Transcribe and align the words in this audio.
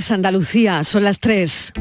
Santa 0.00 0.30
Lucía, 0.30 0.84
son 0.84 1.04
las 1.04 1.18
3. 1.18 1.72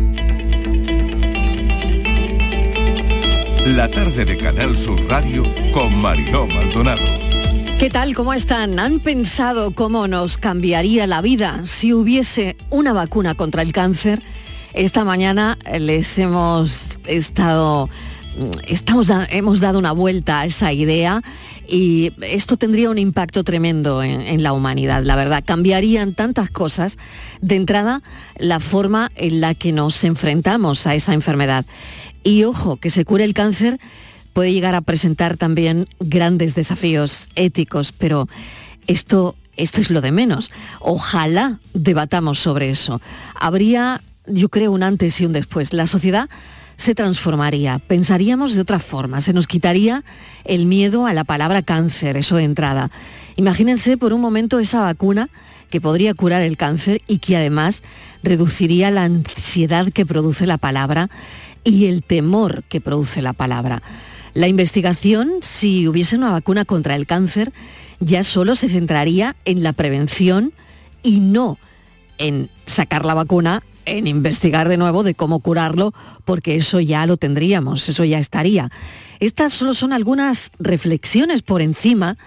La 3.76 3.90
tarde 3.90 4.26
de 4.26 4.38
Canal 4.38 4.78
Sur 4.78 5.00
Radio 5.08 5.44
con 5.74 5.96
Mariló 6.02 6.48
Maldonado. 6.48 7.02
¿Qué 7.80 7.90
tal? 7.90 8.14
¿Cómo 8.14 8.34
están? 8.34 8.80
¿Han 8.80 9.00
pensado 9.00 9.72
cómo 9.72 10.08
nos 10.08 10.38
cambiaría 10.38 11.08
la 11.08 11.22
vida 11.22 11.62
si 11.66 11.94
hubiese 11.94 12.58
una 12.70 12.94
vacuna 12.94 13.36
contra 13.36 13.62
el 13.62 13.72
cáncer? 13.72 14.22
Esta 14.74 15.06
mañana 15.06 15.58
les 15.80 16.18
hemos 16.20 16.98
estado 17.06 17.90
estamos 18.68 19.10
hemos 19.30 19.60
dado 19.60 19.80
una 19.80 19.92
vuelta 19.92 20.42
a 20.42 20.46
esa 20.46 20.72
idea 20.72 21.22
y 21.70 22.14
esto 22.22 22.58
tendría 22.58 22.90
un 22.90 22.98
impacto 22.98 23.44
tremendo 23.44 24.02
en, 24.02 24.42
la 24.42 24.54
humanidad, 24.54 25.04
la 25.04 25.16
verdad. 25.16 25.44
Cambiarían 25.46 26.14
tantas 26.14 26.50
cosas. 26.50 26.98
De 27.42 27.56
entrada, 27.56 28.02
la 28.38 28.60
forma 28.60 29.12
en 29.16 29.40
la 29.42 29.54
que 29.54 29.72
nos 29.72 30.04
enfrentamos 30.04 30.88
a 30.88 30.96
esa 30.96 31.14
enfermedad. 31.14 31.66
Y 32.24 32.44
ojo, 32.44 32.78
que 32.78 32.90
se 32.90 33.06
cure 33.06 33.24
el 33.24 33.34
cáncer 33.34 33.80
puede 34.34 34.52
llegar 34.52 34.76
a 34.76 34.82
presentar 34.82 35.38
también 35.38 35.88
grandes 36.00 36.56
desafíos 36.56 37.30
éticos, 37.36 37.92
pero 37.92 38.28
esto, 38.88 39.36
esto 39.56 39.82
es 39.82 39.90
lo 39.92 40.02
de 40.02 40.12
menos. 40.12 40.52
Ojalá 40.80 41.60
debatamos 41.74 42.40
sobre 42.40 42.70
eso. 42.70 43.02
Habría, 43.36 44.02
yo 44.26 44.50
creo, 44.50 44.72
un 44.72 44.84
antes 44.84 45.22
y 45.22 45.26
un 45.26 45.34
después. 45.34 45.74
La 45.74 45.88
sociedad 45.88 46.30
se 46.80 46.96
transformaría, 46.96 47.78
pensaríamos 47.78 48.56
de 48.56 48.62
otra 48.62 48.80
forma, 48.80 49.20
se 49.20 49.34
nos 49.34 49.48
quitaría 49.48 50.06
el 50.46 50.66
miedo 50.66 51.06
a 51.06 51.14
la 51.14 51.26
palabra 51.26 51.62
cáncer, 51.62 52.16
eso 52.16 52.38
de 52.38 52.46
entrada. 52.46 52.90
Imagínense 53.36 53.98
por 53.98 54.14
un 54.14 54.22
momento 54.22 54.60
esa 54.60 54.80
vacuna 54.80 55.30
que 55.70 55.82
podría 55.82 56.14
curar 56.14 56.42
el 56.42 56.56
cáncer 56.56 57.02
y 57.06 57.18
que 57.20 57.36
además 57.36 57.84
reduciría 58.24 58.92
la 58.92 59.04
ansiedad 59.04 59.92
que 59.92 60.06
produce 60.06 60.48
la 60.48 60.58
palabra 60.58 61.10
y 61.66 61.88
el 61.88 62.02
temor 62.02 62.64
que 62.70 62.80
produce 62.80 63.22
la 63.22 63.34
palabra. 63.34 63.84
La 64.34 64.48
investigación, 64.48 65.34
si 65.42 65.86
hubiese 65.86 66.16
una 66.16 66.32
vacuna 66.32 66.64
contra 66.64 66.96
el 66.96 67.06
cáncer, 67.06 67.52
ya 68.00 68.24
solo 68.24 68.56
se 68.56 68.70
centraría 68.70 69.36
en 69.44 69.64
la 69.64 69.74
prevención 69.74 70.54
y 71.04 71.20
no 71.20 71.58
en 72.20 72.50
sacar 72.66 73.06
la 73.06 73.16
vacuna 73.16 73.64
en 73.98 74.08
investigar 74.08 74.70
de 74.70 74.78
nuevo 74.78 75.04
de 75.04 75.16
cómo 75.16 75.40
curarlo, 75.40 75.94
porque 76.26 76.56
eso 76.56 76.80
ya 76.80 77.06
lo 77.06 77.18
tendríamos, 77.18 77.88
eso 77.90 78.04
ya 78.04 78.20
estaría. 78.20 78.70
Estas 79.20 79.54
solo 79.54 79.74
son 79.74 79.94
algunas 79.94 80.52
reflexiones 80.60 81.42
por 81.42 81.62
encima 81.62 82.18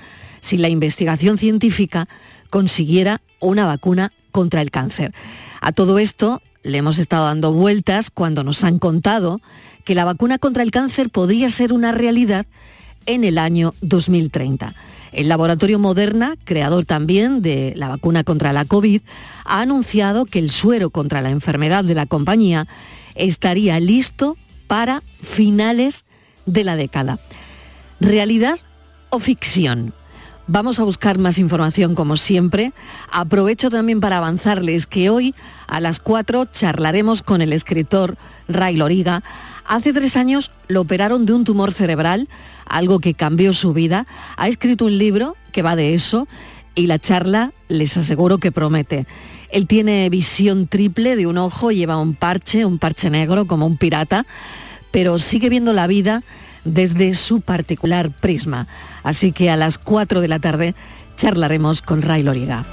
si 0.40 0.58
la 0.58 0.68
investigación 0.68 1.38
científica 1.38 2.08
consiguiera 2.50 3.22
una 3.40 3.64
vacuna 3.64 4.12
contra 4.30 4.60
el 4.60 4.70
cáncer. 4.70 5.14
A 5.60 5.72
todo 5.72 5.98
esto 5.98 6.42
le 6.62 6.78
hemos 6.78 6.98
estado 6.98 7.26
dando 7.26 7.52
vueltas 7.52 8.10
cuando 8.10 8.44
nos 8.44 8.64
han 8.64 8.78
contado 8.78 9.40
que 9.84 9.94
la 9.94 10.04
vacuna 10.04 10.38
contra 10.38 10.62
el 10.62 10.70
cáncer 10.70 11.10
podría 11.10 11.48
ser 11.50 11.72
una 11.72 11.92
realidad 11.92 12.46
en 13.06 13.24
el 13.24 13.38
año 13.38 13.74
2030. 13.80 14.74
El 15.12 15.28
laboratorio 15.28 15.78
Moderna, 15.78 16.36
creador 16.44 16.86
también 16.86 17.42
de 17.42 17.74
la 17.76 17.88
vacuna 17.88 18.24
contra 18.24 18.52
la 18.52 18.64
COVID, 18.64 19.02
ha 19.44 19.60
anunciado 19.60 20.24
que 20.24 20.38
el 20.38 20.50
suero 20.50 20.90
contra 20.90 21.20
la 21.20 21.30
enfermedad 21.30 21.84
de 21.84 21.94
la 21.94 22.06
compañía 22.06 22.66
estaría 23.14 23.78
listo 23.78 24.38
para 24.66 25.02
finales 25.22 26.04
de 26.46 26.64
la 26.64 26.76
década. 26.76 27.18
¿Realidad 28.00 28.58
o 29.10 29.20
ficción? 29.20 29.92
Vamos 30.46 30.80
a 30.80 30.84
buscar 30.84 31.18
más 31.18 31.38
información 31.38 31.94
como 31.94 32.16
siempre. 32.16 32.72
Aprovecho 33.10 33.70
también 33.70 34.00
para 34.00 34.18
avanzarles 34.18 34.86
que 34.86 35.08
hoy 35.08 35.34
a 35.68 35.78
las 35.78 36.00
4 36.00 36.46
charlaremos 36.46 37.22
con 37.22 37.42
el 37.42 37.52
escritor 37.52 38.16
Ray 38.48 38.76
Loriga. 38.76 39.22
Hace 39.64 39.92
tres 39.92 40.16
años 40.16 40.50
lo 40.66 40.80
operaron 40.80 41.26
de 41.26 41.34
un 41.34 41.44
tumor 41.44 41.72
cerebral 41.72 42.28
algo 42.72 42.98
que 42.98 43.14
cambió 43.14 43.52
su 43.52 43.72
vida. 43.72 44.06
Ha 44.36 44.48
escrito 44.48 44.86
un 44.86 44.98
libro 44.98 45.36
que 45.52 45.62
va 45.62 45.76
de 45.76 45.94
eso 45.94 46.26
y 46.74 46.86
la 46.86 46.98
charla 46.98 47.52
les 47.68 47.96
aseguro 47.96 48.38
que 48.38 48.50
promete. 48.50 49.06
Él 49.50 49.66
tiene 49.66 50.08
visión 50.08 50.66
triple 50.66 51.14
de 51.14 51.26
un 51.26 51.38
ojo, 51.38 51.70
lleva 51.70 51.98
un 51.98 52.14
parche, 52.14 52.64
un 52.64 52.78
parche 52.78 53.10
negro 53.10 53.46
como 53.46 53.66
un 53.66 53.76
pirata, 53.76 54.26
pero 54.90 55.18
sigue 55.18 55.50
viendo 55.50 55.72
la 55.72 55.86
vida 55.86 56.22
desde 56.64 57.14
su 57.14 57.42
particular 57.42 58.10
prisma. 58.10 58.66
Así 59.02 59.32
que 59.32 59.50
a 59.50 59.56
las 59.56 59.78
4 59.78 60.20
de 60.20 60.28
la 60.28 60.38
tarde 60.38 60.74
charlaremos 61.16 61.82
con 61.82 62.00
Ray 62.00 62.22
Loriga. 62.22 62.64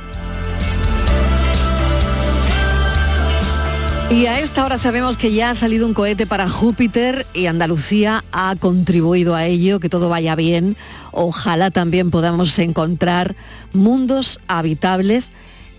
Y 4.11 4.25
a 4.25 4.39
esta 4.39 4.65
hora 4.65 4.79
sabemos 4.79 5.17
que 5.17 5.31
ya 5.31 5.51
ha 5.51 5.55
salido 5.55 5.85
un 5.85 5.93
cohete 5.93 6.25
para 6.25 6.49
Júpiter 6.49 7.27
y 7.33 7.45
Andalucía 7.45 8.23
ha 8.31 8.55
contribuido 8.55 9.35
a 9.35 9.45
ello, 9.45 9.79
que 9.79 9.87
todo 9.87 10.09
vaya 10.09 10.35
bien. 10.35 10.75
Ojalá 11.11 11.69
también 11.69 12.09
podamos 12.09 12.57
encontrar 12.57 13.35
mundos 13.71 14.39
habitables 14.47 15.31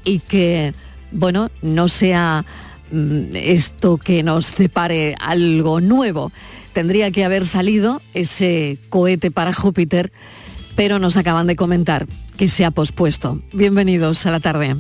y 0.05 0.21
que, 0.21 0.75
bueno, 1.11 1.51
no 1.61 1.89
sea 1.89 2.45
mm, 2.93 3.35
esto 3.35 3.99
que 3.99 4.23
nos 4.23 4.55
depare 4.55 5.17
algo 5.21 5.81
nuevo. 5.81 6.31
Tendría 6.73 7.11
que 7.11 7.25
haber 7.25 7.45
salido 7.45 8.01
ese 8.15 8.79
cohete 8.91 9.33
para 9.33 9.53
Júpiter, 9.53 10.13
pero 10.77 11.01
nos 11.01 11.17
acaban 11.17 11.49
de 11.49 11.57
comentar 11.57 12.07
que 12.37 12.49
se 12.49 12.65
ha 12.65 12.71
pospuesto. 12.71 13.43
Bienvenidos 13.53 14.25
a 14.25 14.31
la 14.31 14.39
tarde. 14.39 14.77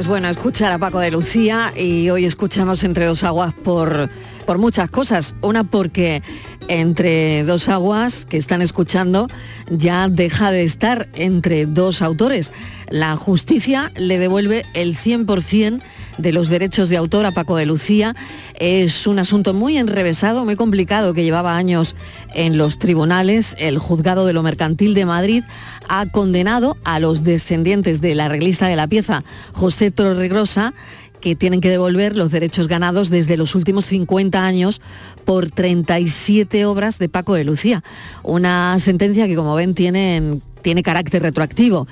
Es 0.00 0.06
bueno 0.06 0.30
escuchar 0.30 0.72
a 0.72 0.78
Paco 0.78 0.98
de 0.98 1.10
Lucía 1.10 1.74
y 1.76 2.08
hoy 2.08 2.24
escuchamos 2.24 2.84
Entre 2.84 3.04
dos 3.04 3.22
aguas 3.22 3.52
por, 3.52 4.08
por 4.46 4.56
muchas 4.56 4.88
cosas. 4.88 5.34
Una 5.42 5.64
porque 5.64 6.22
Entre 6.68 7.44
dos 7.44 7.68
aguas 7.68 8.24
que 8.24 8.38
están 8.38 8.62
escuchando 8.62 9.28
ya 9.68 10.08
deja 10.08 10.52
de 10.52 10.62
estar 10.62 11.10
entre 11.14 11.66
dos 11.66 12.00
autores. 12.00 12.50
La 12.88 13.14
justicia 13.16 13.92
le 13.94 14.18
devuelve 14.18 14.64
el 14.72 14.96
100% 14.96 15.82
de 16.16 16.32
los 16.32 16.48
derechos 16.48 16.88
de 16.88 16.96
autor 16.96 17.26
a 17.26 17.32
Paco 17.32 17.56
de 17.56 17.66
Lucía. 17.66 18.14
Es 18.60 19.06
un 19.06 19.18
asunto 19.18 19.54
muy 19.54 19.78
enrevesado, 19.78 20.44
muy 20.44 20.54
complicado, 20.54 21.14
que 21.14 21.24
llevaba 21.24 21.56
años 21.56 21.96
en 22.34 22.58
los 22.58 22.78
tribunales. 22.78 23.56
El 23.58 23.78
juzgado 23.78 24.26
de 24.26 24.34
lo 24.34 24.42
mercantil 24.42 24.92
de 24.92 25.06
Madrid 25.06 25.42
ha 25.88 26.04
condenado 26.04 26.76
a 26.84 27.00
los 27.00 27.24
descendientes 27.24 28.02
de 28.02 28.14
la 28.14 28.28
reglista 28.28 28.68
de 28.68 28.76
la 28.76 28.86
pieza, 28.86 29.24
José 29.54 29.90
Torregrosa, 29.90 30.74
que 31.22 31.34
tienen 31.34 31.62
que 31.62 31.70
devolver 31.70 32.18
los 32.18 32.32
derechos 32.32 32.68
ganados 32.68 33.08
desde 33.08 33.38
los 33.38 33.54
últimos 33.54 33.86
50 33.86 34.44
años 34.44 34.82
por 35.24 35.50
37 35.50 36.66
obras 36.66 36.98
de 36.98 37.08
Paco 37.08 37.32
de 37.32 37.44
Lucía. 37.44 37.82
Una 38.22 38.78
sentencia 38.78 39.26
que, 39.26 39.36
como 39.36 39.54
ven, 39.54 39.74
tiene, 39.74 40.42
tiene 40.60 40.82
carácter 40.82 41.22
retroactivo. 41.22 41.88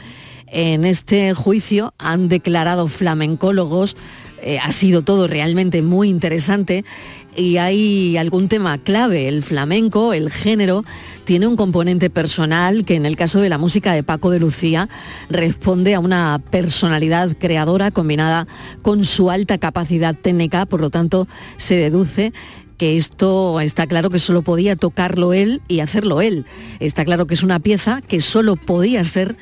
En 0.47 0.85
este 0.85 1.33
juicio 1.33 1.95
han 1.99 2.29
declarado 2.29 2.89
flamencólogos, 2.89 3.97
eh, 4.43 4.59
ha 4.59 4.73
sido 4.73 5.03
todo 5.03 5.27
realmente 5.27 5.83
muy 5.83 6.09
interesante 6.09 6.85
y 7.37 7.59
hay 7.59 8.17
algún 8.17 8.49
tema 8.49 8.79
clave, 8.79 9.29
el 9.29 9.43
flamenco, 9.43 10.13
el 10.13 10.31
género, 10.31 10.85
tiene 11.25 11.47
un 11.47 11.57
componente 11.57 12.11
personal 12.11 12.85
que 12.85 12.97
en 12.97 13.07
el 13.07 13.17
caso 13.17 13.41
de 13.41 13.49
la 13.49 13.59
música 13.59 13.93
de 13.93 14.03
Paco 14.03 14.31
de 14.31 14.41
Lucía 14.41 14.89
responde 15.29 15.95
a 15.95 16.01
una 16.01 16.41
personalidad 16.51 17.37
creadora 17.39 17.91
combinada 17.91 18.49
con 18.83 19.05
su 19.05 19.31
alta 19.31 19.59
capacidad 19.59 20.17
técnica, 20.17 20.67
por 20.67 20.81
lo 20.81 20.91
tanto 20.91 21.29
se 21.59 21.77
deduce 21.77 22.33
que 22.77 22.97
esto 22.97 23.61
está 23.61 23.87
claro 23.87 24.09
que 24.09 24.19
solo 24.19 24.43
podía 24.43 24.75
tocarlo 24.75 25.33
él 25.33 25.61
y 25.69 25.81
hacerlo 25.81 26.21
él. 26.23 26.47
Está 26.81 27.05
claro 27.05 27.27
que 27.27 27.35
es 27.35 27.43
una 27.43 27.61
pieza 27.61 28.01
que 28.01 28.21
solo 28.21 28.57
podía 28.57 29.05
ser 29.05 29.37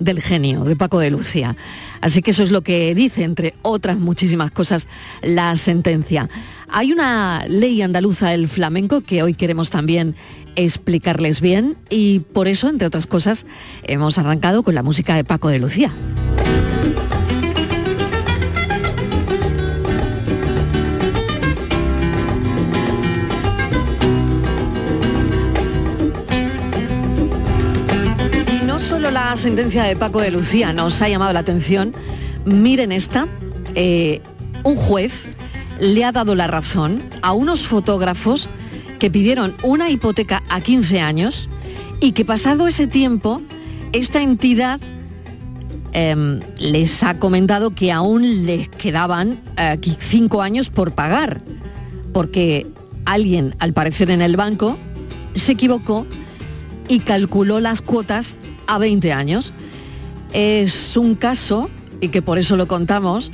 del 0.00 0.20
genio 0.20 0.64
de 0.64 0.76
Paco 0.76 0.98
de 0.98 1.10
Lucía. 1.10 1.56
Así 2.00 2.22
que 2.22 2.32
eso 2.32 2.42
es 2.42 2.50
lo 2.50 2.62
que 2.62 2.94
dice, 2.94 3.24
entre 3.24 3.54
otras 3.62 3.98
muchísimas 3.98 4.50
cosas, 4.50 4.88
la 5.22 5.56
sentencia. 5.56 6.28
Hay 6.68 6.92
una 6.92 7.44
ley 7.48 7.82
andaluza 7.82 8.30
del 8.30 8.48
flamenco 8.48 9.00
que 9.00 9.22
hoy 9.22 9.34
queremos 9.34 9.70
también 9.70 10.14
explicarles 10.56 11.40
bien 11.40 11.76
y 11.90 12.20
por 12.20 12.48
eso, 12.48 12.68
entre 12.68 12.86
otras 12.86 13.06
cosas, 13.06 13.46
hemos 13.84 14.18
arrancado 14.18 14.62
con 14.62 14.74
la 14.74 14.82
música 14.82 15.16
de 15.16 15.24
Paco 15.24 15.48
de 15.48 15.58
Lucía. 15.58 15.92
La 29.34 29.38
sentencia 29.38 29.82
de 29.82 29.96
Paco 29.96 30.20
de 30.20 30.30
Lucía 30.30 30.72
nos 30.72 31.02
ha 31.02 31.08
llamado 31.08 31.32
la 31.32 31.40
atención. 31.40 31.92
Miren 32.44 32.92
esta, 32.92 33.26
eh, 33.74 34.20
un 34.62 34.76
juez 34.76 35.24
le 35.80 36.04
ha 36.04 36.12
dado 36.12 36.36
la 36.36 36.46
razón 36.46 37.02
a 37.20 37.32
unos 37.32 37.66
fotógrafos 37.66 38.48
que 39.00 39.10
pidieron 39.10 39.52
una 39.64 39.90
hipoteca 39.90 40.44
a 40.48 40.60
15 40.60 41.00
años 41.00 41.48
y 41.98 42.12
que 42.12 42.24
pasado 42.24 42.68
ese 42.68 42.86
tiempo, 42.86 43.42
esta 43.90 44.22
entidad 44.22 44.78
em, 45.94 46.38
les 46.58 47.02
ha 47.02 47.18
comentado 47.18 47.74
que 47.74 47.90
aún 47.90 48.46
les 48.46 48.68
quedaban 48.68 49.40
5 49.98 50.42
eh, 50.42 50.46
años 50.46 50.70
por 50.70 50.92
pagar, 50.92 51.40
porque 52.12 52.68
alguien, 53.04 53.56
al 53.58 53.72
parecer 53.72 54.10
en 54.10 54.22
el 54.22 54.36
banco, 54.36 54.78
se 55.34 55.50
equivocó 55.50 56.06
y 56.88 57.00
calculó 57.00 57.60
las 57.60 57.82
cuotas 57.82 58.36
a 58.66 58.78
20 58.78 59.12
años. 59.12 59.52
Es 60.32 60.96
un 60.96 61.14
caso, 61.14 61.70
y 62.00 62.08
que 62.08 62.22
por 62.22 62.38
eso 62.38 62.56
lo 62.56 62.66
contamos, 62.66 63.30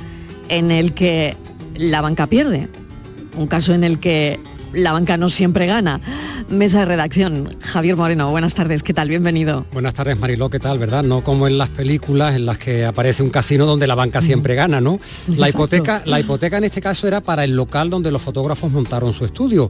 en 0.49 0.71
el 0.71 0.93
que 0.93 1.35
la 1.75 2.01
banca 2.01 2.27
pierde. 2.27 2.69
Un 3.37 3.47
caso 3.47 3.73
en 3.73 3.83
el 3.83 3.99
que 3.99 4.39
la 4.73 4.93
banca 4.93 5.17
no 5.17 5.29
siempre 5.29 5.65
gana. 5.65 6.01
Mesa 6.49 6.79
de 6.79 6.85
redacción, 6.85 7.57
Javier 7.61 7.95
Moreno, 7.95 8.29
buenas 8.31 8.53
tardes, 8.53 8.83
¿qué 8.83 8.93
tal? 8.93 9.07
Bienvenido. 9.07 9.65
Buenas 9.71 9.93
tardes, 9.93 10.19
Mariló, 10.19 10.49
¿qué 10.49 10.59
tal? 10.59 10.79
¿Verdad? 10.79 11.03
No 11.03 11.23
como 11.23 11.47
en 11.47 11.57
las 11.57 11.69
películas 11.69 12.35
en 12.35 12.45
las 12.45 12.57
que 12.57 12.85
aparece 12.85 13.23
un 13.23 13.29
casino 13.29 13.65
donde 13.65 13.87
la 13.87 13.95
banca 13.95 14.21
siempre 14.21 14.55
gana, 14.55 14.81
¿no? 14.81 14.99
La 15.27 15.49
hipoteca, 15.49 16.03
la 16.05 16.19
hipoteca 16.19 16.57
en 16.57 16.65
este 16.65 16.81
caso 16.81 17.07
era 17.07 17.21
para 17.21 17.45
el 17.45 17.55
local 17.55 17.89
donde 17.89 18.11
los 18.11 18.21
fotógrafos 18.21 18.69
montaron 18.71 19.13
su 19.13 19.23
estudio. 19.23 19.69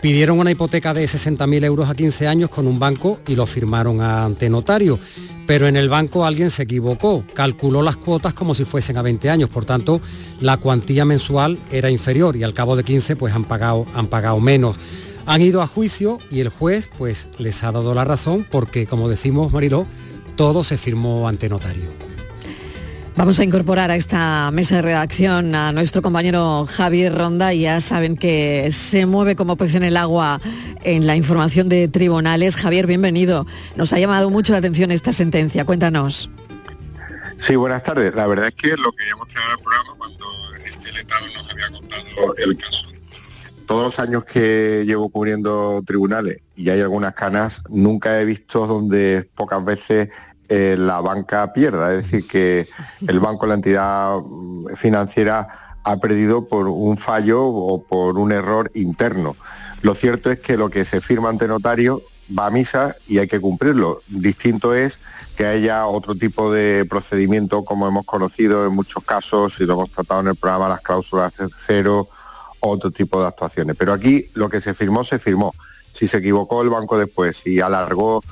Pidieron 0.00 0.38
una 0.38 0.52
hipoteca 0.52 0.94
de 0.94 1.04
60.000 1.06 1.64
euros 1.64 1.90
a 1.90 1.94
15 1.94 2.28
años 2.28 2.50
con 2.50 2.68
un 2.68 2.78
banco 2.78 3.18
y 3.26 3.34
lo 3.34 3.46
firmaron 3.46 4.00
ante 4.00 4.48
notario. 4.48 4.98
Pero 5.44 5.66
en 5.66 5.76
el 5.76 5.88
banco 5.88 6.24
alguien 6.24 6.50
se 6.50 6.62
equivocó, 6.62 7.24
calculó 7.34 7.82
las 7.82 7.96
cuotas 7.96 8.32
como 8.32 8.54
si 8.54 8.64
fuesen 8.64 8.96
a 8.96 9.02
20 9.02 9.28
años, 9.28 9.50
por 9.50 9.64
tanto 9.64 10.00
la 10.40 10.58
cuantía 10.58 11.04
mensual 11.04 11.58
era 11.72 11.90
inferior 11.90 12.36
y 12.36 12.44
al 12.44 12.54
cabo 12.54 12.76
de 12.76 12.84
15 12.84 13.16
pues 13.16 13.34
han 13.34 13.44
pagado, 13.44 13.86
han 13.92 14.06
pagado 14.06 14.38
menos. 14.38 14.76
Han 15.26 15.42
ido 15.42 15.62
a 15.62 15.66
juicio 15.66 16.18
y 16.30 16.40
el 16.40 16.48
juez 16.48 16.90
pues 16.96 17.28
les 17.38 17.64
ha 17.64 17.72
dado 17.72 17.92
la 17.92 18.04
razón 18.04 18.46
porque 18.48 18.86
como 18.86 19.08
decimos 19.08 19.52
Mariló, 19.52 19.84
todo 20.36 20.62
se 20.62 20.78
firmó 20.78 21.26
ante 21.26 21.48
notario. 21.48 22.07
Vamos 23.18 23.40
a 23.40 23.42
incorporar 23.42 23.90
a 23.90 23.96
esta 23.96 24.48
mesa 24.52 24.76
de 24.76 24.82
redacción 24.82 25.52
a 25.56 25.72
nuestro 25.72 26.02
compañero 26.02 26.68
Javier 26.70 27.12
Ronda. 27.12 27.52
Ya 27.52 27.80
saben 27.80 28.16
que 28.16 28.70
se 28.72 29.06
mueve 29.06 29.34
como 29.34 29.56
pez 29.56 29.74
en 29.74 29.82
el 29.82 29.96
agua 29.96 30.40
en 30.84 31.04
la 31.04 31.16
información 31.16 31.68
de 31.68 31.88
tribunales. 31.88 32.54
Javier, 32.54 32.86
bienvenido. 32.86 33.44
Nos 33.74 33.92
ha 33.92 33.98
llamado 33.98 34.30
mucho 34.30 34.52
la 34.52 34.60
atención 34.60 34.92
esta 34.92 35.12
sentencia. 35.12 35.64
Cuéntanos. 35.64 36.30
Sí, 37.38 37.56
buenas 37.56 37.82
tardes. 37.82 38.14
La 38.14 38.28
verdad 38.28 38.46
es 38.46 38.54
que 38.54 38.68
lo 38.76 38.92
que 38.92 39.08
hemos 39.08 39.26
traído 39.26 39.50
al 39.50 39.58
programa 39.58 39.94
cuando 39.98 40.26
este 40.64 40.92
letrado 40.92 41.26
nos 41.34 41.52
había 41.52 41.70
contado 41.70 42.34
el 42.46 42.56
caso. 42.56 42.86
Todos 43.66 43.82
los 43.82 43.98
años 43.98 44.24
que 44.26 44.84
llevo 44.86 45.08
cubriendo 45.08 45.82
tribunales 45.84 46.42
y 46.54 46.70
hay 46.70 46.80
algunas 46.82 47.14
canas, 47.14 47.62
nunca 47.68 48.20
he 48.20 48.24
visto 48.24 48.68
donde 48.68 49.28
pocas 49.34 49.64
veces 49.64 50.08
eh, 50.48 50.76
la 50.78 51.00
banca 51.00 51.52
pierda. 51.52 51.92
Es 51.92 52.10
decir, 52.10 52.26
que 52.26 52.68
el 53.06 53.20
banco, 53.20 53.46
la 53.46 53.54
entidad 53.54 54.18
mm, 54.18 54.74
financiera, 54.76 55.48
ha 55.84 55.96
perdido 55.96 56.46
por 56.46 56.68
un 56.68 56.96
fallo 56.96 57.44
o 57.44 57.82
por 57.82 58.18
un 58.18 58.32
error 58.32 58.70
interno. 58.74 59.36
Lo 59.82 59.94
cierto 59.94 60.30
es 60.30 60.38
que 60.40 60.56
lo 60.56 60.70
que 60.70 60.84
se 60.84 61.00
firma 61.00 61.28
ante 61.28 61.48
notario 61.48 62.02
va 62.36 62.46
a 62.46 62.50
misa 62.50 62.94
y 63.06 63.18
hay 63.18 63.26
que 63.26 63.40
cumplirlo. 63.40 64.00
Distinto 64.08 64.74
es 64.74 64.98
que 65.36 65.46
haya 65.46 65.86
otro 65.86 66.14
tipo 66.14 66.52
de 66.52 66.84
procedimiento 66.84 67.64
como 67.64 67.86
hemos 67.86 68.04
conocido 68.04 68.66
en 68.66 68.74
muchos 68.74 69.04
casos 69.04 69.60
y 69.60 69.64
lo 69.64 69.74
hemos 69.74 69.90
tratado 69.90 70.20
en 70.20 70.28
el 70.28 70.36
programa, 70.36 70.68
las 70.68 70.80
cláusulas 70.80 71.36
cero, 71.56 72.08
otro 72.60 72.90
tipo 72.90 73.20
de 73.20 73.28
actuaciones. 73.28 73.76
Pero 73.78 73.92
aquí 73.92 74.26
lo 74.34 74.48
que 74.48 74.60
se 74.60 74.74
firmó, 74.74 75.04
se 75.04 75.18
firmó. 75.18 75.54
Si 75.92 76.06
se 76.06 76.18
equivocó 76.18 76.62
el 76.62 76.70
banco 76.70 76.98
después, 76.98 77.36
si 77.38 77.60
alargó 77.60 78.22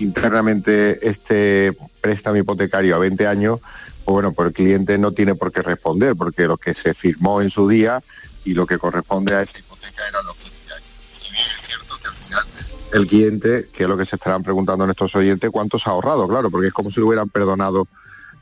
internamente 0.00 0.98
este 1.08 1.76
préstamo 2.00 2.36
hipotecario 2.36 2.96
a 2.96 2.98
20 2.98 3.26
años, 3.26 3.60
pues 4.04 4.12
bueno, 4.12 4.32
pues 4.32 4.48
el 4.48 4.52
cliente 4.54 4.98
no 4.98 5.12
tiene 5.12 5.34
por 5.34 5.52
qué 5.52 5.62
responder, 5.62 6.16
porque 6.16 6.46
lo 6.46 6.56
que 6.56 6.74
se 6.74 6.94
firmó 6.94 7.40
en 7.40 7.50
su 7.50 7.68
día 7.68 8.02
y 8.44 8.54
lo 8.54 8.66
que 8.66 8.78
corresponde 8.78 9.34
a 9.34 9.42
esa 9.42 9.58
hipoteca 9.58 10.02
eran 10.08 10.24
los 10.26 10.34
15 10.34 10.74
años. 10.74 10.88
Si 11.10 11.34
es 11.34 11.60
cierto 11.62 11.96
que 12.00 12.08
al 12.08 12.14
final 12.14 12.44
el 12.92 13.06
cliente, 13.06 13.68
que 13.72 13.84
es 13.84 13.88
lo 13.88 13.96
que 13.96 14.06
se 14.06 14.16
estarán 14.16 14.42
preguntando 14.42 14.84
nuestros 14.84 15.14
oyentes, 15.14 15.50
¿cuántos 15.50 15.86
ha 15.86 15.90
ahorrado? 15.90 16.26
Claro, 16.26 16.50
porque 16.50 16.68
es 16.68 16.72
como 16.72 16.90
si 16.90 17.00
le 17.00 17.06
hubieran 17.06 17.28
perdonado 17.28 17.86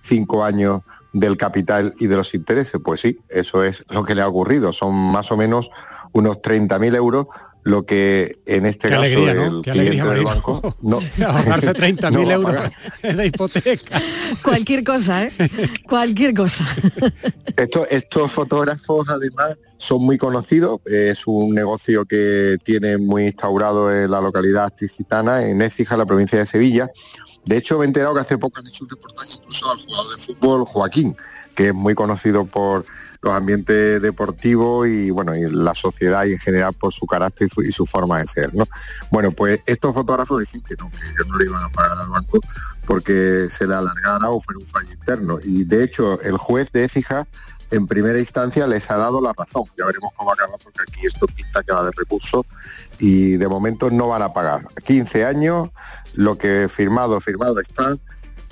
cinco 0.00 0.44
años 0.44 0.82
del 1.12 1.36
capital 1.36 1.94
y 1.98 2.06
de 2.06 2.16
los 2.16 2.34
intereses. 2.34 2.80
Pues 2.82 3.00
sí, 3.00 3.18
eso 3.28 3.64
es 3.64 3.84
lo 3.90 4.04
que 4.04 4.14
le 4.14 4.22
ha 4.22 4.28
ocurrido. 4.28 4.72
Son 4.72 4.94
más 4.94 5.30
o 5.32 5.36
menos 5.36 5.70
unos 6.12 6.38
30.000 6.38 6.94
euros 6.94 7.26
lo 7.68 7.84
que 7.84 8.40
en 8.46 8.64
este 8.64 8.88
caso 8.88 9.02
el 9.02 9.62
cliente 9.62 10.04
del 10.04 10.24
banco 10.24 10.74
no. 10.80 11.00
Ahorrarse 11.26 11.74
30.000 11.74 12.30
euros 12.32 12.64
de 13.02 13.26
hipoteca. 13.26 14.00
Cualquier 14.42 14.84
cosa 14.84 15.24
¿eh? 15.24 15.32
cualquier 15.86 16.34
cosa. 16.34 16.66
Estos, 17.56 17.86
estos 17.90 18.32
fotógrafos 18.32 19.08
además 19.10 19.58
son 19.76 20.02
muy 20.02 20.16
conocidos. 20.16 20.80
Es 20.86 21.26
un 21.26 21.54
negocio 21.54 22.04
que 22.06 22.56
tiene 22.64 22.96
muy 22.96 23.26
instaurado 23.26 23.92
en 23.92 24.10
la 24.10 24.20
localidad 24.20 24.64
asticitana 24.64 25.44
en 25.44 25.60
Écija 25.60 25.96
la 25.96 26.06
provincia 26.06 26.38
de 26.38 26.46
Sevilla. 26.46 26.90
De 27.44 27.56
hecho 27.56 27.78
me 27.78 27.84
he 27.84 27.86
enterado 27.86 28.14
que 28.14 28.20
hace 28.20 28.38
poco 28.38 28.60
han 28.60 28.66
hecho 28.66 28.84
un 28.84 28.90
reportaje 28.90 29.34
incluso 29.34 29.70
al 29.70 29.78
jugador 29.78 30.16
de 30.16 30.22
fútbol 30.22 30.64
Joaquín 30.64 31.16
que 31.58 31.66
es 31.66 31.74
muy 31.74 31.96
conocido 31.96 32.44
por 32.44 32.86
los 33.20 33.34
ambientes 33.34 34.00
deportivos 34.00 34.86
y 34.86 35.10
bueno 35.10 35.34
y 35.34 35.50
la 35.50 35.74
sociedad 35.74 36.24
y 36.24 36.34
en 36.34 36.38
general 36.38 36.72
por 36.72 36.94
su 36.94 37.04
carácter 37.04 37.48
y 37.66 37.72
su, 37.72 37.84
forma 37.84 38.20
de 38.20 38.28
ser 38.28 38.54
¿no? 38.54 38.68
bueno 39.10 39.32
pues 39.32 39.58
estos 39.66 39.92
fotógrafos 39.92 40.38
decían 40.38 40.62
que 40.62 40.76
no 40.78 40.88
que 40.88 40.98
ellos 40.98 41.26
no 41.26 41.36
le 41.36 41.46
iban 41.46 41.64
a 41.64 41.68
pagar 41.70 41.98
al 41.98 42.10
banco 42.10 42.38
porque 42.86 43.48
se 43.50 43.66
le 43.66 43.74
alargara 43.74 44.30
o 44.30 44.40
fuera 44.40 44.60
un 44.60 44.68
fallo 44.68 44.92
interno 44.92 45.38
y 45.42 45.64
de 45.64 45.82
hecho 45.82 46.20
el 46.22 46.36
juez 46.36 46.70
de 46.70 46.84
Écija 46.84 47.26
en 47.72 47.88
primera 47.88 48.20
instancia 48.20 48.66
les 48.66 48.90
ha 48.90 48.96
dado 48.96 49.20
la 49.20 49.34
razón. 49.34 49.64
Ya 49.76 49.84
veremos 49.84 50.10
cómo 50.16 50.32
acaba 50.32 50.56
porque 50.56 50.80
aquí 50.88 51.06
esto 51.06 51.26
pinta 51.26 51.62
que 51.62 51.70
va 51.70 51.84
de 51.84 51.90
recursos 51.94 52.46
y 52.98 53.36
de 53.36 53.46
momento 53.46 53.90
no 53.90 54.08
van 54.08 54.22
a 54.22 54.32
pagar. 54.32 54.66
15 54.84 55.26
años, 55.26 55.68
lo 56.14 56.38
que 56.38 56.66
firmado, 56.70 57.20
firmado 57.20 57.60
está 57.60 57.94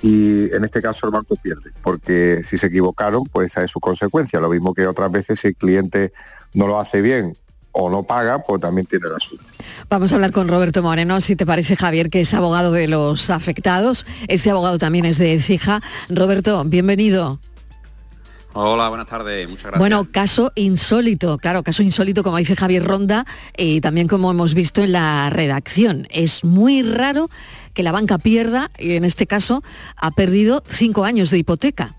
y 0.02 0.52
en 0.54 0.64
este 0.64 0.82
caso 0.82 1.06
el 1.06 1.12
banco 1.12 1.36
pierde, 1.36 1.70
porque 1.82 2.42
si 2.44 2.58
se 2.58 2.66
equivocaron, 2.66 3.24
pues 3.24 3.52
esa 3.52 3.64
es 3.64 3.70
su 3.70 3.80
consecuencia. 3.80 4.40
Lo 4.40 4.50
mismo 4.50 4.74
que 4.74 4.86
otras 4.86 5.10
veces 5.10 5.40
si 5.40 5.48
el 5.48 5.56
cliente 5.56 6.12
no 6.54 6.66
lo 6.66 6.78
hace 6.78 7.00
bien 7.02 7.36
o 7.72 7.90
no 7.90 8.02
paga, 8.04 8.42
pues 8.42 8.60
también 8.60 8.86
tiene 8.86 9.08
la 9.08 9.18
suya. 9.18 9.42
Vamos 9.90 10.10
a 10.10 10.14
hablar 10.14 10.32
con 10.32 10.48
Roberto 10.48 10.82
Moreno, 10.82 11.20
si 11.20 11.36
te 11.36 11.44
parece 11.44 11.76
Javier, 11.76 12.08
que 12.08 12.22
es 12.22 12.32
abogado 12.32 12.72
de 12.72 12.88
los 12.88 13.28
afectados. 13.28 14.06
Este 14.28 14.50
abogado 14.50 14.78
también 14.78 15.04
es 15.04 15.18
de 15.18 15.38
Cija. 15.40 15.82
Roberto, 16.08 16.64
bienvenido. 16.64 17.38
Hola, 18.58 18.88
buenas 18.88 19.06
tardes, 19.06 19.46
muchas 19.46 19.64
gracias. 19.64 19.78
Bueno, 19.78 20.08
caso 20.10 20.50
insólito, 20.54 21.36
claro, 21.36 21.62
caso 21.62 21.82
insólito, 21.82 22.22
como 22.22 22.38
dice 22.38 22.56
Javier 22.56 22.84
Ronda, 22.84 23.26
y 23.54 23.82
también 23.82 24.08
como 24.08 24.30
hemos 24.30 24.54
visto 24.54 24.82
en 24.82 24.92
la 24.92 25.28
redacción. 25.28 26.06
Es 26.08 26.42
muy 26.42 26.82
raro 26.82 27.28
que 27.74 27.82
la 27.82 27.92
banca 27.92 28.16
pierda, 28.16 28.70
y 28.78 28.92
en 28.92 29.04
este 29.04 29.26
caso 29.26 29.62
ha 29.94 30.10
perdido 30.12 30.64
cinco 30.68 31.04
años 31.04 31.28
de 31.28 31.36
hipoteca. 31.36 31.96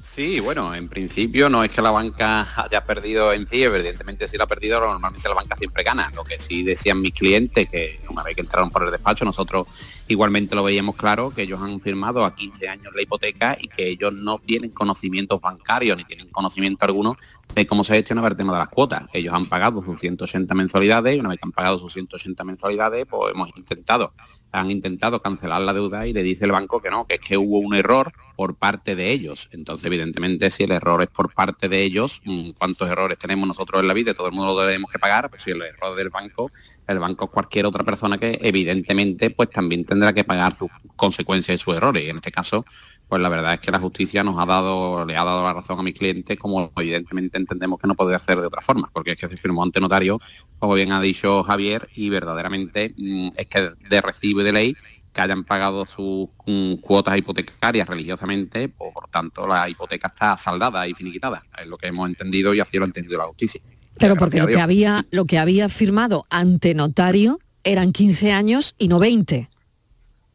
Sí, 0.00 0.38
bueno, 0.38 0.76
en 0.76 0.88
principio 0.88 1.50
no 1.50 1.64
es 1.64 1.70
que 1.70 1.82
la 1.82 1.90
banca 1.90 2.46
haya 2.56 2.84
perdido 2.84 3.32
en 3.32 3.48
sí, 3.48 3.64
evidentemente 3.64 4.28
si 4.28 4.36
la 4.36 4.44
ha 4.44 4.46
perdido, 4.46 4.78
normalmente 4.80 5.28
la 5.28 5.34
banca 5.34 5.56
siempre 5.56 5.82
gana. 5.82 6.12
Lo 6.14 6.22
que 6.22 6.38
sí 6.38 6.62
decían 6.62 7.00
mis 7.00 7.12
clientes, 7.12 7.68
que 7.68 8.00
una 8.08 8.22
vez 8.22 8.36
que 8.36 8.42
entraron 8.42 8.70
por 8.70 8.84
el 8.84 8.92
despacho, 8.92 9.24
nosotros 9.24 9.66
igualmente 10.06 10.54
lo 10.54 10.62
veíamos 10.62 10.94
claro, 10.94 11.32
que 11.34 11.42
ellos 11.42 11.60
han 11.60 11.80
firmado 11.80 12.24
a 12.24 12.34
15 12.34 12.68
años 12.68 12.92
la 12.94 13.02
hipoteca 13.02 13.56
y 13.60 13.66
que 13.66 13.88
ellos 13.88 14.12
no 14.12 14.38
tienen 14.38 14.70
conocimientos 14.70 15.40
bancarios 15.40 15.96
ni 15.96 16.04
tienen 16.04 16.28
conocimiento 16.28 16.84
alguno 16.84 17.16
de 17.54 17.66
cómo 17.66 17.82
se 17.82 17.94
gestiona 17.94 18.24
el 18.24 18.36
tema 18.36 18.52
de 18.52 18.60
las 18.60 18.68
cuotas. 18.68 19.02
Ellos 19.12 19.34
han 19.34 19.48
pagado 19.48 19.82
sus 19.82 19.98
180 19.98 20.54
mensualidades 20.54 21.16
y 21.16 21.20
una 21.20 21.30
vez 21.30 21.40
que 21.40 21.46
han 21.46 21.52
pagado 21.52 21.76
sus 21.80 21.92
180 21.92 22.44
mensualidades, 22.44 23.04
pues 23.04 23.34
hemos 23.34 23.48
intentado 23.56 24.12
han 24.52 24.70
intentado 24.70 25.20
cancelar 25.20 25.60
la 25.60 25.72
deuda 25.72 26.06
y 26.06 26.12
le 26.12 26.22
dice 26.22 26.44
el 26.44 26.52
banco 26.52 26.80
que 26.80 26.90
no, 26.90 27.06
que 27.06 27.16
es 27.16 27.20
que 27.20 27.36
hubo 27.36 27.58
un 27.58 27.74
error 27.74 28.12
por 28.38 28.54
parte 28.54 28.94
de 28.94 29.10
ellos. 29.10 29.48
Entonces, 29.50 29.84
evidentemente, 29.86 30.48
si 30.50 30.62
el 30.62 30.70
error 30.70 31.02
es 31.02 31.08
por 31.08 31.34
parte 31.34 31.68
de 31.68 31.82
ellos, 31.82 32.22
mm, 32.24 32.50
¿cuántos 32.56 32.88
errores 32.88 33.18
tenemos 33.18 33.48
nosotros 33.48 33.82
en 33.82 33.88
la 33.88 33.94
vida? 33.94 34.14
Todo 34.14 34.28
el 34.28 34.32
mundo 34.32 34.54
lo 34.54 34.60
debemos 34.60 34.92
que 34.92 35.00
pagar, 35.00 35.28
pues 35.28 35.42
si 35.42 35.50
el 35.50 35.60
error 35.60 35.96
del 35.96 36.10
banco, 36.10 36.52
el 36.86 37.00
banco 37.00 37.24
es 37.24 37.30
cualquier 37.32 37.66
otra 37.66 37.82
persona 37.82 38.16
que 38.16 38.38
evidentemente 38.40 39.30
pues 39.30 39.50
también 39.50 39.84
tendrá 39.84 40.12
que 40.12 40.22
pagar 40.22 40.54
sus 40.54 40.70
consecuencias 40.94 41.60
y 41.60 41.64
sus 41.64 41.74
errores. 41.74 42.04
Y 42.04 42.10
en 42.10 42.16
este 42.18 42.30
caso, 42.30 42.64
pues 43.08 43.20
la 43.20 43.28
verdad 43.28 43.54
es 43.54 43.60
que 43.60 43.72
la 43.72 43.80
justicia 43.80 44.22
nos 44.22 44.38
ha 44.38 44.46
dado, 44.46 45.04
le 45.04 45.16
ha 45.16 45.24
dado 45.24 45.42
la 45.42 45.54
razón 45.54 45.80
a 45.80 45.82
mis 45.82 45.94
clientes, 45.94 46.38
como 46.38 46.70
evidentemente 46.76 47.38
entendemos 47.38 47.80
que 47.80 47.88
no 47.88 47.96
puede 47.96 48.14
hacer 48.14 48.40
de 48.40 48.46
otra 48.46 48.60
forma, 48.60 48.88
porque 48.92 49.12
es 49.12 49.16
que 49.16 49.28
se 49.28 49.36
firmó 49.36 49.64
ante 49.64 49.80
notario, 49.80 50.20
como 50.60 50.74
bien 50.74 50.92
ha 50.92 51.00
dicho 51.00 51.42
Javier, 51.42 51.88
y 51.92 52.08
verdaderamente 52.08 52.94
mm, 52.96 53.30
es 53.36 53.46
que 53.46 53.70
de 53.88 54.00
recibo 54.00 54.42
y 54.42 54.44
de 54.44 54.52
ley 54.52 54.76
que 55.12 55.20
hayan 55.20 55.44
pagado 55.44 55.86
sus 55.86 56.28
mm, 56.46 56.74
cuotas 56.76 57.16
hipotecarias 57.18 57.88
religiosamente, 57.88 58.68
por 58.68 59.08
tanto 59.10 59.46
la 59.46 59.68
hipoteca 59.68 60.08
está 60.08 60.36
saldada 60.36 60.86
y 60.86 60.94
finiquitada. 60.94 61.42
Es 61.60 61.66
lo 61.66 61.76
que 61.76 61.88
hemos 61.88 62.08
entendido 62.08 62.54
y 62.54 62.60
así 62.60 62.76
lo 62.76 62.84
ha 62.84 62.86
entendido 62.86 63.18
la 63.18 63.24
justicia. 63.24 63.60
Claro, 63.96 64.16
porque 64.16 64.38
lo 64.38 64.46
que, 64.46 64.60
había, 64.60 65.06
lo 65.10 65.24
que 65.24 65.38
había 65.38 65.68
firmado 65.68 66.24
ante 66.30 66.74
notario 66.74 67.38
eran 67.64 67.92
15 67.92 68.32
años 68.32 68.74
y 68.78 68.88
no 68.88 68.98
20. 68.98 69.48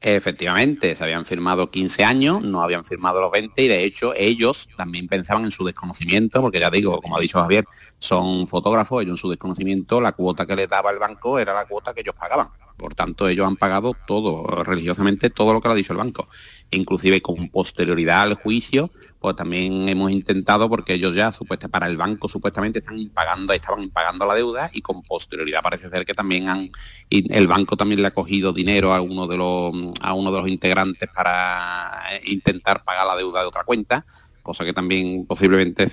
Efectivamente, 0.05 0.97
se 0.97 1.03
habían 1.05 1.25
firmado 1.25 1.71
15 1.71 2.03
años, 2.03 2.41
no 2.41 2.61
habían 2.61 2.83
firmado 2.83 3.21
los 3.21 3.31
20 3.31 3.61
y 3.61 3.67
de 3.69 3.85
hecho 3.85 4.13
ellos 4.13 4.67
también 4.75 5.07
pensaban 5.07 5.45
en 5.45 5.51
su 5.51 5.63
desconocimiento, 5.63 6.41
porque 6.41 6.59
ya 6.59 6.69
digo, 6.69 6.99
como 7.01 7.15
ha 7.15 7.21
dicho 7.21 7.39
Javier, 7.39 7.63
son 7.99 8.45
fotógrafos, 8.45 9.01
ellos 9.01 9.13
en 9.13 9.17
su 9.17 9.29
desconocimiento 9.29 10.01
la 10.01 10.11
cuota 10.11 10.45
que 10.45 10.57
les 10.57 10.67
daba 10.67 10.91
el 10.91 10.99
banco 10.99 11.39
era 11.39 11.53
la 11.53 11.63
cuota 11.63 11.93
que 11.93 12.01
ellos 12.01 12.15
pagaban. 12.19 12.49
Por 12.77 12.95
tanto, 12.95 13.27
ellos 13.27 13.47
han 13.47 13.55
pagado 13.55 13.95
todo, 14.07 14.63
religiosamente, 14.63 15.29
todo 15.29 15.53
lo 15.53 15.61
que 15.61 15.67
le 15.67 15.73
ha 15.73 15.77
dicho 15.77 15.93
el 15.93 15.99
banco. 15.99 16.27
Inclusive 16.71 17.21
con 17.21 17.49
posterioridad 17.49 18.23
al 18.23 18.33
juicio, 18.33 18.91
pues 19.19 19.35
también 19.35 19.87
hemos 19.87 20.11
intentado, 20.11 20.67
porque 20.69 20.95
ellos 20.95 21.15
ya 21.15 21.31
supuestamente 21.31 21.71
para 21.71 21.87
el 21.87 21.97
banco 21.97 22.27
supuestamente 22.27 22.79
están 22.79 22.97
impagando, 22.97 23.53
estaban 23.53 23.83
impagando 23.83 24.25
la 24.25 24.35
deuda 24.35 24.69
y 24.73 24.81
con 24.81 25.01
posterioridad 25.03 25.61
parece 25.61 25.89
ser 25.89 26.03
que 26.03 26.13
también 26.13 26.49
han, 26.49 26.71
el 27.09 27.47
banco 27.47 27.77
también 27.77 28.01
le 28.01 28.07
ha 28.07 28.13
cogido 28.13 28.51
dinero 28.51 28.93
a 28.93 29.01
uno 29.01 29.27
de 29.27 29.37
los 29.37 29.73
a 30.01 30.13
uno 30.13 30.31
de 30.31 30.41
los 30.41 30.49
integrantes 30.49 31.07
para 31.13 32.03
intentar 32.25 32.83
pagar 32.83 33.07
la 33.07 33.15
deuda 33.15 33.41
de 33.41 33.47
otra 33.47 33.63
cuenta 33.63 34.05
cosa 34.43 34.65
que 34.65 34.73
también 34.73 35.25
posiblemente 35.25 35.87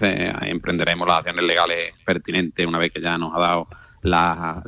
emprenderemos 0.51 1.07
las 1.07 1.19
acciones 1.19 1.45
legales 1.45 1.95
pertinentes 2.05 2.67
una 2.67 2.79
vez 2.79 2.91
que 2.91 3.01
ya 3.01 3.17
nos 3.17 3.35
ha 3.35 3.39
dado 3.39 3.69
la, 4.03 4.63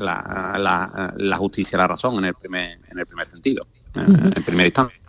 la, 1.17 1.37
justicia 1.37 1.79
la 1.79 1.89
razón 1.89 2.19
en 2.19 2.27
el 2.27 2.35
primer 2.35 2.79
en 2.89 2.99
el 2.99 3.07
primer 3.07 3.27
sentido, 3.27 3.67
en 3.95 4.31
primera 4.45 4.67
instancia. 4.67 5.03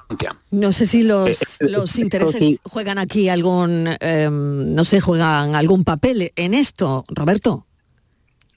No 0.52 0.72
sé 0.72 0.86
si 0.86 1.04
los, 1.04 1.30
eh, 1.30 1.46
eh, 1.62 1.70
los 1.70 1.98
intereses 1.98 2.60
juegan 2.64 2.98
aquí 2.98 3.30
algún, 3.30 3.90
em, 4.00 4.76
no 4.76 4.86
sé, 4.86 5.02
juegan 5.02 5.56
algún 5.56 5.84
papel 5.84 6.32
en 6.36 6.54
esto, 6.54 7.06
Roberto. 7.08 7.66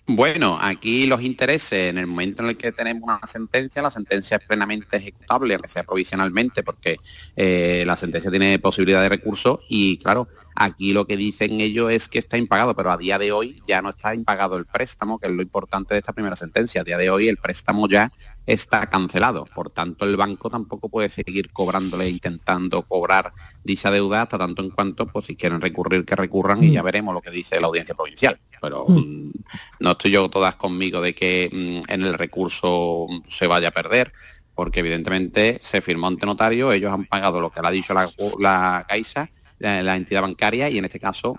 Bueno, 0.09 0.57
aquí 0.61 1.07
los 1.07 1.21
intereses, 1.21 1.91
en 1.91 1.99
el 1.99 2.07
momento 2.07 2.43
en 2.43 2.51
el 2.51 2.57
que 2.57 2.71
tenemos 2.71 3.03
una 3.03 3.27
sentencia, 3.27 3.83
la 3.83 3.91
sentencia 3.91 4.37
es 4.37 4.47
plenamente 4.47 4.99
ejecutable, 4.99 5.55
aunque 5.55 5.69
sea 5.69 5.83
provisionalmente, 5.83 6.63
porque 6.63 6.99
eh, 7.35 7.83
la 7.85 7.97
sentencia 7.97 8.31
tiene 8.31 8.61
posibilidad 8.61 9.03
de 9.03 9.09
recurso 9.09 9.61
y 9.69 9.99
claro, 9.99 10.29
aquí 10.57 10.93
lo 10.93 11.07
que 11.07 11.17
dicen 11.17 11.61
ellos 11.61 11.91
es 11.93 12.09
que 12.09 12.19
está 12.19 12.39
impagado, 12.39 12.75
pero 12.75 12.91
a 12.91 12.97
día 12.97 13.19
de 13.19 13.33
hoy 13.33 13.61
ya 13.67 13.83
no 13.83 13.91
está 13.91 14.15
impagado 14.15 14.57
el 14.57 14.67
préstamo, 14.67 15.19
que 15.19 15.29
es 15.29 15.33
lo 15.33 15.43
importante 15.43 15.95
de 15.95 16.01
esta 16.01 16.13
primera 16.13 16.37
sentencia. 16.37 16.81
A 16.81 16.85
día 16.85 16.99
de 16.99 17.11
hoy 17.11 17.29
el 17.29 17.37
préstamo 17.37 17.89
ya 17.89 18.11
está 18.47 18.87
cancelado, 18.87 19.45
por 19.55 19.71
tanto 19.71 20.05
el 20.05 20.17
banco 20.17 20.51
tampoco 20.51 20.89
puede 20.89 21.09
seguir 21.09 21.51
cobrándole, 21.53 22.09
intentando 22.09 22.83
cobrar 22.83 23.33
dicha 23.65 23.91
deuda 23.91 24.23
hasta 24.23 24.39
tanto 24.39 24.63
en 24.63 24.71
cuanto, 24.71 25.07
pues 25.07 25.27
si 25.27 25.37
quieren 25.37 25.61
recurrir, 25.61 26.05
que 26.05 26.17
recurran 26.17 26.63
y 26.65 26.73
ya 26.73 26.83
mm. 26.83 26.85
veremos 26.85 27.15
lo 27.15 27.21
que 27.21 27.31
dice 27.31 27.61
la 27.61 27.67
audiencia 27.67 27.95
provincial. 27.95 28.39
Pero 28.61 28.87
mm. 28.89 28.99
Mm, 28.99 29.33
no 29.81 29.91
estoy 29.93 30.11
yo 30.11 30.29
todas 30.31 30.57
conmigo 30.57 31.01
de 31.01 31.15
que 31.15 31.85
en 31.87 32.03
el 32.03 32.15
recurso 32.15 33.07
se 33.27 33.47
vaya 33.47 33.69
a 33.69 33.73
perder, 33.73 34.13
porque 34.55 34.81
evidentemente 34.81 35.59
se 35.61 35.83
firmó 35.83 36.07
ante 36.07 36.25
notario, 36.25 36.73
ellos 36.73 36.93
han 36.93 37.05
pagado 37.05 37.41
lo 37.41 37.51
que 37.51 37.61
le 37.61 37.69
ha 37.69 37.71
dicho 37.71 37.93
la, 37.93 38.09
la 38.41 38.87
Caixa, 38.89 39.31
la, 39.59 39.97
entidad 39.97 40.23
bancaria 40.23 40.69
y 40.69 40.79
en 40.79 40.85
este 40.85 41.01
caso 41.01 41.37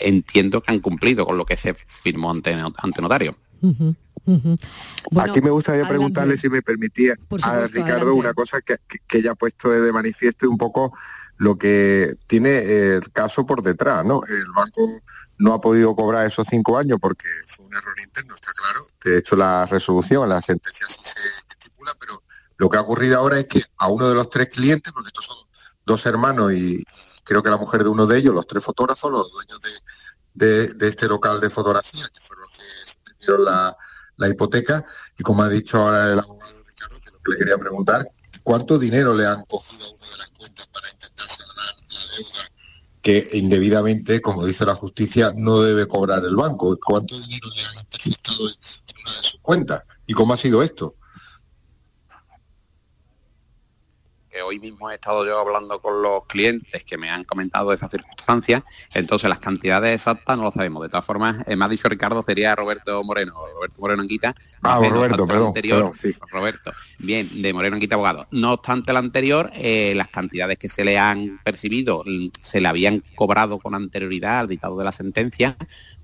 entiendo 0.00 0.62
que 0.62 0.72
han 0.72 0.80
cumplido 0.80 1.24
con 1.26 1.36
lo 1.36 1.46
que 1.46 1.56
se 1.56 1.74
firmó 1.74 2.30
ante, 2.30 2.52
ante 2.52 3.02
notario. 3.02 3.36
Aquí 5.18 5.40
me 5.42 5.50
gustaría 5.50 5.86
preguntarle 5.86 6.38
si 6.38 6.48
me 6.48 6.62
permitía 6.62 7.14
a 7.42 7.66
Ricardo 7.66 8.14
una 8.14 8.32
cosa 8.32 8.60
que, 8.60 8.76
que, 9.06 9.22
ya 9.22 9.32
ha 9.32 9.34
puesto 9.34 9.70
de 9.70 9.92
manifiesto 9.92 10.48
un 10.48 10.58
poco 10.58 10.92
lo 11.36 11.58
que 11.58 12.16
tiene 12.26 12.58
el 12.58 13.10
caso 13.12 13.44
por 13.44 13.62
detrás, 13.62 14.04
¿no? 14.04 14.22
El 14.28 14.44
banco 14.54 14.82
no 15.38 15.52
ha 15.52 15.60
podido 15.60 15.94
cobrar 15.94 16.26
esos 16.26 16.46
cinco 16.48 16.78
años 16.78 16.98
porque 17.00 17.26
fue 17.46 17.66
un 17.66 17.74
error 17.74 17.94
interno, 18.02 18.34
está 18.34 18.52
claro. 18.52 18.86
De 19.04 19.18
hecho, 19.18 19.36
la 19.36 19.66
resolución, 19.66 20.28
la 20.28 20.40
sentencia 20.40 20.86
sí 20.88 21.00
se 21.02 21.18
estipula, 21.50 21.92
pero 21.98 22.22
lo 22.56 22.68
que 22.68 22.76
ha 22.76 22.82
ocurrido 22.82 23.18
ahora 23.18 23.38
es 23.40 23.48
que 23.48 23.62
a 23.78 23.88
uno 23.88 24.08
de 24.08 24.14
los 24.14 24.30
tres 24.30 24.48
clientes, 24.48 24.92
porque 24.92 25.08
estos 25.08 25.24
son 25.24 25.36
dos 25.84 26.06
hermanos 26.06 26.52
y 26.52 26.82
creo 27.24 27.42
que 27.42 27.50
la 27.50 27.56
mujer 27.56 27.82
de 27.82 27.90
uno 27.90 28.06
de 28.06 28.18
ellos, 28.18 28.34
los 28.34 28.46
tres 28.46 28.64
fotógrafos, 28.64 29.10
los 29.10 29.32
dueños 29.32 29.60
de, 30.34 30.88
este 30.88 31.06
local 31.06 31.40
de 31.40 31.50
fotografía, 31.50 32.06
que 32.12 32.20
fueron 32.20 32.42
los 32.42 32.96
que 33.04 33.14
tuvieron 33.14 33.44
la 33.44 33.76
la 34.16 34.28
hipoteca 34.28 34.84
y 35.18 35.22
como 35.22 35.42
ha 35.42 35.48
dicho 35.48 35.78
ahora 35.78 36.12
el 36.12 36.18
abogado 36.18 36.54
Ricardo, 36.66 36.96
que 37.00 37.10
lo 37.10 37.18
que 37.20 37.30
le 37.32 37.38
quería 37.38 37.58
preguntar, 37.58 38.08
¿cuánto 38.42 38.78
dinero 38.78 39.14
le 39.14 39.26
han 39.26 39.44
cogido 39.44 39.86
a 39.86 39.90
una 39.90 40.10
de 40.10 40.18
las 40.18 40.30
cuentas 40.30 40.66
para 40.68 40.90
intentar 40.90 41.28
saldar 41.28 41.74
la 41.88 42.16
deuda 42.16 42.50
que 43.02 43.28
indebidamente, 43.32 44.20
como 44.20 44.46
dice 44.46 44.64
la 44.64 44.74
justicia, 44.74 45.32
no 45.34 45.60
debe 45.60 45.86
cobrar 45.86 46.24
el 46.24 46.36
banco? 46.36 46.76
¿Cuánto 46.84 47.18
dinero 47.18 47.48
le 47.54 47.64
han 47.64 47.76
interceptado 47.76 48.48
en 48.48 48.54
una 49.02 49.16
de 49.16 49.22
sus 49.22 49.40
cuentas? 49.42 49.82
¿Y 50.06 50.14
cómo 50.14 50.34
ha 50.34 50.36
sido 50.36 50.62
esto? 50.62 50.94
Hoy 54.42 54.58
mismo 54.58 54.90
he 54.90 54.94
estado 54.94 55.24
yo 55.24 55.38
hablando 55.38 55.80
con 55.80 56.02
los 56.02 56.26
clientes 56.26 56.84
que 56.84 56.98
me 56.98 57.10
han 57.10 57.24
comentado 57.24 57.72
esa 57.72 57.88
circunstancia, 57.88 58.64
entonces 58.94 59.28
las 59.28 59.40
cantidades 59.40 59.94
exactas 59.94 60.36
no 60.36 60.44
lo 60.44 60.50
sabemos. 60.50 60.82
De 60.82 60.88
todas 60.88 61.04
formas, 61.04 61.46
eh, 61.46 61.56
me 61.56 61.64
ha 61.64 61.68
dicho 61.68 61.88
Ricardo, 61.88 62.22
sería 62.22 62.54
Roberto 62.54 63.02
Moreno, 63.04 63.34
Roberto 63.54 63.80
Moreno 63.80 64.02
Anguita. 64.02 64.34
Ah, 64.62 64.80
Roberto, 64.80 65.26
perdón, 65.26 65.48
anterior, 65.48 65.92
Roberto, 66.30 66.72
bien, 67.00 67.42
de 67.42 67.52
Moreno 67.52 67.76
Anguita 67.76 67.94
Abogado. 67.94 68.26
No 68.30 68.52
obstante 68.52 68.90
el 68.90 68.96
anterior, 68.96 69.50
eh, 69.54 69.92
las 69.96 70.08
cantidades 70.08 70.58
que 70.58 70.68
se 70.68 70.84
le 70.84 70.98
han 70.98 71.40
percibido 71.44 72.04
se 72.40 72.60
le 72.60 72.68
habían 72.68 73.02
cobrado 73.14 73.58
con 73.58 73.74
anterioridad 73.74 74.40
al 74.40 74.48
dictado 74.48 74.76
de 74.76 74.84
la 74.84 74.92
sentencia, 74.92 75.56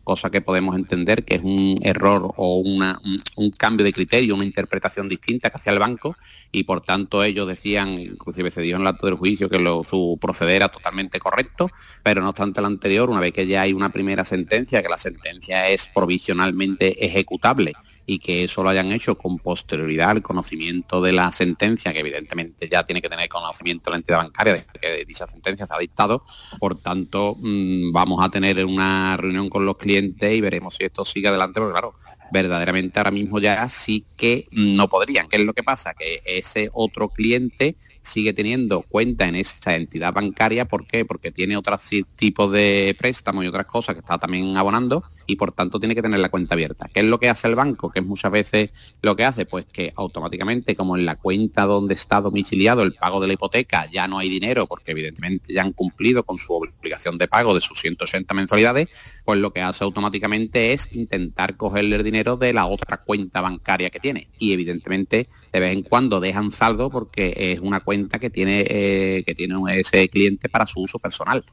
cosa 0.04 0.30
que 0.30 0.40
podemos 0.40 0.76
entender 0.76 1.24
que 1.24 1.36
es 1.36 1.42
un 1.42 1.78
error 1.82 2.32
o 2.36 2.56
una, 2.58 3.00
un, 3.36 3.50
cambio 3.50 3.84
de 3.84 3.92
criterio, 3.92 4.34
una 4.34 4.44
interpretación 4.44 5.08
distinta 5.08 5.50
que 5.50 5.58
hacía 5.58 5.72
el 5.72 5.78
banco 5.78 6.16
y 6.52 6.64
por 6.64 6.80
tanto 6.80 7.22
ellos 7.22 7.46
decían, 7.46 7.88
inclusive 7.98 8.50
se 8.50 8.62
dio 8.62 8.76
en 8.76 8.82
el 8.82 8.88
acto 8.88 9.06
del 9.06 9.16
juicio 9.16 9.48
que 9.48 9.58
su 9.88 10.18
proceder 10.20 10.56
era 10.56 10.68
totalmente 10.68 11.18
correcto, 11.18 11.70
pero 12.02 12.22
no 12.22 12.30
obstante 12.30 12.60
el 12.60 12.66
anterior, 12.66 13.10
una 13.10 13.20
vez 13.20 13.32
que 13.32 13.46
ya 13.46 13.62
hay 13.62 13.72
una 13.72 13.90
primera 13.90 14.24
sentencia, 14.24 14.82
que 14.82 14.88
la 14.88 14.98
sentencia 14.98 15.68
es 15.68 15.90
provisionalmente 15.94 17.04
ejecutable 17.04 17.74
y 18.12 18.18
que 18.18 18.42
eso 18.42 18.64
lo 18.64 18.70
hayan 18.70 18.90
hecho 18.90 19.16
con 19.16 19.38
posterioridad 19.38 20.10
al 20.10 20.20
conocimiento 20.20 21.00
de 21.00 21.12
la 21.12 21.30
sentencia, 21.30 21.92
que 21.92 22.00
evidentemente 22.00 22.68
ya 22.68 22.82
tiene 22.82 23.00
que 23.00 23.08
tener 23.08 23.28
conocimiento 23.28 23.88
la 23.88 23.98
entidad 23.98 24.18
bancaria 24.18 24.54
de 24.54 24.66
que 24.80 25.04
dicha 25.04 25.28
sentencia 25.28 25.64
se 25.64 25.72
ha 25.72 25.78
dictado. 25.78 26.24
Por 26.58 26.76
tanto, 26.82 27.36
mm, 27.38 27.92
vamos 27.92 28.20
a 28.20 28.28
tener 28.28 28.64
una 28.64 29.16
reunión 29.16 29.48
con 29.48 29.64
los 29.64 29.76
clientes 29.76 30.34
y 30.34 30.40
veremos 30.40 30.74
si 30.74 30.86
esto 30.86 31.04
sigue 31.04 31.28
adelante, 31.28 31.60
porque 31.60 31.70
claro, 31.70 31.94
verdaderamente 32.32 32.98
ahora 32.98 33.12
mismo 33.12 33.38
ya 33.38 33.68
sí 33.68 34.04
que 34.16 34.44
no 34.50 34.88
podrían. 34.88 35.28
¿Qué 35.28 35.36
es 35.36 35.44
lo 35.44 35.52
que 35.52 35.62
pasa? 35.62 35.94
Que 35.94 36.20
ese 36.24 36.68
otro 36.72 37.10
cliente 37.10 37.76
sigue 38.02 38.32
teniendo 38.32 38.82
cuenta 38.82 39.28
en 39.28 39.36
esa 39.36 39.76
entidad 39.76 40.12
bancaria. 40.12 40.64
¿Por 40.64 40.84
qué? 40.84 41.04
Porque 41.04 41.30
tiene 41.30 41.56
otros 41.56 41.88
tipos 42.16 42.50
de 42.50 42.96
préstamos 42.98 43.44
y 43.44 43.46
otras 43.46 43.66
cosas 43.66 43.94
que 43.94 44.00
está 44.00 44.18
también 44.18 44.56
abonando 44.56 45.04
y 45.30 45.36
por 45.36 45.52
tanto 45.52 45.78
tiene 45.78 45.94
que 45.94 46.02
tener 46.02 46.18
la 46.18 46.28
cuenta 46.28 46.54
abierta. 46.54 46.88
¿Qué 46.92 47.00
es 47.00 47.06
lo 47.06 47.20
que 47.20 47.28
hace 47.28 47.46
el 47.46 47.54
banco? 47.54 47.90
Que 47.90 48.00
es 48.00 48.04
muchas 48.04 48.32
veces 48.32 48.70
lo 49.00 49.14
que 49.14 49.24
hace, 49.24 49.46
pues 49.46 49.64
que 49.64 49.92
automáticamente 49.94 50.74
como 50.74 50.96
en 50.96 51.06
la 51.06 51.16
cuenta 51.16 51.66
donde 51.66 51.94
está 51.94 52.20
domiciliado 52.20 52.82
el 52.82 52.94
pago 52.94 53.20
de 53.20 53.28
la 53.28 53.34
hipoteca 53.34 53.88
ya 53.90 54.08
no 54.08 54.18
hay 54.18 54.28
dinero 54.28 54.66
porque 54.66 54.90
evidentemente 54.90 55.54
ya 55.54 55.62
han 55.62 55.72
cumplido 55.72 56.24
con 56.24 56.36
su 56.36 56.52
obligación 56.52 57.16
de 57.16 57.28
pago 57.28 57.54
de 57.54 57.60
sus 57.60 57.80
180 57.80 58.34
mensualidades, 58.34 58.88
pues 59.24 59.38
lo 59.38 59.52
que 59.52 59.62
hace 59.62 59.84
automáticamente 59.84 60.72
es 60.72 60.92
intentar 60.94 61.56
cogerle 61.56 61.96
el 61.96 62.02
dinero 62.02 62.36
de 62.36 62.52
la 62.52 62.66
otra 62.66 62.96
cuenta 62.96 63.40
bancaria 63.40 63.90
que 63.90 64.00
tiene. 64.00 64.28
Y 64.38 64.52
evidentemente 64.52 65.28
de 65.52 65.60
vez 65.60 65.72
en 65.72 65.82
cuando 65.82 66.18
dejan 66.18 66.50
saldo 66.50 66.90
porque 66.90 67.34
es 67.36 67.60
una 67.60 67.80
cuenta 67.80 68.18
que 68.18 68.30
tiene, 68.30 68.64
eh, 68.68 69.22
que 69.24 69.34
tiene 69.34 69.54
ese 69.78 70.08
cliente 70.08 70.48
para 70.48 70.66
su 70.66 70.80
uso 70.80 70.98
personal 70.98 71.44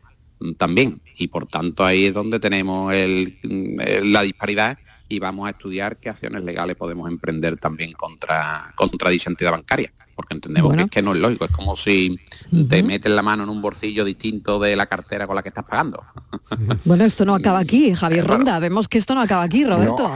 también. 0.58 1.02
Y 1.18 1.28
por 1.28 1.48
tanto 1.48 1.86
ahí 1.86 2.08
es 2.08 2.14
donde 2.14 2.40
tenemos 2.40 2.94
mm, 2.94 3.76
la 4.04 4.22
disparidad 4.22 4.78
y 5.10 5.20
vamos 5.20 5.48
a 5.48 5.52
estudiar 5.52 5.98
qué 5.98 6.10
acciones 6.10 6.44
legales 6.44 6.76
podemos 6.76 7.08
emprender 7.10 7.58
también 7.58 7.94
contra, 7.94 8.74
contra 8.76 9.10
dicha 9.10 9.30
entidad 9.30 9.52
bancaria 9.52 9.92
porque 10.18 10.34
entendemos 10.34 10.76
que, 10.76 10.82
es 10.82 10.90
que 10.90 11.02
no 11.04 11.14
es 11.14 11.20
lógico, 11.20 11.46
es 11.46 11.52
como 11.52 11.76
si 11.76 12.20
te 12.68 12.82
metes 12.82 13.12
la 13.12 13.22
mano 13.22 13.44
en 13.44 13.50
un 13.50 13.62
bolsillo 13.62 14.04
distinto 14.04 14.60
de 14.60 14.76
la 14.76 14.88
cartera 14.88 15.28
con 15.28 15.36
la 15.36 15.44
que 15.44 15.50
estás 15.50 15.64
pagando. 15.64 16.04
Bueno, 16.86 17.04
esto 17.04 17.26
no 17.26 17.36
acaba 17.36 17.60
aquí, 17.60 17.94
Javier 17.94 18.26
Ronda, 18.26 18.60
vemos 18.60 18.88
que 18.88 18.98
esto 18.98 19.14
no 19.14 19.22
acaba 19.22 19.44
aquí, 19.44 19.64
Roberto. 19.66 20.10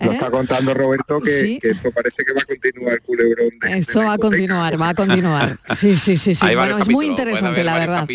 Lo 0.00 0.12
está 0.12 0.28
¿eh? 0.28 0.30
contando 0.30 0.74
Roberto 0.74 1.20
que, 1.20 1.58
esto 1.60 1.90
parece 1.90 2.24
que 2.24 2.34
va 2.34 2.42
a 2.42 2.44
continuar 2.44 3.02
culebrón. 3.02 3.48
esto 3.68 4.00
va 4.00 4.12
a 4.12 4.18
continuar, 4.18 4.80
va 4.80 4.90
a 4.90 4.94
continuar. 4.94 5.58
Sí, 5.74 5.96
sí, 5.96 6.16
sí, 6.18 6.34
sí. 6.34 6.46
Bueno, 6.54 6.78
es 6.78 6.88
muy 6.88 7.06
interesante, 7.06 7.64
la 7.64 7.78
verdad. 7.78 8.06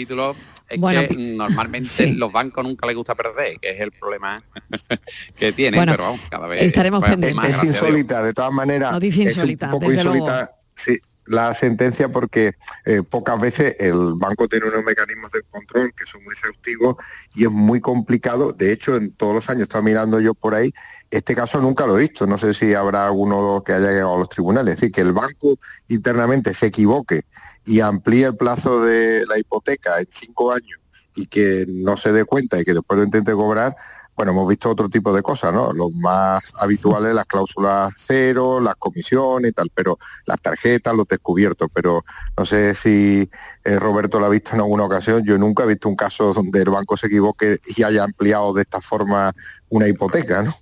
Es 0.70 0.80
bueno, 0.80 1.02
que 1.08 1.18
normalmente 1.18 2.08
los 2.14 2.32
bancos 2.32 2.64
nunca 2.64 2.88
les 2.88 2.96
gusta 2.96 3.16
perder, 3.16 3.60
que 3.60 3.72
es 3.72 3.80
el 3.80 3.92
problema 3.92 4.42
que 5.36 5.52
tienen, 5.52 5.86
pero 5.86 6.04
vamos, 6.04 6.22
cada 6.30 6.48
vez 6.48 6.64
estaremos 6.64 7.04
pendientes. 7.04 7.58
Es 7.58 7.64
insólita, 7.64 8.24
de 8.24 8.34
todas 8.34 8.52
maneras. 8.52 8.92
Noticia 8.92 9.24
insólita, 9.24 9.68
es 9.68 9.74
un 9.74 9.80
poco 9.80 9.92
insólita. 9.92 10.56
Sí, 10.74 11.00
la 11.26 11.54
sentencia 11.54 12.12
porque 12.12 12.54
eh, 12.86 13.02
pocas 13.04 13.40
veces 13.40 13.76
el 13.80 14.14
banco 14.16 14.48
tiene 14.48 14.68
unos 14.68 14.84
mecanismos 14.84 15.32
de 15.32 15.42
control 15.44 15.94
que 15.94 16.06
son 16.06 16.24
muy 16.24 16.34
exhaustivos 16.34 16.96
y 17.34 17.44
es 17.44 17.52
muy 17.52 17.80
complicado. 17.80 18.52
De 18.52 18.72
hecho, 18.72 18.96
en 18.96 19.14
todos 19.14 19.34
los 19.34 19.50
años, 19.50 19.64
estaba 19.64 19.84
mirando 19.84 20.20
yo 20.20 20.34
por 20.34 20.56
ahí, 20.56 20.72
este 21.12 21.36
caso 21.36 21.62
nunca 21.62 21.86
lo 21.86 21.98
he 21.98 22.02
visto. 22.02 22.28
No 22.28 22.38
sé 22.38 22.54
si 22.54 22.74
habrá 22.74 23.06
alguno 23.06 23.64
que 23.66 23.74
haya 23.74 23.92
llegado 23.92 24.16
a 24.16 24.20
los 24.20 24.30
tribunales. 24.30 24.76
Es 24.76 24.82
decir, 24.82 24.92
que 24.92 25.02
el 25.02 25.14
banco 25.14 25.58
internamente 25.88 26.54
se 26.54 26.68
equivoque 26.68 27.22
y 27.66 27.80
amplíe 27.80 28.26
el 28.26 28.36
plazo 28.36 28.84
de 28.84 29.26
la 29.28 29.38
hipoteca 29.38 30.00
en 30.00 30.08
cinco 30.10 30.52
años 30.52 30.80
y 31.16 31.28
que 31.28 31.66
no 31.68 31.98
se 31.98 32.12
dé 32.12 32.26
cuenta 32.26 32.60
y 32.60 32.64
que 32.64 32.74
después 32.74 32.98
lo 32.98 33.04
intente 33.04 33.34
cobrar, 33.34 33.76
bueno, 34.16 34.32
hemos 34.32 34.48
visto 34.48 34.70
otro 34.70 34.90
tipo 34.90 35.12
de 35.14 35.24
cosas, 35.24 35.54
¿no? 35.54 35.74
Los 35.74 35.92
más 35.94 36.54
habituales, 36.60 37.16
las 37.16 37.26
cláusulas 37.26 37.94
cero, 37.98 38.60
las 38.60 38.76
comisiones 38.76 39.52
y 39.52 39.54
tal, 39.54 39.72
pero 39.74 39.98
las 40.26 40.40
tarjetas, 40.40 40.94
los 40.94 41.08
descubiertos, 41.08 41.68
pero 41.74 42.04
no 42.38 42.46
sé 42.46 42.76
si 42.76 43.28
eh, 43.64 43.80
Roberto 43.80 44.20
lo 44.20 44.28
ha 44.28 44.30
visto 44.30 44.54
en 44.54 44.62
alguna 44.62 44.86
ocasión, 44.86 45.24
yo 45.26 45.38
nunca 45.38 45.64
he 45.64 45.68
visto 45.68 45.90
un 45.90 45.96
caso 45.96 46.32
donde 46.32 46.62
el 46.62 46.70
banco 46.70 46.96
se 46.96 47.08
equivoque 47.08 47.58
y 47.76 47.84
haya 47.84 48.04
ampliado 48.04 48.54
de 48.54 48.62
esta 48.62 48.82
forma 48.82 49.34
una 49.70 49.88
hipoteca, 49.88 50.44
¿no? 50.44 50.54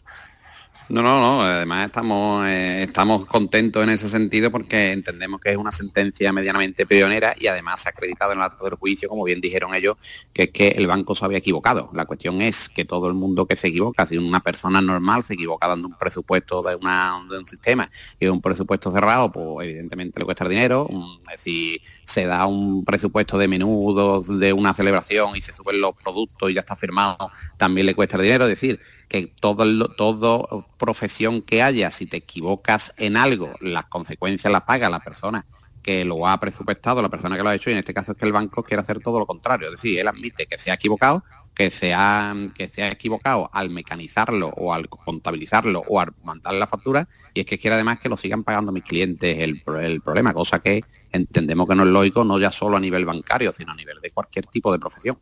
No, 0.91 1.01
no, 1.01 1.21
no. 1.21 1.41
Además 1.41 1.85
estamos, 1.85 2.45
eh, 2.47 2.83
estamos 2.83 3.25
contentos 3.25 3.81
en 3.81 3.91
ese 3.91 4.09
sentido 4.09 4.51
porque 4.51 4.91
entendemos 4.91 5.39
que 5.39 5.51
es 5.51 5.55
una 5.55 5.71
sentencia 5.71 6.33
medianamente 6.33 6.85
pionera 6.85 7.33
y 7.39 7.47
además 7.47 7.81
se 7.81 7.87
ha 7.87 7.91
acreditado 7.91 8.33
en 8.33 8.39
el 8.39 8.43
acto 8.43 8.65
del 8.65 8.75
juicio, 8.75 9.07
como 9.07 9.23
bien 9.23 9.39
dijeron 9.39 9.73
ellos, 9.73 9.95
que 10.33 10.43
es 10.43 10.49
que 10.49 10.67
el 10.69 10.87
banco 10.87 11.15
se 11.15 11.23
había 11.23 11.37
equivocado. 11.37 11.89
La 11.93 12.03
cuestión 12.03 12.41
es 12.41 12.67
que 12.67 12.83
todo 12.83 13.07
el 13.07 13.13
mundo 13.13 13.45
que 13.45 13.55
se 13.55 13.69
equivoca, 13.69 14.05
si 14.05 14.17
una 14.17 14.41
persona 14.41 14.81
normal 14.81 15.23
se 15.23 15.35
equivoca 15.35 15.65
dando 15.65 15.87
un 15.87 15.97
presupuesto 15.97 16.61
de, 16.61 16.75
un 16.75 17.47
sistema 17.47 17.89
y 18.19 18.27
un 18.27 18.41
presupuesto 18.41 18.91
cerrado, 18.91 19.31
pues 19.31 19.69
evidentemente 19.69 20.19
le 20.19 20.25
cuesta 20.25 20.45
dinero. 20.45 20.89
Si 21.37 21.81
se 22.03 22.25
da 22.25 22.45
un 22.47 22.83
presupuesto 22.83 23.37
de 23.37 23.47
menudo 23.47 24.21
de 24.21 24.51
una 24.51 24.73
celebración 24.73 25.37
y 25.37 25.41
se 25.41 25.53
suben 25.53 25.79
los 25.79 25.93
productos 25.93 26.51
y 26.51 26.55
ya 26.55 26.59
está 26.59 26.75
firmado, 26.75 27.31
también 27.55 27.87
le 27.87 27.95
cuesta 27.95 28.17
dinero. 28.17 28.43
Es 28.43 28.49
decir, 28.49 28.81
que 29.11 29.27
todo, 29.27 29.89
todo 29.89 30.65
profesión 30.77 31.41
que 31.41 31.61
haya, 31.61 31.91
si 31.91 32.05
te 32.05 32.15
equivocas 32.15 32.93
en 32.95 33.17
algo, 33.17 33.51
las 33.59 33.87
consecuencias 33.87 34.49
las 34.53 34.61
paga 34.61 34.89
la 34.89 35.01
persona 35.01 35.45
que 35.83 36.05
lo 36.05 36.25
ha 36.25 36.39
presupuestado, 36.39 37.01
la 37.01 37.09
persona 37.09 37.35
que 37.35 37.43
lo 37.43 37.49
ha 37.49 37.55
hecho, 37.55 37.69
y 37.69 37.73
en 37.73 37.79
este 37.79 37.93
caso 37.93 38.13
es 38.13 38.17
que 38.17 38.23
el 38.23 38.31
banco 38.31 38.63
quiere 38.63 38.79
hacer 38.79 39.01
todo 39.01 39.19
lo 39.19 39.25
contrario. 39.25 39.67
Es 39.67 39.73
decir, 39.73 39.99
él 39.99 40.07
admite 40.07 40.45
que 40.45 40.57
se 40.57 40.71
ha 40.71 40.75
equivocado, 40.75 41.25
que 41.53 41.71
se 41.71 41.93
ha, 41.93 42.33
que 42.55 42.69
se 42.69 42.83
ha 42.83 42.91
equivocado 42.91 43.49
al 43.51 43.69
mecanizarlo 43.69 44.47
o 44.47 44.73
al 44.73 44.87
contabilizarlo 44.87 45.83
o 45.89 45.99
al 45.99 46.13
mandar 46.23 46.53
la 46.53 46.65
factura, 46.65 47.09
y 47.33 47.41
es 47.41 47.45
que 47.45 47.57
quiere 47.57 47.73
además 47.73 47.99
que 47.99 48.07
lo 48.07 48.15
sigan 48.15 48.45
pagando 48.45 48.71
mis 48.71 48.83
clientes 48.83 49.39
el, 49.39 49.61
el 49.81 49.99
problema, 49.99 50.33
cosa 50.33 50.59
que 50.59 50.85
entendemos 51.11 51.67
que 51.67 51.75
no 51.75 51.83
es 51.83 51.89
lógico, 51.89 52.23
no 52.23 52.39
ya 52.39 52.49
solo 52.49 52.77
a 52.77 52.79
nivel 52.79 53.03
bancario, 53.03 53.51
sino 53.51 53.73
a 53.73 53.75
nivel 53.75 53.99
de 53.99 54.11
cualquier 54.11 54.47
tipo 54.47 54.71
de 54.71 54.79
profesión. 54.79 55.17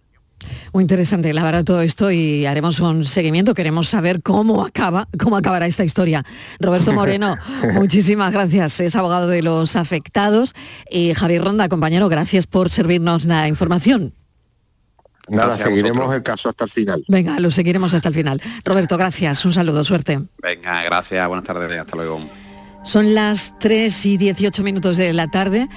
Muy 0.73 0.83
interesante, 0.83 1.33
la 1.33 1.43
verdad, 1.43 1.63
todo 1.63 1.81
esto 1.81 2.11
y 2.11 2.45
haremos 2.45 2.79
un 2.79 3.05
seguimiento. 3.05 3.53
Queremos 3.53 3.89
saber 3.89 4.21
cómo 4.21 4.63
acaba, 4.63 5.07
cómo 5.19 5.37
acabará 5.37 5.65
esta 5.65 5.83
historia. 5.83 6.25
Roberto 6.59 6.93
Moreno, 6.93 7.35
muchísimas 7.73 8.31
gracias. 8.31 8.79
Es 8.79 8.95
abogado 8.95 9.27
de 9.27 9.41
los 9.41 9.75
afectados. 9.75 10.53
Y 10.89 11.13
Javier 11.13 11.43
Ronda, 11.43 11.69
compañero, 11.69 12.09
gracias 12.09 12.47
por 12.47 12.69
servirnos 12.69 13.25
la 13.25 13.47
información. 13.47 14.13
Nada, 15.29 15.57
seguiremos 15.57 16.13
el 16.13 16.23
caso 16.23 16.49
hasta 16.49 16.65
el 16.65 16.71
final. 16.71 17.05
Venga, 17.07 17.39
lo 17.39 17.51
seguiremos 17.51 17.93
hasta 17.93 18.09
el 18.09 18.15
final. 18.15 18.41
Roberto, 18.65 18.97
gracias. 18.97 19.45
Un 19.45 19.53
saludo, 19.53 19.83
suerte. 19.83 20.19
Venga, 20.41 20.83
gracias. 20.83 21.27
Buenas 21.27 21.45
tardes. 21.45 21.79
Hasta 21.79 21.95
luego. 21.95 22.19
Son 22.83 23.13
las 23.13 23.53
3 23.59 24.05
y 24.05 24.17
18 24.17 24.63
minutos 24.63 24.97
de 24.97 25.13
la 25.13 25.27
tarde. 25.27 25.67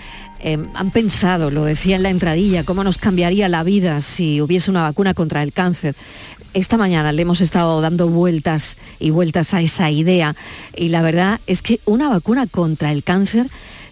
Eh, 0.43 0.59
han 0.75 0.91
pensado, 0.91 1.51
lo 1.51 1.65
decía 1.65 1.97
en 1.97 2.03
la 2.03 2.11
entradilla, 2.11 2.65
cómo 2.65 2.83
nos 2.83 2.99
cambiaría 2.99 3.49
la 3.49 3.63
vida 3.63 4.01
si 4.01 4.41
hubiese 4.41 4.71
una 4.71 4.83
vacuna 4.83 5.15
contra 5.15 5.43
el 5.43 5.53
cáncer. 5.53 5.95
Esta 6.53 6.77
mañana 6.77 7.13
le 7.13 7.23
hemos 7.23 7.41
estado 7.41 7.81
dando 7.81 8.09
vueltas 8.09 8.77
y 8.99 9.11
vueltas 9.11 9.55
a 9.55 9.63
esa 9.63 9.91
idea 9.91 10.35
y 10.77 10.89
la 10.89 11.01
verdad 11.01 11.41
es 11.47 11.63
que 11.63 11.81
una 11.87 12.09
vacuna 12.09 12.47
contra 12.47 12.93
el 12.93 13.05
cáncer 13.05 13.47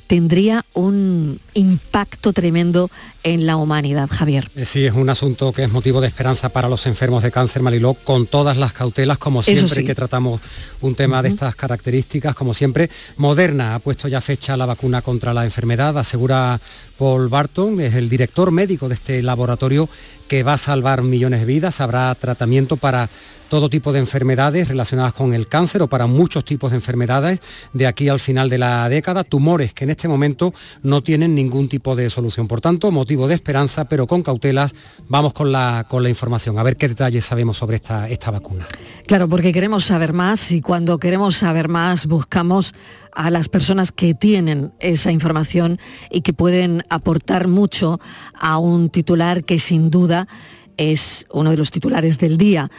tendría 0.09 0.65
un 0.75 1.39
impacto 1.55 2.33
tremendo 2.33 2.91
en 3.23 3.47
la 3.47 3.57
humanidad, 3.57 4.09
Javier. 4.11 4.51
Eh, 4.57 4.65
sí, 4.65 4.85
es 4.87 4.95
un 4.95 5.11
asunto 5.11 5.53
que 5.53 5.65
es 5.65 5.71
motivo 5.71 6.01
de 6.01 6.09
esperanza 6.09 6.49
para 6.49 6.69
los 6.69 6.87
enfermos 6.87 7.23
de 7.23 7.31
cáncer, 7.31 7.63
Mariló, 7.63 7.95
con 7.95 8.27
todas 8.27 8.57
las 8.57 8.73
cautelas, 8.73 9.19
como 9.19 9.43
siempre 9.43 9.85
que 9.85 9.95
tratamos 9.95 10.41
un 10.81 10.95
tema 10.95 11.23
de 11.23 11.29
estas 11.31 11.55
características, 11.55 12.35
como 12.35 12.55
siempre. 12.55 12.91
Moderna 13.17 13.75
ha 13.75 13.79
puesto 13.79 14.09
ya 14.09 14.21
fecha 14.21 14.57
la 14.57 14.67
vacuna 14.67 15.03
contra 15.03 15.35
la 15.35 15.45
enfermedad, 15.45 15.97
asegura 15.99 16.61
Paul 16.99 17.29
Barton, 17.29 17.81
es 17.81 17.95
el 17.95 18.09
director 18.09 18.51
médico 18.51 18.89
de 18.89 18.95
este 18.95 19.23
laboratorio 19.23 19.89
que 20.29 20.43
va 20.43 20.55
a 20.55 20.59
salvar 20.59 21.03
millones 21.03 21.41
de 21.41 21.47
vidas, 21.47 21.81
habrá 21.81 22.15
tratamiento 22.15 22.77
para 22.77 23.11
todo 23.51 23.69
tipo 23.69 23.93
de 23.93 23.99
enfermedades 23.99 24.69
relacionadas 24.69 25.13
con 25.13 25.35
el 25.35 25.49
cáncer 25.49 25.83
o 25.83 25.89
para 25.89 26.07
muchos 26.07 26.45
tipos 26.45 26.71
de 26.71 26.77
enfermedades 26.77 27.41
de 27.73 27.89
aquí 27.89 28.09
al 28.09 28.21
final 28.21 28.49
de 28.49 28.59
la 28.59 28.89
década, 28.89 29.25
tumores 29.25 29.75
que 29.75 29.85
en 29.85 29.91
este 29.91 30.07
momento 30.07 30.55
no 30.83 31.03
tienen 31.03 31.35
ningún 31.41 31.69
tipo 31.69 31.97
de 31.97 32.11
solución. 32.11 32.47
Por 32.47 32.61
tanto, 32.61 32.93
motivo 32.93 33.27
de 33.27 33.35
esperanza, 33.35 33.87
pero 33.87 34.07
con 34.07 34.23
cautelas, 34.23 34.75
vamos 35.09 35.33
con 35.33 35.53
la, 35.53 35.87
con 35.89 36.03
la 36.03 36.09
información, 36.09 36.59
a 36.59 36.63
ver 36.63 36.77
qué 36.77 36.89
detalles 36.89 37.25
sabemos 37.25 37.57
sobre 37.57 37.77
esta, 37.77 38.09
esta 38.09 38.31
vacuna. 38.31 38.67
Claro, 39.07 39.29
porque 39.29 39.53
queremos 39.53 39.85
saber 39.85 40.13
más 40.13 40.53
y 40.53 40.61
cuando 40.61 40.99
queremos 40.99 41.37
saber 41.37 41.69
más 41.69 42.07
buscamos 42.07 42.75
a 43.13 43.31
las 43.31 43.49
personas 43.49 43.91
que 43.91 44.15
tienen 44.15 44.73
esa 44.79 45.11
información 45.11 45.79
y 46.11 46.21
que 46.21 46.33
pueden 46.33 46.85
aportar 46.91 47.49
mucho 47.49 48.01
a 48.39 48.59
un 48.59 48.91
titular 48.91 49.45
que 49.45 49.59
sin 49.59 49.91
duda 49.91 50.29
es 50.77 51.27
uno 51.33 51.51
de 51.51 51.57
los 51.57 51.71
titulares 51.71 52.19
del 52.19 52.37
día. 52.39 52.71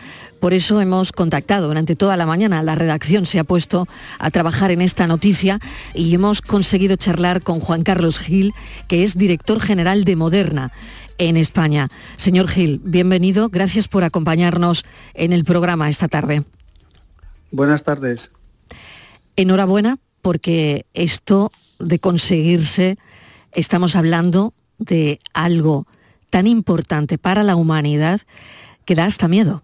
Por 0.42 0.56
eso 0.56 0.82
hemos 0.82 1.12
contactado 1.12 1.68
durante 1.68 1.96
toda 1.96 2.18
la 2.18 2.26
mañana. 2.26 2.64
La 2.64 2.74
redacción 2.74 3.28
se 3.28 3.38
ha 3.38 3.44
puesto 3.44 3.88
a 4.18 4.32
trabajar 4.32 4.72
en 4.72 4.82
esta 4.82 5.06
noticia 5.06 5.60
y 5.94 6.16
hemos 6.16 6.42
conseguido 6.42 6.96
charlar 6.96 7.44
con 7.44 7.60
Juan 7.60 7.84
Carlos 7.84 8.18
Gil, 8.18 8.56
que 8.88 9.04
es 9.04 9.16
director 9.16 9.60
general 9.62 10.04
de 10.04 10.16
Moderna 10.16 10.72
en 11.20 11.38
España. 11.38 11.90
Señor 12.18 12.48
Gil, 12.48 12.82
bienvenido. 12.84 13.50
Gracias 13.50 13.88
por 13.88 14.04
acompañarnos 14.04 14.84
en 15.14 15.32
el 15.32 15.46
programa 15.46 15.92
esta 15.92 16.08
tarde. 16.08 16.44
Buenas 17.52 17.84
tardes. 17.84 18.32
enhorabuena 19.36 20.00
porque 20.24 20.88
esto 20.96 21.52
de 21.78 22.00
conseguirse, 22.00 22.98
estamos 23.52 23.96
hablando 23.96 24.56
de 24.80 25.20
algo 25.34 25.86
tan 26.32 26.48
importante 26.48 27.20
para 27.20 27.44
la 27.44 27.56
humanidad 27.56 28.22
que 28.86 28.96
da 28.96 29.06
hasta 29.06 29.28
miedo. 29.28 29.62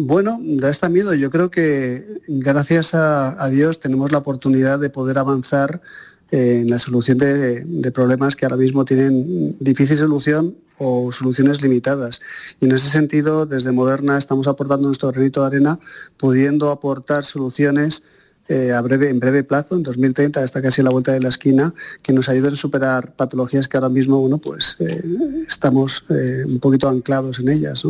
Bueno, 0.00 0.38
da 0.40 0.68
hasta 0.68 0.88
miedo. 0.88 1.12
Yo 1.14 1.28
creo 1.28 1.50
que 1.50 2.20
gracias 2.28 2.94
a, 2.94 3.48
Dios 3.50 3.80
tenemos 3.80 4.12
la 4.12 4.18
oportunidad 4.18 4.78
de 4.78 4.90
poder 4.90 5.18
avanzar 5.18 5.82
eh, 6.30 6.60
en 6.60 6.70
la 6.70 6.78
solución 6.78 7.18
de, 7.18 7.90
problemas 7.92 8.36
que 8.36 8.46
ahora 8.46 8.58
mismo 8.58 8.84
tienen 8.84 9.56
difícil 9.58 9.98
solución 9.98 10.56
o 10.78 11.10
soluciones 11.10 11.62
limitadas. 11.62 12.20
Y 12.60 12.66
en 12.66 12.72
ese 12.76 12.88
sentido, 12.90 13.44
desde 13.44 13.72
Moderna 13.72 14.18
estamos 14.18 14.46
aportando 14.46 14.86
nuestro 14.86 15.10
granito 15.10 15.40
de 15.40 15.48
arena, 15.48 15.80
pudiendo 16.16 16.70
aportar 16.70 17.24
soluciones 17.24 18.04
eh, 18.48 18.70
en 18.72 19.18
breve 19.18 19.42
plazo, 19.42 19.74
en 19.74 19.82
2030, 19.82 20.44
está 20.44 20.62
casi 20.62 20.80
a 20.80 20.84
la 20.84 20.90
vuelta 20.90 21.10
de 21.10 21.18
la 21.18 21.30
esquina, 21.30 21.74
que 22.02 22.12
nos 22.12 22.28
ayuden 22.28 22.54
a 22.54 22.56
superar 22.56 23.16
patologías 23.16 23.66
que 23.66 23.76
ahora 23.76 23.88
mismo 23.88 24.20
bueno, 24.20 24.38
pues, 24.38 24.76
eh, 24.78 25.02
estamos 25.48 26.04
un 26.08 26.60
poquito 26.60 26.88
anclados 26.88 27.40
en 27.40 27.48
ellas. 27.48 27.84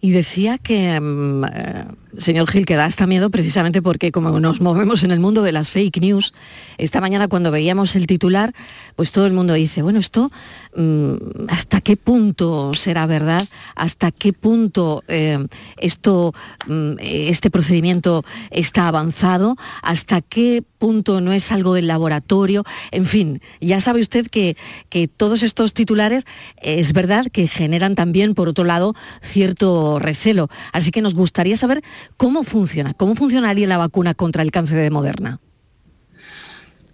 Y 0.00 0.10
decía 0.10 0.58
que, 0.58 1.00
mm, 1.00 1.44
eh, 1.44 1.84
señor 2.18 2.50
Gil, 2.50 2.66
que 2.66 2.76
da 2.76 2.84
hasta 2.84 3.06
miedo 3.06 3.30
precisamente 3.30 3.82
porque 3.82 4.12
como 4.12 4.38
nos 4.40 4.60
movemos 4.60 5.04
en 5.04 5.10
el 5.10 5.20
mundo 5.20 5.42
de 5.42 5.52
las 5.52 5.70
fake 5.70 6.00
news, 6.00 6.34
esta 6.78 7.00
mañana 7.00 7.28
cuando 7.28 7.50
veíamos 7.50 7.96
el 7.96 8.06
titular, 8.06 8.54
pues 8.96 9.12
todo 9.12 9.26
el 9.26 9.32
mundo 9.32 9.54
dice, 9.54 9.82
bueno, 9.82 9.98
esto, 9.98 10.30
mm, 10.76 11.14
¿hasta 11.48 11.80
qué 11.80 11.96
punto 11.96 12.72
será 12.74 13.06
verdad? 13.06 13.46
¿Hasta 13.74 14.10
qué 14.10 14.32
punto 14.32 15.02
eh, 15.08 15.38
esto, 15.76 16.34
mm, 16.66 16.92
este 17.00 17.50
procedimiento 17.50 18.24
está 18.50 18.88
avanzado? 18.88 19.56
¿Hasta 19.82 20.20
qué 20.20 20.62
punto 20.78 21.20
no 21.20 21.32
es 21.32 21.52
algo 21.52 21.74
del 21.74 21.86
laboratorio? 21.86 22.64
En 22.90 23.06
fin, 23.06 23.40
ya 23.60 23.80
sabe 23.80 24.00
usted 24.00 24.26
que, 24.28 24.56
que 24.88 25.08
todos 25.08 25.42
estos 25.42 25.72
titulares 25.72 26.24
es 26.62 26.92
verdad 26.92 27.26
que 27.32 27.48
generan 27.48 27.94
también, 27.94 28.34
por 28.34 28.48
otro 28.48 28.64
lado, 28.64 28.94
cierto 29.22 29.98
recelo. 29.98 30.48
Así 30.72 30.90
que 30.90 31.02
nos 31.02 31.14
gustaría 31.14 31.56
saber 31.56 31.82
cómo 32.16 32.44
funciona, 32.44 32.94
cómo 32.94 33.14
funcionaría 33.14 33.66
la 33.66 33.78
vacuna 33.78 34.14
contra 34.14 34.42
el 34.42 34.50
cáncer 34.50 34.78
de 34.78 34.90
Moderna. 34.90 35.40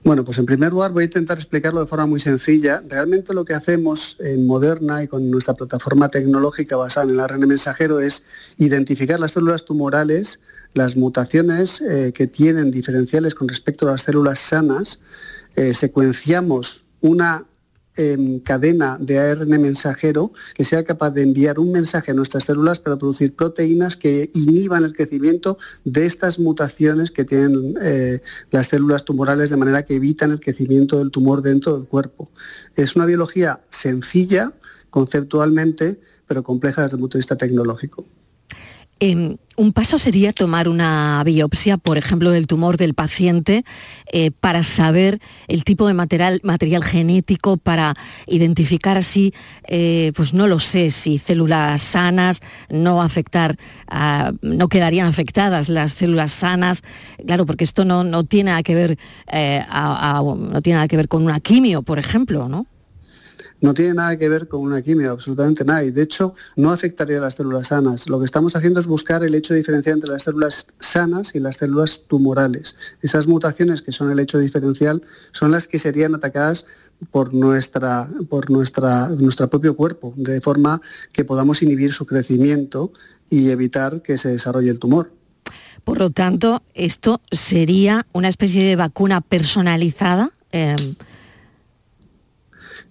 Bueno, 0.04 0.24
pues 0.24 0.36
en 0.38 0.46
primer 0.46 0.72
lugar 0.72 0.90
voy 0.90 1.02
a 1.02 1.04
intentar 1.04 1.38
explicarlo 1.38 1.80
de 1.80 1.86
forma 1.86 2.06
muy 2.06 2.18
sencilla. 2.18 2.82
Realmente 2.88 3.34
lo 3.34 3.44
que 3.44 3.54
hacemos 3.54 4.16
en 4.18 4.46
Moderna 4.48 5.00
y 5.04 5.06
con 5.06 5.30
nuestra 5.30 5.54
plataforma 5.54 6.08
tecnológica 6.08 6.76
basada 6.76 7.04
en 7.06 7.12
el 7.12 7.20
ARN 7.20 7.46
mensajero 7.46 8.00
es 8.00 8.24
identificar 8.58 9.20
las 9.20 9.32
células 9.32 9.64
tumorales, 9.64 10.40
las 10.74 10.96
mutaciones 10.96 11.80
eh, 11.82 12.12
que 12.12 12.26
tienen 12.26 12.72
diferenciales 12.72 13.36
con 13.36 13.46
respecto 13.46 13.86
a 13.86 13.92
las 13.92 14.02
células 14.02 14.40
sanas, 14.40 14.98
eh, 15.54 15.72
secuenciamos 15.72 16.84
una 17.00 17.46
cadena 18.44 18.96
de 18.98 19.18
ARN 19.18 19.50
mensajero 19.60 20.32
que 20.54 20.64
sea 20.64 20.82
capaz 20.82 21.10
de 21.10 21.22
enviar 21.22 21.58
un 21.58 21.72
mensaje 21.72 22.12
a 22.12 22.14
nuestras 22.14 22.44
células 22.44 22.78
para 22.78 22.96
producir 22.96 23.34
proteínas 23.34 23.96
que 23.96 24.30
inhiban 24.34 24.84
el 24.84 24.94
crecimiento 24.94 25.58
de 25.84 26.06
estas 26.06 26.38
mutaciones 26.38 27.10
que 27.10 27.24
tienen 27.24 27.74
eh, 27.82 28.20
las 28.50 28.68
células 28.68 29.04
tumorales 29.04 29.50
de 29.50 29.56
manera 29.56 29.82
que 29.82 29.96
evitan 29.96 30.30
el 30.30 30.40
crecimiento 30.40 30.98
del 30.98 31.10
tumor 31.10 31.42
dentro 31.42 31.76
del 31.76 31.86
cuerpo. 31.86 32.30
Es 32.76 32.96
una 32.96 33.04
biología 33.04 33.60
sencilla 33.68 34.52
conceptualmente, 34.88 36.00
pero 36.26 36.42
compleja 36.42 36.82
desde 36.82 36.96
el 36.96 37.00
punto 37.00 37.18
de 37.18 37.20
vista 37.20 37.36
tecnológico. 37.36 38.06
Em, 39.00 39.36
un 39.56 39.72
paso 39.72 39.98
sería 39.98 40.32
tomar 40.32 40.68
una 40.68 41.22
biopsia, 41.24 41.76
por 41.76 41.98
ejemplo, 41.98 42.30
del 42.30 42.46
tumor 42.46 42.76
del 42.76 42.94
paciente 42.94 43.64
eh, 44.12 44.30
para 44.30 44.62
saber 44.62 45.20
el 45.48 45.64
tipo 45.64 45.86
de 45.86 45.94
material, 45.94 46.40
genético, 46.84 47.56
para 47.56 47.94
identificar 48.26 48.96
así, 48.96 49.34
eh, 49.68 50.12
pues 50.14 50.32
no 50.32 50.46
lo 50.46 50.58
sé, 50.58 50.90
si 50.90 51.18
células 51.18 51.82
sanas, 51.82 52.40
no 52.70 53.02
afectar, 53.02 53.56
no 54.40 54.68
quedarían 54.68 55.06
afectadas 55.06 55.68
las 55.68 55.92
células 55.92 56.32
sanas, 56.32 56.82
claro, 57.26 57.46
porque 57.46 57.64
esto 57.64 57.84
no, 57.84 58.04
no 58.04 58.24
tiene 58.24 58.50
nada 58.50 58.62
que 58.62 58.74
ver, 58.74 58.98
eh, 59.30 59.62
no 59.70 60.62
tiene 60.62 60.76
nada 60.76 60.88
que 60.88 60.96
ver 60.96 61.08
con 61.08 61.22
una 61.22 61.40
quimio, 61.40 61.82
por 61.82 61.98
ejemplo, 61.98 62.48
¿no? 62.48 62.66
No 63.62 63.72
tiene 63.74 63.94
nada 63.94 64.18
que 64.18 64.28
ver 64.28 64.48
con 64.48 64.60
una 64.60 64.82
quimio, 64.82 65.12
absolutamente 65.12 65.64
nada. 65.64 65.84
Y 65.84 65.90
de 65.90 66.02
hecho, 66.02 66.34
no 66.56 66.70
afectaría 66.70 67.18
a 67.18 67.20
las 67.20 67.36
células 67.36 67.68
sanas. 67.68 68.08
Lo 68.08 68.18
que 68.18 68.26
estamos 68.26 68.54
haciendo 68.56 68.80
es 68.80 68.86
buscar 68.86 69.24
el 69.24 69.34
hecho 69.34 69.54
diferencial 69.54 69.94
entre 69.94 70.10
las 70.10 70.24
células 70.24 70.66
sanas 70.80 71.34
y 71.34 71.40
las 71.40 71.56
células 71.56 72.02
tumorales. 72.08 72.74
Esas 73.00 73.26
mutaciones 73.26 73.80
que 73.80 73.92
son 73.92 74.10
el 74.10 74.18
hecho 74.18 74.38
diferencial 74.38 75.02
son 75.30 75.52
las 75.52 75.66
que 75.68 75.78
serían 75.78 76.14
atacadas 76.14 76.66
por, 77.10 77.32
nuestra, 77.32 78.08
por 78.28 78.50
nuestra, 78.50 79.08
nuestro 79.08 79.48
propio 79.48 79.76
cuerpo, 79.76 80.12
de 80.16 80.40
forma 80.40 80.82
que 81.12 81.24
podamos 81.24 81.62
inhibir 81.62 81.92
su 81.92 82.04
crecimiento 82.04 82.92
y 83.30 83.50
evitar 83.50 84.02
que 84.02 84.18
se 84.18 84.30
desarrolle 84.30 84.70
el 84.70 84.78
tumor. 84.78 85.12
Por 85.84 85.98
lo 85.98 86.10
tanto, 86.10 86.62
esto 86.74 87.20
sería 87.30 88.06
una 88.12 88.28
especie 88.28 88.64
de 88.64 88.76
vacuna 88.76 89.20
personalizada. 89.20 90.30
Em, 90.52 90.94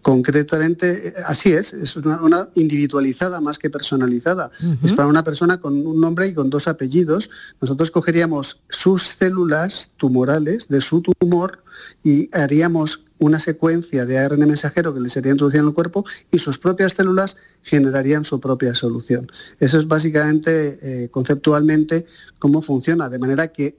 Concretamente, 0.01 1.09
eh, 1.09 1.13
así 1.25 1.53
es, 1.53 1.73
es 1.73 1.95
una, 1.95 2.49
individualizada 2.55 3.39
más 3.41 3.59
que 3.59 3.69
personalizada. 3.69 4.51
Es 4.83 4.93
para 4.93 5.07
una 5.07 5.23
persona 5.23 5.59
con 5.59 5.85
un 5.85 5.99
nombre 5.99 6.27
y 6.27 6.33
con 6.33 6.49
dos 6.49 6.67
apellidos. 6.67 7.29
Nosotros 7.61 7.91
cogeríamos 7.91 8.61
sus 8.69 9.03
células 9.03 9.91
tumorales 9.97 10.67
de 10.67 10.81
su 10.81 11.01
tumor 11.01 11.63
y 12.03 12.29
haríamos 12.35 13.03
una 13.21 13.39
secuencia 13.39 14.07
de 14.07 14.17
ARN 14.17 14.39
mensajero 14.39 14.95
que 14.95 14.99
le 14.99 15.09
sería 15.09 15.31
introducida 15.31 15.61
en 15.61 15.67
el 15.67 15.73
cuerpo 15.75 16.03
y 16.31 16.39
sus 16.39 16.57
propias 16.57 16.93
células 16.93 17.37
generarían 17.61 18.25
su 18.25 18.39
propia 18.39 18.73
solución. 18.73 19.31
Eso 19.59 19.77
es 19.77 19.87
básicamente, 19.87 20.79
eh, 20.81 21.09
conceptualmente, 21.09 22.07
cómo 22.39 22.63
funciona, 22.63 23.09
de 23.09 23.19
manera 23.19 23.49
que 23.49 23.77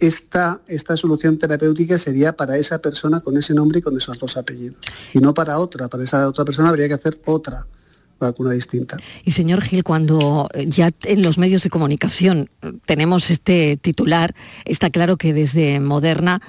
esta, 0.00 0.60
esta 0.66 0.96
solución 0.96 1.38
terapéutica 1.38 1.98
sería 1.98 2.36
para 2.36 2.56
esa 2.56 2.78
persona 2.78 3.20
con 3.20 3.36
ese 3.36 3.54
nombre 3.54 3.78
y 3.78 3.82
con 3.82 3.96
esos 3.96 4.18
dos 4.18 4.36
apellidos. 4.36 4.78
Y 5.12 5.18
no 5.18 5.34
para 5.34 5.58
otra. 5.58 5.88
Para 5.88 6.04
esa 6.04 6.26
otra 6.28 6.44
persona 6.44 6.68
habría 6.68 6.88
que 6.88 6.94
hacer 6.94 7.20
otra 7.26 7.66
vacuna 8.18 8.52
distinta. 8.52 8.96
Y 9.24 9.32
señor 9.32 9.62
Gil, 9.62 9.84
cuando 9.84 10.48
ya 10.66 10.90
en 11.02 11.22
los 11.22 11.38
medios 11.38 11.62
de 11.62 11.70
comunicación 11.70 12.50
tenemos 12.86 13.30
este 13.30 13.76
titular, 13.76 14.34
está 14.64 14.90
claro 14.90 15.16
que 15.16 15.32
desde 15.32 15.80
Moderna 15.80 16.40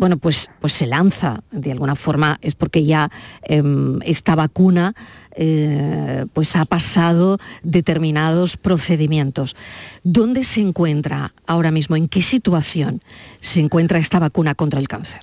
bueno, 0.00 0.16
pues, 0.16 0.48
pues 0.62 0.72
se 0.72 0.86
lanza 0.86 1.42
de 1.52 1.72
alguna 1.72 1.94
forma, 1.94 2.38
es 2.40 2.54
porque 2.54 2.86
ya 2.86 3.10
em, 3.42 4.00
esta 4.00 4.34
vacuna 4.34 4.94
eh, 5.32 6.24
pues 6.32 6.56
ha 6.56 6.64
pasado 6.64 7.38
determinados 7.62 8.56
procedimientos. 8.56 9.56
¿Dónde 10.02 10.44
se 10.44 10.62
encuentra 10.62 11.34
ahora 11.46 11.70
mismo? 11.70 11.96
¿En 11.96 12.08
qué 12.08 12.22
situación 12.22 13.02
se 13.42 13.60
encuentra 13.60 13.98
esta 13.98 14.18
vacuna 14.18 14.54
contra 14.54 14.80
el 14.80 14.88
cáncer? 14.88 15.20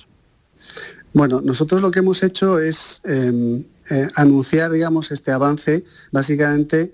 Bueno, 1.11 1.41
nosotros 1.41 1.81
lo 1.81 1.89
que 1.89 1.99
hemos 1.99 2.21
hecho 2.21 2.59
es 2.59 3.01
em, 3.03 3.63
eh, 3.89 4.07
anunciar, 4.13 4.69
digamos, 4.69 5.11
este 5.11 5.31
avance 5.31 5.85
básicamente 6.11 6.93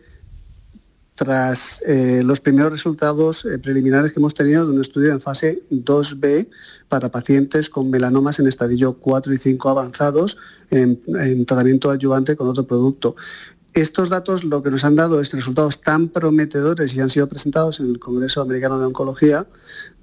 tras 1.16 1.80
eh, 1.86 2.22
los 2.24 2.42
primeros 2.42 2.72
resultados 2.72 3.46
eh, 3.46 3.60
preliminares 3.60 4.14
que 4.14 4.20
hemos 4.20 4.34
tenido 4.34 4.66
de 4.66 4.72
un 4.72 4.82
estudio 4.82 5.12
en 5.12 5.22
fase 5.22 5.62
2B 5.70 6.50
para 6.90 7.10
pacientes 7.10 7.70
con 7.70 7.90
melanomas 7.90 8.40
en 8.40 8.48
estadio 8.48 8.94
4 8.94 9.34
y 9.34 9.38
5 9.38 9.70
avanzados 9.70 10.38
en, 10.72 11.46
tratamiento 11.46 11.92
adyuvante 11.92 12.36
con 12.36 12.48
otro 12.48 12.66
producto. 12.66 13.16
Estos 13.76 14.10
datos 14.10 14.44
lo 14.44 14.62
que 14.62 14.70
nos 14.70 14.86
han 14.86 14.96
dado 14.96 15.20
es 15.20 15.32
resultados 15.32 15.82
tan 15.82 16.10
prometedores 16.10 16.96
y 16.96 17.00
han 17.00 17.10
sido 17.10 17.28
presentados 17.28 17.80
en 17.80 17.88
el 17.88 18.00
Congreso 18.00 18.42
Americano 18.42 18.80
de 18.80 18.86
Oncología 18.86 19.48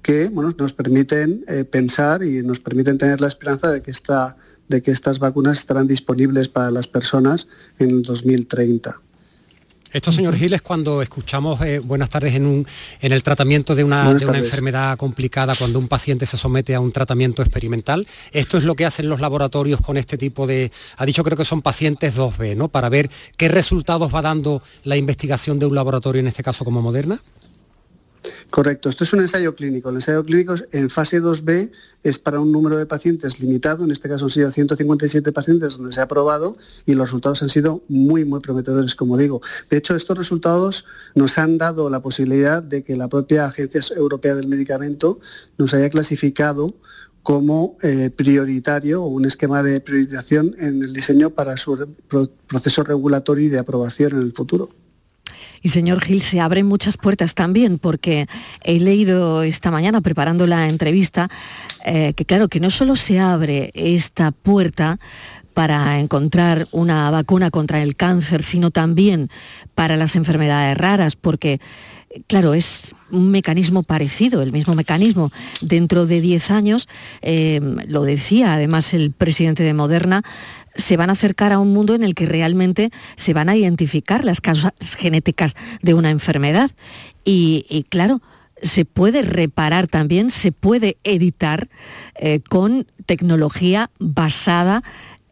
que 0.01 0.29
bueno, 0.29 0.53
nos 0.57 0.73
permiten 0.73 1.43
eh, 1.47 1.63
pensar 1.63 2.23
y 2.23 2.41
nos 2.41 2.59
permiten 2.59 2.97
tener 2.97 3.21
la 3.21 3.27
esperanza 3.27 3.69
de 3.69 3.81
que, 3.81 3.91
esta, 3.91 4.37
de 4.67 4.81
que 4.81 4.91
estas 4.91 5.19
vacunas 5.19 5.59
estarán 5.59 5.87
disponibles 5.87 6.47
para 6.47 6.71
las 6.71 6.87
personas 6.87 7.47
en 7.79 7.91
el 7.91 8.01
2030. 8.01 9.01
Esto, 9.93 10.13
señor 10.13 10.37
Gil, 10.37 10.53
es 10.53 10.61
cuando 10.61 11.01
escuchamos 11.01 11.61
eh, 11.61 11.79
buenas 11.79 12.09
tardes 12.09 12.35
en, 12.35 12.45
un, 12.45 12.65
en 13.01 13.11
el 13.11 13.23
tratamiento 13.23 13.75
de 13.75 13.83
una, 13.83 14.13
de 14.13 14.25
una 14.25 14.37
enfermedad 14.37 14.97
complicada, 14.97 15.53
cuando 15.53 15.79
un 15.79 15.89
paciente 15.89 16.25
se 16.25 16.37
somete 16.37 16.73
a 16.73 16.79
un 16.79 16.93
tratamiento 16.93 17.41
experimental. 17.41 18.07
Esto 18.31 18.57
es 18.57 18.63
lo 18.63 18.75
que 18.75 18.85
hacen 18.85 19.09
los 19.09 19.19
laboratorios 19.19 19.81
con 19.81 19.97
este 19.97 20.17
tipo 20.17 20.47
de... 20.47 20.71
Ha 20.95 21.05
dicho 21.05 21.25
creo 21.25 21.37
que 21.37 21.43
son 21.43 21.61
pacientes 21.61 22.15
2B, 22.15 22.55
¿no? 22.55 22.69
Para 22.69 22.87
ver 22.87 23.09
qué 23.35 23.49
resultados 23.49 24.15
va 24.15 24.21
dando 24.21 24.63
la 24.85 24.95
investigación 24.95 25.59
de 25.59 25.65
un 25.65 25.75
laboratorio, 25.75 26.21
en 26.21 26.27
este 26.27 26.41
caso 26.41 26.63
como 26.63 26.81
Moderna. 26.81 27.21
Correcto, 28.51 28.89
esto 28.89 29.05
es 29.05 29.13
un 29.13 29.21
ensayo 29.21 29.55
clínico. 29.55 29.89
El 29.89 29.95
ensayo 29.95 30.25
clínico 30.25 30.55
en 30.73 30.89
fase 30.89 31.21
2B 31.21 31.71
es 32.03 32.19
para 32.19 32.41
un 32.41 32.51
número 32.51 32.77
de 32.77 32.85
pacientes 32.85 33.39
limitado, 33.39 33.85
en 33.85 33.91
este 33.91 34.09
caso 34.09 34.25
han 34.25 34.31
sido 34.31 34.51
157 34.51 35.31
pacientes 35.31 35.77
donde 35.77 35.93
se 35.93 36.01
ha 36.01 36.07
probado 36.09 36.57
y 36.85 36.93
los 36.93 37.07
resultados 37.07 37.41
han 37.43 37.47
sido 37.47 37.81
muy, 37.87 38.25
muy 38.25 38.41
prometedores, 38.41 38.93
como 38.95 39.15
digo. 39.15 39.41
De 39.69 39.77
hecho, 39.77 39.95
estos 39.95 40.17
resultados 40.17 40.83
nos 41.15 41.37
han 41.37 41.57
dado 41.57 41.89
la 41.89 42.01
posibilidad 42.01 42.61
de 42.61 42.83
que 42.83 42.97
la 42.97 43.07
propia 43.07 43.45
Agencia 43.45 43.81
Europea 43.95 44.35
del 44.35 44.49
Medicamento 44.49 45.21
nos 45.57 45.73
haya 45.73 45.89
clasificado 45.89 46.75
como 47.23 47.77
eh, 47.81 48.09
prioritario 48.09 49.01
o 49.01 49.07
un 49.07 49.23
esquema 49.23 49.63
de 49.63 49.79
priorización 49.79 50.55
en 50.59 50.83
el 50.83 50.91
diseño 50.91 51.29
para 51.29 51.55
su 51.55 51.87
proceso 52.49 52.83
regulatorio 52.83 53.45
y 53.45 53.49
de 53.49 53.59
aprobación 53.59 54.11
en 54.11 54.23
el 54.23 54.33
futuro. 54.33 54.80
Y 55.61 55.69
señor 55.69 56.01
Gil, 56.01 56.21
se 56.21 56.39
abren 56.39 56.65
muchas 56.65 56.97
puertas 56.97 57.35
también, 57.35 57.77
porque 57.77 58.27
he 58.63 58.79
leído 58.79 59.43
esta 59.43 59.71
mañana 59.71 60.01
preparando 60.01 60.47
la 60.47 60.67
entrevista 60.67 61.29
eh, 61.85 62.13
que 62.13 62.25
claro, 62.25 62.47
que 62.47 62.59
no 62.59 62.69
solo 62.69 62.95
se 62.95 63.19
abre 63.19 63.71
esta 63.73 64.31
puerta 64.31 64.99
para 65.53 65.99
encontrar 65.99 66.67
una 66.71 67.11
vacuna 67.11 67.51
contra 67.51 67.81
el 67.81 67.95
cáncer, 67.95 68.43
sino 68.43 68.71
también 68.71 69.29
para 69.75 69.97
las 69.97 70.15
enfermedades 70.15 70.77
raras, 70.77 71.15
porque 71.15 71.59
claro, 72.27 72.53
es 72.53 72.93
un 73.11 73.31
mecanismo 73.31 73.83
parecido, 73.83 74.41
el 74.41 74.51
mismo 74.51 74.75
mecanismo. 74.75 75.31
Dentro 75.61 76.05
de 76.05 76.21
10 76.21 76.51
años, 76.51 76.87
eh, 77.21 77.59
lo 77.87 78.03
decía 78.03 78.53
además 78.53 78.93
el 78.93 79.11
presidente 79.11 79.63
de 79.63 79.73
Moderna, 79.73 80.23
se 80.75 80.97
van 80.97 81.09
a 81.09 81.13
acercar 81.13 81.51
a 81.51 81.59
un 81.59 81.73
mundo 81.73 81.95
en 81.95 82.03
el 82.03 82.15
que 82.15 82.25
realmente 82.25 82.91
se 83.15 83.33
van 83.33 83.49
a 83.49 83.55
identificar 83.55 84.23
las 84.23 84.41
causas 84.41 84.73
genéticas 84.97 85.55
de 85.81 85.93
una 85.93 86.09
enfermedad. 86.09 86.71
Y, 87.23 87.85
claro, 87.89 88.21
se 88.61 88.85
puede 88.85 89.21
reparar 89.21 89.87
también, 89.87 90.31
se 90.31 90.51
puede 90.51 90.97
editar 91.03 91.69
eh, 92.15 92.41
con 92.47 92.87
tecnología 93.05 93.89
basada 93.99 94.83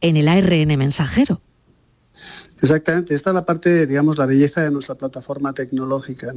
en 0.01 0.17
el 0.17 0.27
ARN 0.27 0.77
mensajero. 0.77 1.41
Exactamente, 2.61 3.15
esta 3.15 3.29
es 3.29 3.33
la 3.33 3.45
parte, 3.45 3.85
digamos, 3.85 4.17
la 4.17 4.25
belleza 4.25 4.61
de 4.61 4.71
nuestra 4.71 4.95
plataforma 4.95 5.53
tecnológica. 5.53 6.33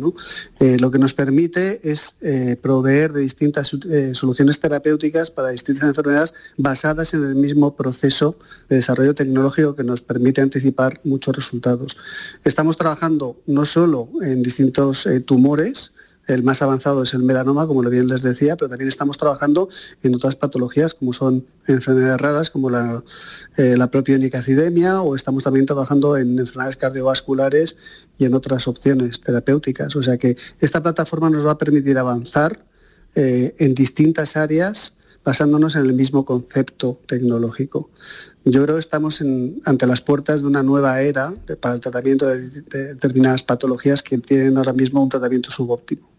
Eh, 0.61 0.77
lo 0.79 0.91
que 0.91 0.99
nos 0.99 1.15
permite 1.15 1.81
es 1.83 2.17
eh, 2.21 2.57
proveer 2.61 3.13
de 3.13 3.23
distintas 3.23 3.75
eh, 3.91 4.13
soluciones 4.15 4.61
terapéuticas 4.61 5.31
para 5.31 5.51
distintas 5.51 5.89
enfermedades 5.89 6.35
basadas 6.57 7.15
en 7.15 7.25
el 7.25 7.35
mismo 7.35 7.75
proceso 7.75 8.37
de 8.69 8.77
desarrollo 8.77 9.15
tecnológico 9.15 9.75
que 9.75 9.85
nos 9.85 10.01
permite 10.03 10.41
anticipar 10.41 11.01
muchos 11.05 11.35
resultados. 11.35 11.97
Estamos 12.45 12.77
trabajando 12.77 13.37
no 13.47 13.65
solo 13.65 14.09
en 14.23 14.43
distintos 14.43 15.09
tumores, 15.27 15.93
el 16.29 16.43
más 16.43 16.63
avanzado 16.63 17.03
es 17.03 17.15
el 17.15 17.23
melanoma, 17.23 17.67
como 17.67 17.83
bien 17.83 18.09
les 18.09 18.23
decía, 18.23 18.57
pero 18.57 18.69
también 18.69 18.89
estamos 18.89 19.19
trabajando 19.19 19.69
en 20.03 20.15
otras 20.15 20.37
patologías 20.37 20.95
como 20.95 21.13
son 21.13 21.47
enfermedades 21.67 22.21
raras 22.21 22.51
como 22.51 22.71
la, 22.71 23.03
eh, 23.57 23.77
propia 23.91 24.17
unicacidemia 24.17 25.03
o 25.03 25.17
estamos 25.17 25.45
también 25.45 25.67
trabajando 25.67 26.17
en 26.17 26.39
enfermedades 26.39 26.77
cardiovasculares 26.77 27.77
y 28.19 28.25
en 28.25 28.35
otras 28.35 28.69
opciones 28.69 29.21
terapéuticas. 29.21 29.97
O 29.97 30.03
sea 30.03 30.17
que 30.17 30.37
esta 30.61 30.83
plataforma 30.83 31.29
nos 31.29 31.47
va 31.47 31.53
a 31.53 31.59
permitir 31.59 31.99
avanzar 31.99 32.65
eh, 33.15 33.55
en 33.59 33.75
distintas 33.75 34.37
áreas 34.37 34.95
basándonos 35.25 35.77
en 35.77 35.83
el 35.83 35.95
mismo 35.95 36.25
concepto 36.25 36.99
tecnológico. 37.07 37.91
Yo 38.45 38.63
creo 38.65 38.77
que 38.77 38.81
estamos 38.81 39.23
ante 39.65 39.87
las 39.87 40.01
puertas 40.01 40.41
de 40.41 40.49
una 40.49 40.63
nueva 40.63 41.01
era 41.01 41.33
para 41.61 41.77
el 41.77 41.81
tratamiento 41.81 42.27
de 42.27 42.49
determinadas 42.49 43.45
patologías 43.45 44.03
que 44.03 44.19
tienen 44.19 44.57
ahora 44.57 44.73
mismo 44.73 45.03
un 45.03 45.09
tratamiento 45.09 45.51
subóptimo. 45.51 46.12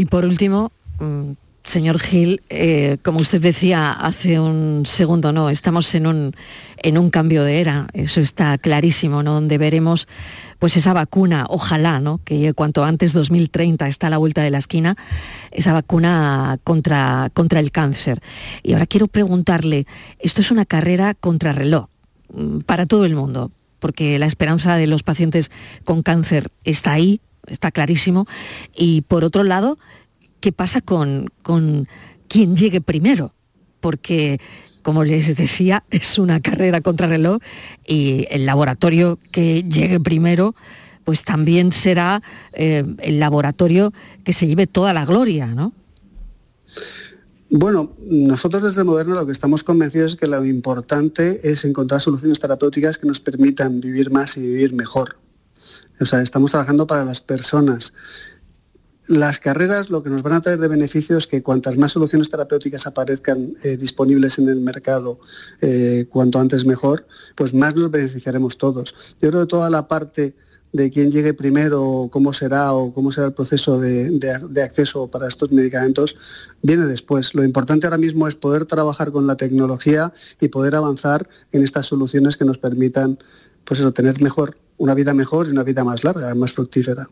Y 0.00 0.06
por 0.06 0.24
último, 0.24 0.72
mm, 0.98 1.32
señor 1.62 1.98
Gil, 1.98 2.40
eh, 2.48 2.96
como 3.02 3.18
usted 3.20 3.38
decía 3.38 3.92
hace 3.92 4.40
un 4.40 4.86
segundo, 4.86 5.30
no, 5.30 5.50
estamos 5.50 5.94
en 5.94 6.06
un, 6.06 6.34
en 6.78 6.96
un 6.96 7.10
cambio 7.10 7.44
de 7.44 7.60
era, 7.60 7.86
eso 7.92 8.22
está 8.22 8.56
clarísimo, 8.56 9.22
¿no? 9.22 9.34
Donde 9.34 9.58
veremos 9.58 10.08
pues 10.58 10.78
esa 10.78 10.94
vacuna, 10.94 11.44
ojalá, 11.50 12.00
¿no? 12.00 12.18
Que 12.24 12.54
cuanto 12.54 12.82
antes 12.82 13.12
2030 13.12 13.88
está 13.88 14.06
a 14.06 14.10
la 14.10 14.16
vuelta 14.16 14.42
de 14.42 14.48
la 14.48 14.56
esquina, 14.56 14.96
esa 15.50 15.74
vacuna 15.74 16.58
contra, 16.64 17.28
contra 17.34 17.60
el 17.60 17.70
cáncer. 17.70 18.22
Y 18.62 18.72
ahora 18.72 18.86
quiero 18.86 19.06
preguntarle, 19.06 19.86
esto 20.18 20.40
es 20.40 20.50
una 20.50 20.64
carrera 20.64 21.12
contra 21.12 21.52
reloj 21.52 21.88
mm, 22.32 22.60
para 22.60 22.86
todo 22.86 23.04
el 23.04 23.14
mundo, 23.14 23.52
porque 23.80 24.18
la 24.18 24.24
esperanza 24.24 24.76
de 24.76 24.86
los 24.86 25.02
pacientes 25.02 25.50
con 25.84 26.02
cáncer 26.02 26.50
está 26.64 26.92
ahí, 26.92 27.20
está 27.46 27.70
clarísimo. 27.70 28.26
Y 28.74 29.02
por 29.02 29.24
otro 29.24 29.44
lado, 29.44 29.78
¿qué 30.40 30.52
pasa 30.52 30.80
con, 30.80 31.30
con 31.42 31.88
quien 32.28 32.56
llegue 32.56 32.80
primero? 32.80 33.32
Porque, 33.80 34.40
como 34.82 35.04
les 35.04 35.36
decía, 35.36 35.84
es 35.90 36.18
una 36.18 36.40
carrera 36.40 36.80
contrarreloj 36.80 37.40
y 37.86 38.26
el 38.30 38.46
laboratorio 38.46 39.18
que 39.32 39.64
llegue 39.64 40.00
primero, 40.00 40.54
pues 41.04 41.24
también 41.24 41.72
será 41.72 42.22
eh, 42.52 42.84
el 42.98 43.20
laboratorio 43.20 43.92
que 44.24 44.32
se 44.32 44.46
lleve 44.46 44.66
toda 44.66 44.92
la 44.92 45.04
gloria, 45.04 45.46
¿no? 45.46 45.72
Bueno, 47.52 47.96
nosotros 47.98 48.62
desde 48.62 48.84
Moderno 48.84 49.16
lo 49.16 49.26
que 49.26 49.32
estamos 49.32 49.64
convencidos 49.64 50.12
es 50.12 50.18
que 50.20 50.28
lo 50.28 50.44
importante 50.44 51.40
es 51.42 51.64
encontrar 51.64 52.00
soluciones 52.00 52.38
terapéuticas 52.38 52.96
que 52.96 53.08
nos 53.08 53.18
permitan 53.18 53.80
vivir 53.80 54.12
más 54.12 54.36
y 54.36 54.40
vivir 54.40 54.72
mejor. 54.72 55.16
O 56.00 56.06
sea, 56.06 56.22
estamos 56.22 56.50
trabajando 56.50 56.86
para 56.86 57.04
las 57.04 57.20
personas. 57.20 57.92
Las 59.06 59.40
carreras 59.40 59.90
lo 59.90 60.02
que 60.02 60.10
nos 60.10 60.22
van 60.22 60.34
a 60.34 60.40
traer 60.40 60.60
de 60.60 60.68
beneficio 60.68 61.18
es 61.18 61.26
que 61.26 61.42
cuantas 61.42 61.76
más 61.76 61.92
soluciones 61.92 62.30
terapéuticas 62.30 62.86
aparezcan 62.86 63.54
eh, 63.64 63.76
disponibles 63.76 64.38
en 64.38 64.48
el 64.48 64.60
mercado, 64.60 65.18
eh, 65.60 66.06
cuanto 66.08 66.38
antes 66.38 66.64
mejor, 66.64 67.06
pues 67.34 67.52
más 67.52 67.74
nos 67.74 67.90
beneficiaremos 67.90 68.56
todos. 68.56 68.94
Yo 69.20 69.30
creo 69.30 69.42
que 69.42 69.48
toda 69.48 69.68
la 69.68 69.88
parte 69.88 70.36
de 70.72 70.90
quién 70.90 71.10
llegue 71.10 71.34
primero, 71.34 72.08
cómo 72.12 72.32
será 72.32 72.72
o 72.72 72.92
cómo 72.92 73.10
será 73.10 73.26
el 73.26 73.32
proceso 73.32 73.80
de, 73.80 74.62
acceso 74.62 75.10
para 75.10 75.26
estos 75.26 75.50
medicamentos, 75.50 76.16
viene 76.62 76.86
después. 76.86 77.34
Lo 77.34 77.42
importante 77.44 77.86
ahora 77.86 77.98
mismo 77.98 78.28
es 78.28 78.36
poder 78.36 78.64
trabajar 78.66 79.10
con 79.10 79.26
la 79.26 79.36
tecnología 79.36 80.12
y 80.40 80.48
poder 80.48 80.76
avanzar 80.76 81.28
en 81.52 81.64
estas 81.64 81.86
soluciones 81.86 82.36
que 82.36 82.44
nos 82.44 82.58
permitan 82.58 83.18
pues 83.64 83.80
eso, 83.80 83.92
tener 83.92 84.20
mejor 84.20 84.56
una 84.76 84.94
vida 84.94 85.14
mejor 85.14 85.46
y 85.46 85.50
una 85.50 85.62
vida 85.62 85.84
más 85.84 86.04
larga, 86.04 86.34
más 86.34 86.52
fructífera. 86.52 87.08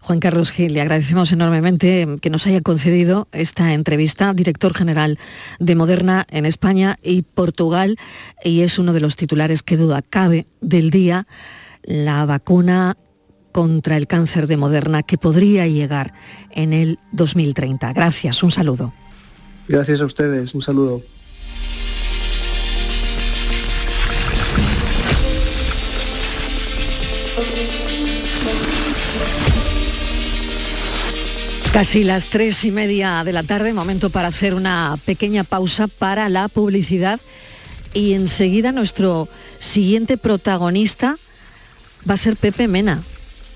Juan 0.00 0.18
Carlos 0.18 0.50
Gil, 0.50 0.74
le 0.74 0.80
agradecemos 0.80 1.30
enormemente 1.30 2.18
que 2.20 2.28
nos 2.28 2.46
haya 2.48 2.60
concedido 2.60 3.28
esta 3.30 3.72
entrevista, 3.72 4.34
director 4.34 4.74
general 4.74 5.18
de 5.60 5.76
Moderna 5.76 6.26
en 6.28 6.44
España 6.44 6.98
y 7.04 7.22
Portugal, 7.22 7.96
y 8.42 8.62
es 8.62 8.80
uno 8.80 8.94
de 8.94 9.00
los 9.00 9.14
titulares 9.14 9.62
que 9.62 9.76
duda 9.76 10.02
cabe 10.02 10.46
del 10.60 10.90
día, 10.90 11.28
la 11.84 12.26
vacuna 12.26 12.96
contra 13.52 13.96
el 13.96 14.08
cáncer 14.08 14.48
de 14.48 14.56
Moderna 14.56 15.04
que 15.04 15.18
podría 15.18 15.68
llegar 15.68 16.14
en 16.50 16.72
el 16.72 16.98
2030. 17.12 17.92
Gracias, 17.92 18.42
un 18.42 18.50
saludo. 18.50 18.92
Gracias 19.68 20.00
a 20.00 20.04
ustedes, 20.04 20.52
un 20.54 20.62
saludo. 20.62 21.02
Casi 31.72 32.04
las 32.04 32.26
tres 32.26 32.66
y 32.66 32.70
media 32.70 33.24
de 33.24 33.32
la 33.32 33.42
tarde, 33.44 33.72
momento 33.72 34.10
para 34.10 34.28
hacer 34.28 34.52
una 34.52 34.98
pequeña 35.06 35.42
pausa 35.42 35.88
para 35.88 36.28
la 36.28 36.48
publicidad 36.48 37.18
y 37.94 38.12
enseguida 38.12 38.72
nuestro 38.72 39.26
siguiente 39.58 40.18
protagonista 40.18 41.16
va 42.08 42.12
a 42.12 42.18
ser 42.18 42.36
Pepe 42.36 42.68
Mena, 42.68 43.02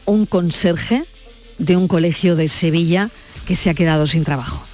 un 0.06 0.24
conserje 0.24 1.04
de 1.58 1.76
un 1.76 1.88
colegio 1.88 2.36
de 2.36 2.48
Sevilla 2.48 3.10
que 3.46 3.54
se 3.54 3.68
ha 3.68 3.74
quedado 3.74 4.06
sin 4.06 4.24
trabajo. 4.24 4.64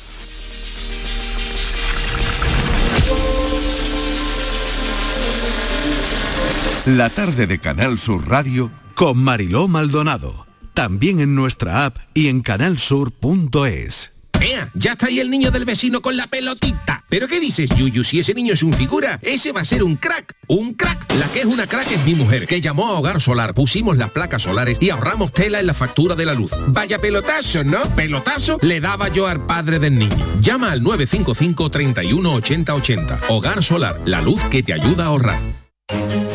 La 6.86 7.10
tarde 7.10 7.48
de 7.48 7.58
Canal 7.58 7.98
Sur 7.98 8.28
Radio 8.28 8.70
con 8.94 9.18
Mariló 9.18 9.66
Maldonado 9.66 10.51
también 10.74 11.20
en 11.20 11.34
nuestra 11.34 11.84
app 11.84 11.96
y 12.14 12.28
en 12.28 12.40
canalsur.es. 12.40 14.12
¡Ea! 14.40 14.70
Ya 14.74 14.92
está 14.92 15.06
ahí 15.06 15.20
el 15.20 15.30
niño 15.30 15.50
del 15.52 15.64
vecino 15.64 16.02
con 16.02 16.16
la 16.16 16.26
pelotita. 16.26 17.04
¿Pero 17.08 17.28
qué 17.28 17.38
dices, 17.38 17.70
Yuyu? 17.70 18.02
Si 18.02 18.18
ese 18.18 18.34
niño 18.34 18.54
es 18.54 18.62
un 18.62 18.72
figura, 18.72 19.20
ese 19.22 19.52
va 19.52 19.60
a 19.60 19.64
ser 19.64 19.84
un 19.84 19.96
crack. 19.96 20.34
¡Un 20.48 20.74
crack! 20.74 21.12
La 21.14 21.28
que 21.28 21.40
es 21.40 21.44
una 21.44 21.66
crack 21.66 21.92
es 21.92 22.04
mi 22.04 22.14
mujer, 22.14 22.46
que 22.46 22.60
llamó 22.60 22.88
a 22.88 22.98
Hogar 22.98 23.20
Solar, 23.20 23.54
pusimos 23.54 23.96
las 23.96 24.10
placas 24.10 24.42
solares 24.42 24.78
y 24.80 24.90
ahorramos 24.90 25.32
tela 25.32 25.60
en 25.60 25.66
la 25.68 25.74
factura 25.74 26.16
de 26.16 26.26
la 26.26 26.34
luz. 26.34 26.50
Vaya 26.68 26.98
pelotazo, 26.98 27.62
¿no? 27.62 27.82
Pelotazo 27.94 28.58
le 28.62 28.80
daba 28.80 29.08
yo 29.08 29.28
al 29.28 29.46
padre 29.46 29.78
del 29.78 29.96
niño. 29.96 30.40
Llama 30.40 30.72
al 30.72 30.82
955 30.82 31.70
31 31.70 32.34
80 32.34 33.18
Hogar 33.28 33.62
Solar, 33.62 34.00
la 34.06 34.22
luz 34.22 34.42
que 34.50 34.62
te 34.62 34.72
ayuda 34.72 35.04
a 35.04 35.08
ahorrar 35.08 36.31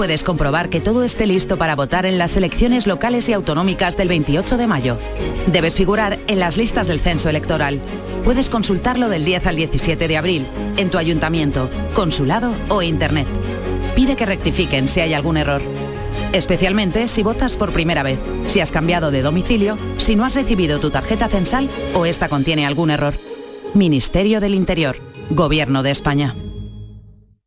puedes 0.00 0.24
comprobar 0.24 0.70
que 0.70 0.80
todo 0.80 1.04
esté 1.04 1.26
listo 1.26 1.58
para 1.58 1.76
votar 1.76 2.06
en 2.06 2.16
las 2.16 2.34
elecciones 2.34 2.86
locales 2.86 3.28
y 3.28 3.34
autonómicas 3.34 3.98
del 3.98 4.08
28 4.08 4.56
de 4.56 4.66
mayo. 4.66 4.96
Debes 5.48 5.74
figurar 5.74 6.18
en 6.26 6.38
las 6.38 6.56
listas 6.56 6.86
del 6.88 7.00
censo 7.00 7.28
electoral. 7.28 7.82
Puedes 8.24 8.48
consultarlo 8.48 9.10
del 9.10 9.26
10 9.26 9.46
al 9.46 9.56
17 9.56 10.08
de 10.08 10.16
abril, 10.16 10.46
en 10.78 10.88
tu 10.88 10.96
ayuntamiento, 10.96 11.68
consulado 11.92 12.50
o 12.70 12.80
internet. 12.80 13.26
Pide 13.94 14.16
que 14.16 14.24
rectifiquen 14.24 14.88
si 14.88 15.00
hay 15.00 15.12
algún 15.12 15.36
error. 15.36 15.60
Especialmente 16.32 17.06
si 17.06 17.22
votas 17.22 17.58
por 17.58 17.70
primera 17.70 18.02
vez, 18.02 18.24
si 18.46 18.60
has 18.60 18.72
cambiado 18.72 19.10
de 19.10 19.20
domicilio, 19.20 19.76
si 19.98 20.16
no 20.16 20.24
has 20.24 20.34
recibido 20.34 20.80
tu 20.80 20.88
tarjeta 20.88 21.28
censal 21.28 21.68
o 21.92 22.06
esta 22.06 22.30
contiene 22.30 22.64
algún 22.64 22.90
error. 22.90 23.12
Ministerio 23.74 24.40
del 24.40 24.54
Interior, 24.54 24.96
Gobierno 25.28 25.82
de 25.82 25.90
España. 25.90 26.34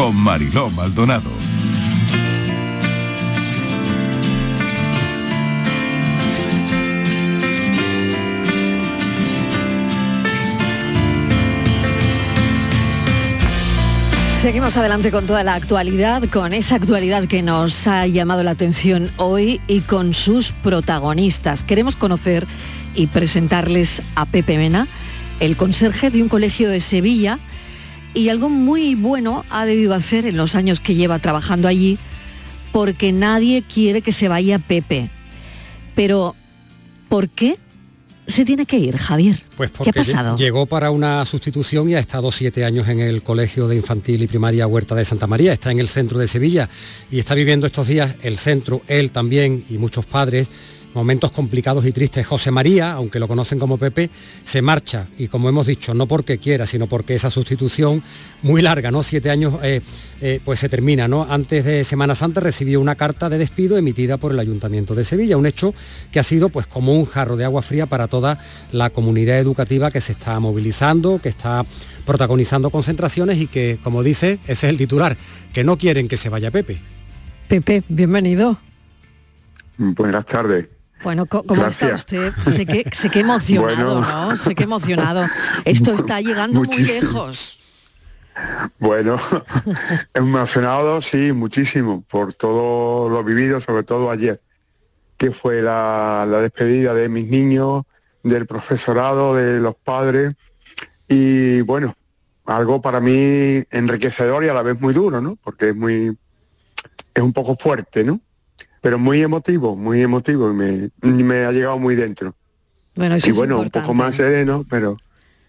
con 0.00 0.16
Mariló 0.16 0.70
Maldonado. 0.70 1.28
Seguimos 14.40 14.74
adelante 14.78 15.10
con 15.10 15.26
toda 15.26 15.44
la 15.44 15.54
actualidad, 15.54 16.22
con 16.30 16.54
esa 16.54 16.76
actualidad 16.76 17.28
que 17.28 17.42
nos 17.42 17.86
ha 17.86 18.06
llamado 18.06 18.42
la 18.42 18.52
atención 18.52 19.10
hoy 19.18 19.60
y 19.66 19.80
con 19.80 20.14
sus 20.14 20.52
protagonistas. 20.52 21.62
Queremos 21.62 21.96
conocer 21.96 22.46
y 22.94 23.08
presentarles 23.08 24.02
a 24.14 24.24
Pepe 24.24 24.56
Mena, 24.56 24.88
el 25.40 25.58
conserje 25.58 26.08
de 26.08 26.22
un 26.22 26.30
colegio 26.30 26.70
de 26.70 26.80
Sevilla, 26.80 27.38
y 28.14 28.28
algo 28.28 28.48
muy 28.48 28.94
bueno 28.94 29.44
ha 29.50 29.64
debido 29.64 29.94
hacer 29.94 30.26
en 30.26 30.36
los 30.36 30.54
años 30.54 30.80
que 30.80 30.94
lleva 30.94 31.18
trabajando 31.18 31.68
allí, 31.68 31.98
porque 32.72 33.12
nadie 33.12 33.62
quiere 33.62 34.02
que 34.02 34.12
se 34.12 34.28
vaya 34.28 34.58
Pepe. 34.58 35.10
Pero, 35.94 36.34
¿por 37.08 37.28
qué 37.28 37.58
se 38.26 38.44
tiene 38.44 38.64
que 38.64 38.78
ir, 38.78 38.96
Javier? 38.96 39.42
Pues 39.56 39.70
¿Qué 39.70 39.76
porque 39.76 39.90
ha 39.90 39.92
pasado? 39.92 40.36
llegó 40.36 40.66
para 40.66 40.90
una 40.90 41.24
sustitución 41.26 41.88
y 41.88 41.94
ha 41.94 41.98
estado 41.98 42.30
siete 42.30 42.64
años 42.64 42.88
en 42.88 43.00
el 43.00 43.22
Colegio 43.22 43.66
de 43.68 43.76
Infantil 43.76 44.22
y 44.22 44.26
Primaria 44.26 44.66
Huerta 44.66 44.94
de 44.94 45.04
Santa 45.04 45.26
María. 45.26 45.52
Está 45.52 45.70
en 45.72 45.80
el 45.80 45.88
centro 45.88 46.18
de 46.18 46.28
Sevilla 46.28 46.68
y 47.10 47.18
está 47.18 47.34
viviendo 47.34 47.66
estos 47.66 47.88
días 47.88 48.16
el 48.22 48.38
centro, 48.38 48.82
él 48.86 49.10
también 49.10 49.64
y 49.68 49.78
muchos 49.78 50.06
padres 50.06 50.48
momentos 50.94 51.30
complicados 51.30 51.86
y 51.86 51.92
tristes. 51.92 52.26
José 52.26 52.50
María, 52.50 52.92
aunque 52.92 53.18
lo 53.18 53.28
conocen 53.28 53.58
como 53.58 53.78
Pepe, 53.78 54.10
se 54.44 54.62
marcha 54.62 55.06
y 55.18 55.28
como 55.28 55.48
hemos 55.48 55.66
dicho, 55.66 55.94
no 55.94 56.06
porque 56.06 56.38
quiera, 56.38 56.66
sino 56.66 56.86
porque 56.86 57.14
esa 57.14 57.30
sustitución 57.30 58.02
muy 58.42 58.62
larga, 58.62 58.90
¿no? 58.90 59.02
Siete 59.02 59.30
años, 59.30 59.54
eh, 59.62 59.80
eh, 60.20 60.40
pues 60.44 60.60
se 60.60 60.68
termina, 60.68 61.08
¿no? 61.08 61.26
Antes 61.28 61.64
de 61.64 61.84
Semana 61.84 62.14
Santa 62.14 62.40
recibió 62.40 62.80
una 62.80 62.94
carta 62.94 63.28
de 63.28 63.38
despido 63.38 63.76
emitida 63.76 64.16
por 64.16 64.32
el 64.32 64.38
Ayuntamiento 64.38 64.94
de 64.94 65.04
Sevilla, 65.04 65.36
un 65.36 65.46
hecho 65.46 65.74
que 66.10 66.20
ha 66.20 66.24
sido 66.24 66.48
pues 66.48 66.66
como 66.66 66.94
un 66.94 67.06
jarro 67.06 67.36
de 67.36 67.44
agua 67.44 67.62
fría 67.62 67.86
para 67.86 68.08
toda 68.08 68.38
la 68.72 68.90
comunidad 68.90 69.38
educativa 69.38 69.90
que 69.90 70.00
se 70.00 70.12
está 70.12 70.38
movilizando, 70.40 71.20
que 71.20 71.28
está 71.28 71.64
protagonizando 72.06 72.70
concentraciones 72.70 73.38
y 73.38 73.46
que, 73.46 73.78
como 73.82 74.02
dice, 74.02 74.38
ese 74.44 74.52
es 74.52 74.64
el 74.64 74.78
titular, 74.78 75.16
que 75.52 75.64
no 75.64 75.78
quieren 75.78 76.08
que 76.08 76.16
se 76.16 76.28
vaya 76.28 76.50
Pepe. 76.50 76.80
Pepe, 77.48 77.82
bienvenido. 77.88 78.58
Buenas 79.76 80.26
tardes. 80.26 80.79
Bueno, 81.02 81.26
¿cómo 81.26 81.66
está 81.66 81.94
usted? 81.94 82.32
Sé 82.44 82.66
que, 82.66 82.84
sé 82.92 83.10
que 83.10 83.20
emocionado, 83.20 84.00
Bueno. 84.00 84.28
¿no? 84.30 84.36
Sé 84.36 84.54
que 84.54 84.64
emocionado. 84.64 85.26
Esto 85.64 85.94
está 85.94 86.20
llegando 86.20 86.62
muy 86.62 86.78
lejos. 86.78 87.58
Bueno, 88.78 89.18
emocionado, 90.14 91.02
sí, 91.02 91.32
muchísimo, 91.32 92.04
por 92.08 92.34
todo 92.34 93.08
lo 93.08 93.22
vivido, 93.24 93.60
sobre 93.60 93.82
todo 93.82 94.10
ayer, 94.10 94.40
que 95.16 95.30
fue 95.30 95.62
la, 95.62 96.26
la 96.28 96.40
despedida 96.40 96.94
de 96.94 97.08
mis 97.08 97.28
niños, 97.28 97.84
del 98.22 98.46
profesorado, 98.46 99.34
de 99.34 99.60
los 99.60 99.74
padres, 99.74 100.34
y 101.08 101.60
bueno, 101.62 101.94
algo 102.46 102.80
para 102.80 103.00
mí 103.00 103.62
enriquecedor 103.70 104.44
y 104.44 104.48
a 104.48 104.54
la 104.54 104.62
vez 104.62 104.80
muy 104.80 104.94
duro, 104.94 105.20
¿no? 105.20 105.36
Porque 105.42 105.70
es 105.70 105.76
muy, 105.76 106.16
es 107.14 107.22
un 107.22 107.32
poco 107.32 107.56
fuerte, 107.56 108.04
¿no? 108.04 108.20
Pero 108.80 108.98
muy 108.98 109.22
emotivo, 109.22 109.76
muy 109.76 110.00
emotivo, 110.02 110.50
y 110.50 110.54
me, 110.54 110.90
me 111.02 111.44
ha 111.44 111.52
llegado 111.52 111.78
muy 111.78 111.94
dentro. 111.96 112.34
Bueno, 112.96 113.14
eso 113.14 113.28
y 113.28 113.30
es 113.32 113.36
bueno, 113.36 113.60
un 113.60 113.70
poco 113.70 113.94
más 113.94 114.16
sereno, 114.16 114.64
pero 114.68 114.96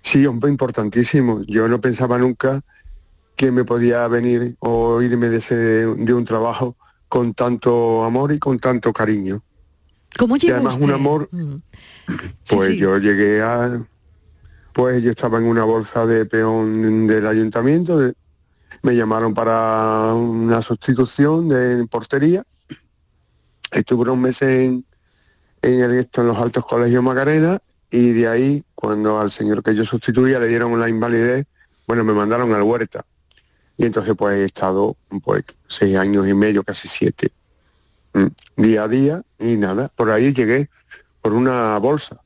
sí, 0.01 0.25
un 0.27 0.39
importantísimo. 0.47 1.41
Yo 1.47 1.67
no 1.67 1.79
pensaba 1.79 2.17
nunca 2.17 2.61
que 3.35 3.51
me 3.51 3.63
podía 3.63 4.07
venir 4.07 4.55
o 4.59 5.01
irme 5.01 5.29
de, 5.29 5.37
ese, 5.37 5.55
de 5.55 6.13
un 6.13 6.25
trabajo 6.25 6.75
con 7.07 7.33
tanto 7.33 8.03
amor 8.03 8.31
y 8.31 8.39
con 8.39 8.59
tanto 8.59 8.93
cariño. 8.93 9.41
¿Cómo 10.17 10.35
Y 10.35 10.39
llegó 10.39 10.55
además 10.55 10.73
usted? 10.75 10.85
un 10.85 10.91
amor, 10.91 11.29
Mm. 11.31 11.55
pues 12.49 12.67
sí. 12.67 12.77
yo 12.77 12.97
llegué 12.97 13.41
a, 13.41 13.81
pues 14.73 15.01
yo 15.01 15.11
estaba 15.11 15.37
en 15.39 15.45
una 15.45 15.63
bolsa 15.63 16.05
de 16.05 16.25
peón 16.25 17.07
del 17.07 17.25
ayuntamiento, 17.27 17.97
de- 17.97 18.13
me 18.83 18.95
llamaron 18.95 19.33
para 19.33 20.13
una 20.13 20.61
sustitución 20.61 21.49
de 21.49 21.85
portería, 21.87 22.43
estuve 23.71 24.03
unos 24.03 24.17
meses 24.17 24.49
en, 24.49 24.85
en 25.61 25.81
el 25.81 26.09
en 26.13 26.27
los 26.27 26.37
altos 26.37 26.65
colegios 26.65 27.03
Macarena 27.03 27.61
y 27.89 28.11
de 28.11 28.27
ahí 28.27 28.63
cuando 28.75 29.19
al 29.19 29.31
señor 29.31 29.63
que 29.63 29.75
yo 29.75 29.85
sustituía 29.85 30.39
le 30.39 30.47
dieron 30.47 30.79
la 30.79 30.89
invalidez, 30.89 31.45
bueno 31.87 32.03
me 32.03 32.13
mandaron 32.13 32.53
al 32.53 32.63
huerta 32.63 33.05
y 33.77 33.85
entonces 33.85 34.13
pues 34.15 34.37
he 34.37 34.45
estado 34.45 34.95
pues 35.23 35.43
seis 35.67 35.97
años 35.97 36.27
y 36.27 36.33
medio, 36.33 36.63
casi 36.63 36.87
siete, 36.87 37.31
mm, 38.13 38.27
día 38.57 38.83
a 38.83 38.87
día 38.87 39.23
y 39.39 39.57
nada, 39.57 39.91
por 39.95 40.11
ahí 40.11 40.33
llegué 40.33 40.69
por 41.21 41.33
una 41.33 41.77
bolsa. 41.79 42.21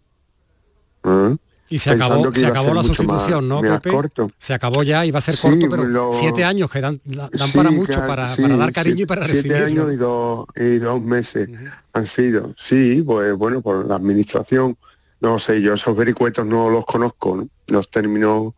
¿eh? 1.06 1.38
Y 1.68 1.80
se 1.80 1.90
acabó, 1.92 2.32
se 2.32 2.46
acabó 2.46 2.74
la 2.76 2.84
sustitución, 2.84 3.48
más- 3.48 3.64
¿no, 3.64 3.68
más 3.68 3.80
Pepe? 3.82 3.92
corto. 3.96 4.28
Se 4.38 4.54
acabó 4.54 4.84
ya, 4.84 5.04
iba 5.06 5.18
a 5.18 5.22
ser 5.22 5.36
Sí, 5.36 5.42
corto, 5.42 5.68
pero 5.70 5.84
lo- 5.86 6.12
siete 6.14 6.44
años 6.44 6.70
que 6.70 6.80
dan, 6.80 7.02
dan 7.06 7.30
Sí, 7.34 7.58
para 7.58 7.72
mucho, 7.72 7.94
claro, 7.94 8.08
para, 8.08 8.36
sí, 8.36 8.42
para 8.44 8.56
dar 8.58 8.72
cariño 8.72 8.94
y 8.94 8.98
siete- 8.98 9.08
para 9.08 9.26
siete 9.26 9.34
recibirlo. 9.54 9.66
años 9.84 9.94
y 9.94 9.98
dos, 9.98 10.46
y 10.56 10.78
dos 10.78 11.02
meses 11.02 11.50
han 11.94 12.06
sido. 12.06 12.54
Sí, 12.56 13.02
pues 13.04 13.34
bueno, 13.36 13.62
por 13.62 13.86
la 13.88 13.96
administración, 13.96 14.78
no 15.22 15.40
sé, 15.40 15.60
yo 15.62 15.74
esos 15.74 15.98
vericuetos 15.98 16.46
no 16.46 16.70
los 16.70 16.86
conozco, 16.86 17.36
¿no? 17.38 17.48
los 17.68 17.90
términos 17.90 18.54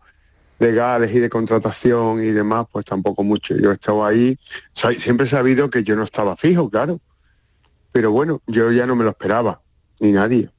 legales 0.60 1.14
y 1.16 1.20
de 1.20 1.30
contratación 1.30 2.22
y 2.22 2.28
demás, 2.32 2.66
pues 2.70 2.84
tampoco 2.84 3.24
mucho. 3.24 3.56
Yo 3.56 3.72
he 3.72 3.76
estado 3.76 4.04
ahí, 4.06 4.38
siempre 5.00 5.26
he 5.26 5.30
sabido 5.30 5.70
que 5.70 5.82
yo 5.84 5.96
no 5.96 6.04
estaba 6.04 6.36
fijo, 6.36 6.70
claro. 6.70 7.00
Pero 7.94 8.12
bueno, 8.12 8.42
yo 8.48 8.70
ya 8.74 8.86
no 8.86 8.96
me 8.98 9.06
lo 9.06 9.12
esperaba, 9.12 9.62
ni 10.02 10.12
nadie. 10.12 10.50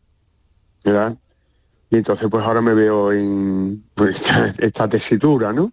¿Verdad? 0.83 1.19
Y 1.91 1.97
entonces 1.97 2.29
pues 2.31 2.45
ahora 2.45 2.61
me 2.61 2.75
veo 2.75 3.13
en 3.13 3.85
pues, 3.95 4.17
esta, 4.29 4.47
esta 4.59 4.89
tesitura, 4.89 5.53
¿no? 5.53 5.73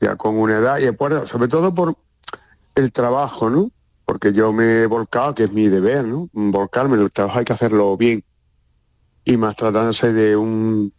Ya 0.00 0.16
con 0.16 0.36
una 0.38 0.58
edad, 0.58 0.78
y 0.78 0.90
por- 0.92 1.26
sobre 1.28 1.48
todo 1.48 1.72
por 1.74 1.94
el 2.74 2.92
trabajo, 2.92 3.48
¿no? 3.48 3.70
Porque 4.04 4.32
yo 4.32 4.52
me 4.52 4.82
he 4.82 4.86
volcado, 4.86 5.34
que 5.34 5.44
es 5.44 5.52
mi 5.52 5.68
deber, 5.68 6.04
¿no? 6.04 6.28
Volcarme, 6.32 6.96
el 7.00 7.10
trabajo 7.10 7.38
hay 7.38 7.44
que 7.44 7.52
hacerlo 7.52 7.96
bien. 7.96 8.22
Y 9.24 9.36
más 9.36 9.56
tratándose 9.56 10.12
de 10.12 10.36
un, 10.36 10.92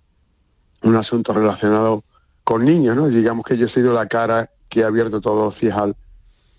un 0.83 0.95
asunto 0.95 1.33
relacionado 1.33 2.03
con 2.43 2.65
niños, 2.65 2.95
¿no? 2.95 3.07
Digamos 3.07 3.45
que 3.45 3.57
yo 3.57 3.67
he 3.67 3.69
sido 3.69 3.93
la 3.93 4.07
cara 4.07 4.49
que 4.69 4.83
ha 4.83 4.87
abierto 4.87 5.21
todos 5.21 5.45
los 5.45 5.55
CIEJAL 5.55 5.95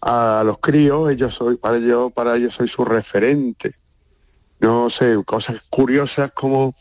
a 0.00 0.42
los 0.46 0.58
críos, 0.58 1.10
ellos 1.10 1.34
soy, 1.34 1.56
para 1.56 1.76
ellos, 1.76 2.12
para 2.12 2.36
ellos 2.36 2.54
soy 2.54 2.68
su 2.68 2.84
referente. 2.84 3.74
No 4.60 4.90
sé, 4.90 5.16
cosas 5.24 5.62
curiosas 5.70 6.32
como 6.32 6.74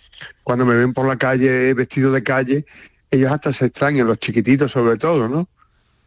cuando 0.44 0.66
me 0.66 0.76
ven 0.76 0.94
por 0.94 1.08
la 1.08 1.18
calle 1.18 1.74
vestido 1.74 2.12
de 2.12 2.24
calle, 2.24 2.66
ellos 3.12 3.32
hasta 3.32 3.54
se 3.54 3.68
extrañan, 3.68 4.08
los 4.08 4.18
chiquititos 4.18 4.72
sobre 4.72 4.98
todo, 4.98 5.30
¿no? 5.30 5.48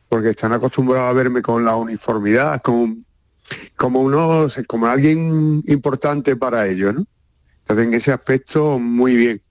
Porque 0.09 0.31
están 0.31 0.53
acostumbrados 0.53 1.11
a 1.11 1.13
verme 1.13 1.43
con 1.43 1.65
la 1.65 1.77
uniformidad, 1.77 2.61
como 2.63 4.01
uno, 4.01 4.49
como 4.67 4.87
alguien 4.87 5.63
importante 5.67 6.37
para 6.37 6.67
ellos, 6.67 6.95
¿no? 6.95 7.07
Entonces 7.61 7.87
en 7.87 7.95
ese 7.95 8.13
aspecto 8.13 8.79
muy 8.79 9.15
bien. 9.15 9.43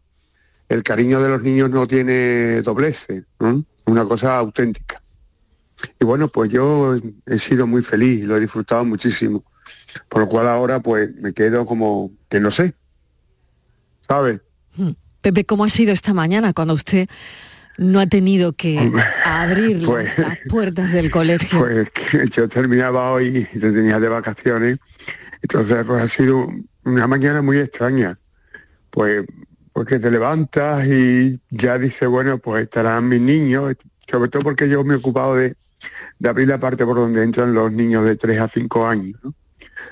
El 0.68 0.84
cariño 0.84 1.22
de 1.22 1.30
los 1.30 1.42
niños 1.42 1.70
no 1.70 1.88
tiene 1.88 2.62
doblece, 2.62 3.24
¿no? 3.40 3.64
una 3.90 4.06
cosa 4.06 4.38
auténtica. 4.38 5.02
Y 6.00 6.06
bueno, 6.06 6.28
pues 6.28 6.52
yo 6.52 6.96
he 7.26 7.40
sido 7.40 7.66
muy 7.66 7.82
feliz, 7.82 8.26
lo 8.26 8.38
he 8.38 8.40
disfrutado 8.40 8.86
muchísimo. 8.86 9.44
Por 10.08 10.22
lo 10.22 10.28
cual 10.30 10.48
ahora 10.48 10.80
pues 10.80 11.10
me 11.16 11.34
quedo 11.34 11.66
como 11.66 12.12
que 12.30 12.40
no 12.40 12.52
sé. 12.52 12.74
¿Sabes? 14.08 14.42
Hmm. 14.76 14.92
Pepe, 15.22 15.46
¿cómo 15.46 15.66
ha 15.66 15.70
sido 15.70 15.92
esta 15.94 16.14
mañana 16.14 16.54
cuando 16.54 16.74
usted 16.74 17.08
no 17.78 18.00
ha 18.00 18.08
tenido 18.08 18.54
que 18.54 18.80
abrir 19.26 19.86
Pues- 19.86 20.18
las 20.18 20.40
puertas 20.50 20.92
del 20.92 21.12
colegio? 21.12 21.60
Pues 21.60 21.90
yo 22.32 22.48
terminaba 22.48 23.12
hoy 23.12 23.48
y 23.54 23.60
te 23.60 23.72
tenía 23.72 24.00
de 24.00 24.10
vacaciones. 24.10 24.78
Entonces 25.42 25.84
pues 25.86 26.02
ha 26.04 26.08
sido 26.08 26.48
una 26.84 27.08
mañana 27.08 27.42
muy 27.42 27.58
extraña. 27.58 28.18
Pues 28.90 29.26
porque 29.74 30.00
te 30.00 30.10
levantas 30.12 30.86
y 30.88 31.40
ya 31.52 31.78
dices, 31.78 32.10
bueno, 32.10 32.38
pues 32.40 32.64
estarán 32.64 33.08
mis 33.08 33.22
niños, 33.22 33.76
sobre 34.10 34.30
todo 34.30 34.42
porque 34.42 34.68
yo 34.68 34.84
me 34.84 34.96
he 34.96 34.98
ocupado 34.98 35.36
de, 35.36 35.56
de 36.18 36.30
abrir 36.30 36.48
la 36.48 36.60
parte 36.60 36.84
por 36.86 36.98
donde 36.98 37.24
entran 37.24 37.54
los 37.54 37.72
niños 37.72 38.04
de 38.04 38.16
3 38.16 38.42
a 38.42 38.48
5 38.50 38.88
años, 38.88 39.20
¿no? 39.24 39.34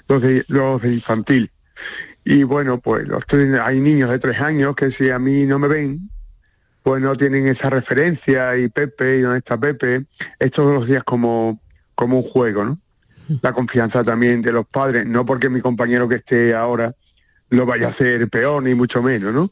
Los, 0.08 0.22
de, 0.22 0.46
los 0.48 0.82
de 0.82 0.94
infantil. 0.94 1.52
Y 2.24 2.44
bueno, 2.44 2.80
pues 2.80 3.08
los 3.08 3.26
tres- 3.26 3.60
hay 3.60 3.80
niños 3.80 4.10
de 4.10 4.20
3 4.20 4.42
años 4.42 4.76
que 4.76 4.92
si 4.92 5.10
a 5.10 5.20
mí 5.20 5.46
no 5.46 5.60
me 5.60 5.68
ven, 5.68 6.10
pues 6.84 7.02
no 7.02 7.16
tienen 7.16 7.48
esa 7.48 7.70
referencia 7.70 8.58
y 8.58 8.68
Pepe, 8.70 9.18
y 9.18 9.22
dónde 9.22 9.40
está 9.40 9.58
Pepe, 9.60 10.06
es 10.40 10.52
todos 10.52 10.74
los 10.74 10.88
días 10.88 11.04
como, 11.04 11.62
como 11.96 12.18
un 12.18 12.24
juego, 12.24 12.66
¿no? 12.66 12.80
La 13.42 13.54
confianza 13.54 14.04
también 14.04 14.42
de 14.42 14.52
los 14.52 14.66
padres, 14.66 15.06
no 15.06 15.26
porque 15.26 15.50
mi 15.50 15.62
compañero 15.62 16.08
que 16.08 16.16
esté 16.16 16.56
ahora 16.56 16.94
lo 17.50 17.66
vaya 17.66 17.86
a 17.86 17.90
hacer 17.90 18.30
peor, 18.30 18.64
ni 18.64 18.74
mucho 18.76 19.02
menos, 19.02 19.34
¿no? 19.34 19.52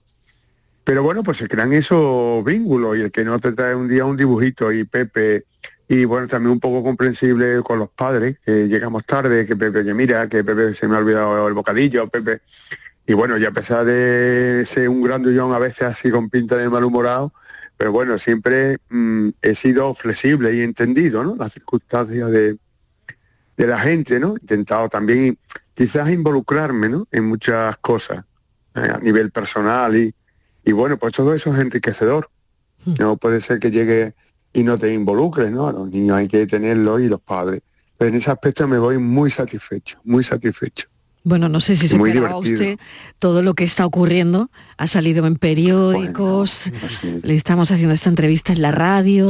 Pero 0.83 1.01
bueno, 1.01 1.23
pues 1.23 1.38
se 1.38 1.47
crean 1.47 1.73
esos 1.73 2.43
vínculos 2.45 2.97
y 2.97 3.01
el 3.01 3.11
que 3.11 3.23
no 3.25 3.39
te 3.39 3.51
trae 3.53 3.73
un 3.73 3.88
día 3.88 4.05
un 4.05 4.17
dibujito 4.17 4.71
y 4.71 4.83
Pepe, 4.83 5.45
y 5.88 6.05
bueno, 6.05 6.27
también 6.27 6.51
un 6.51 6.59
poco 6.59 6.83
comprensible 6.83 7.61
con 7.63 7.79
los 7.79 7.89
padres, 7.89 8.38
que 8.43 8.67
llegamos 8.67 9.05
tarde, 9.05 9.45
que 9.45 9.55
Pepe, 9.55 9.83
que 9.83 9.93
mira, 9.93 10.27
que 10.27 10.43
Pepe 10.43 10.73
se 10.73 10.88
me 10.88 10.95
ha 10.95 10.99
olvidado 10.99 11.47
el 11.47 11.53
bocadillo, 11.53 12.07
Pepe. 12.09 12.41
Y 13.05 13.13
bueno, 13.13 13.38
y 13.38 13.45
a 13.45 13.51
pesar 13.51 13.86
de 13.86 14.63
ser 14.65 14.89
un 14.89 15.03
grandullón 15.03 15.53
a 15.53 15.59
veces 15.59 15.83
así 15.83 16.09
con 16.09 16.29
pinta 16.29 16.57
de 16.57 16.69
malhumorado, 16.69 17.33
pero 17.77 17.91
bueno, 17.91 18.17
siempre 18.17 18.77
mm, 18.89 19.29
he 19.41 19.53
sido 19.53 19.93
flexible 19.93 20.55
y 20.55 20.61
entendido, 20.61 21.23
¿no? 21.23 21.36
Las 21.36 21.53
circunstancias 21.53 22.31
de, 22.31 22.57
de 23.57 23.67
la 23.67 23.79
gente, 23.79 24.19
¿no? 24.19 24.29
He 24.29 24.41
intentado 24.41 24.89
también 24.89 25.38
quizás 25.75 26.09
involucrarme, 26.09 26.89
¿no? 26.89 27.07
En 27.11 27.25
muchas 27.25 27.77
cosas 27.77 28.25
eh, 28.73 28.89
a 28.91 28.97
nivel 28.97 29.29
personal 29.29 29.95
y, 29.95 30.15
y 30.63 30.71
bueno, 30.71 30.97
pues 30.97 31.13
todo 31.13 31.33
eso 31.36 31.53
es 31.53 31.59
enriquecedor. 31.59 32.29
No 32.99 33.17
puede 33.17 33.41
ser 33.41 33.59
que 33.59 33.71
llegue 33.71 34.13
y 34.55 34.63
no 34.63 34.77
te 34.77 34.91
involucres, 34.93 35.51
¿no? 35.51 35.67
A 35.67 35.71
los 35.73 35.89
niños 35.89 36.17
hay 36.17 36.27
que 36.27 36.47
tenerlos 36.47 37.01
y 37.01 37.07
los 37.07 37.21
padres. 37.21 37.61
Pero 37.97 38.09
en 38.09 38.15
ese 38.15 38.31
aspecto 38.31 38.67
me 38.67 38.79
voy 38.79 38.97
muy 38.97 39.29
satisfecho, 39.29 39.99
muy 40.03 40.23
satisfecho. 40.23 40.87
Bueno, 41.27 41.49
no 41.49 41.59
sé 41.59 41.75
si 41.75 41.87
se 41.87 41.95
esperaba 41.97 42.37
usted 42.37 42.77
todo 43.17 43.41
lo 43.41 43.55
que 43.55 43.63
está 43.63 43.83
ocurriendo. 43.85 44.51
Ha 44.77 44.85
salido 44.85 45.25
en 45.25 45.37
periódicos, 45.37 46.71
le 47.23 47.35
estamos 47.35 47.71
haciendo 47.71 47.95
esta 47.95 48.09
entrevista 48.09 48.53
en 48.53 48.61
la 48.61 48.71
radio, 48.71 49.27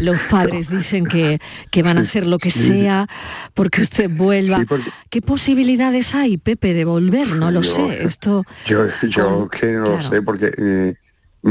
los 0.00 0.18
padres 0.28 0.70
dicen 0.70 1.04
que, 1.06 1.38
que 1.70 1.82
van 1.84 1.98
a 1.98 2.00
hacer 2.00 2.26
lo 2.26 2.38
que 2.38 2.50
sea 2.50 3.06
porque 3.54 3.82
usted 3.82 4.10
vuelva. 4.10 4.64
Porque- 4.68 4.90
¿Qué 5.08 5.22
posibilidades 5.22 6.16
hay, 6.16 6.36
Pepe, 6.36 6.74
de 6.74 6.84
volver? 6.84 7.28
No 7.28 7.52
lo 7.52 7.62
Yo- 7.62 7.74
sé. 7.76 8.04
Esto 8.04 8.44
Yo, 8.66 8.86
yo 9.08 9.48
que 9.48 9.72
no 9.72 9.82
lo 9.98 10.02
sé 10.02 10.22
porque 10.22 10.50
eh, 10.58 10.94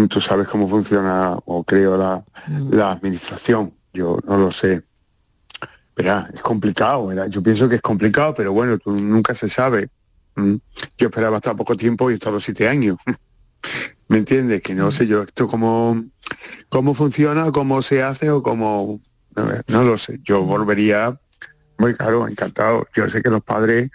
tú 0.09 0.19
sabes 0.19 0.47
cómo 0.47 0.67
funciona 0.67 1.37
o 1.45 1.63
creo 1.63 1.97
la, 1.97 2.23
la 2.69 2.91
administración. 2.91 3.73
Yo 3.93 4.19
no 4.27 4.37
lo 4.37 4.51
sé. 4.51 4.83
Verá, 5.95 6.29
es 6.33 6.41
complicado. 6.41 7.07
verá. 7.07 7.27
Yo 7.27 7.41
pienso 7.41 7.69
que 7.69 7.75
es 7.75 7.81
complicado, 7.81 8.33
pero 8.33 8.51
bueno, 8.51 8.77
tú 8.77 8.91
nunca 8.91 9.33
se 9.33 9.47
sabe. 9.47 9.89
Mm. 10.35 10.55
Yo 10.97 11.07
esperaba 11.07 11.37
hasta 11.37 11.55
poco 11.55 11.77
tiempo 11.77 12.09
y 12.09 12.13
he 12.13 12.15
estado 12.15 12.39
siete 12.39 12.67
años. 12.67 12.97
¿Me 14.07 14.17
entiendes? 14.17 14.61
Que 14.61 14.75
no 14.75 14.91
sé 14.91 15.07
yo 15.07 15.23
esto 15.23 15.47
cómo, 15.47 16.03
cómo 16.69 16.93
funciona, 16.93 17.51
cómo 17.51 17.81
se 17.81 18.03
hace 18.03 18.29
o 18.29 18.43
cómo... 18.43 18.99
ver, 19.31 19.63
No 19.67 19.83
lo 19.83 19.97
sé. 19.97 20.19
Yo 20.23 20.43
volvería 20.43 21.19
muy 21.77 21.93
claro, 21.95 22.27
encantado. 22.27 22.87
Yo 22.93 23.09
sé 23.09 23.21
que 23.21 23.29
los 23.29 23.43
padres 23.43 23.89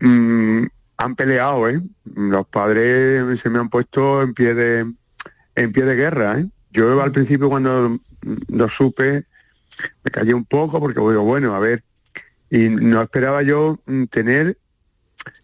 mm, 0.00 0.64
han 0.98 1.16
peleado, 1.16 1.68
¿eh? 1.68 1.80
Los 2.14 2.46
padres 2.46 3.40
se 3.40 3.50
me 3.50 3.58
han 3.58 3.70
puesto 3.70 4.22
en 4.22 4.34
pie 4.34 4.54
de 4.54 4.92
en 5.54 5.72
pie 5.72 5.84
de 5.84 5.96
guerra, 5.96 6.38
¿eh? 6.38 6.46
Yo 6.72 7.02
al 7.02 7.12
principio 7.12 7.48
cuando 7.48 7.98
lo 8.48 8.68
supe 8.68 9.26
me 10.04 10.10
callé 10.10 10.34
un 10.34 10.44
poco 10.44 10.78
porque 10.80 11.00
digo, 11.00 11.22
bueno, 11.22 11.54
a 11.54 11.58
ver, 11.58 11.82
y 12.50 12.68
no 12.68 13.02
esperaba 13.02 13.42
yo 13.42 13.78
mm, 13.86 14.04
tener 14.04 14.58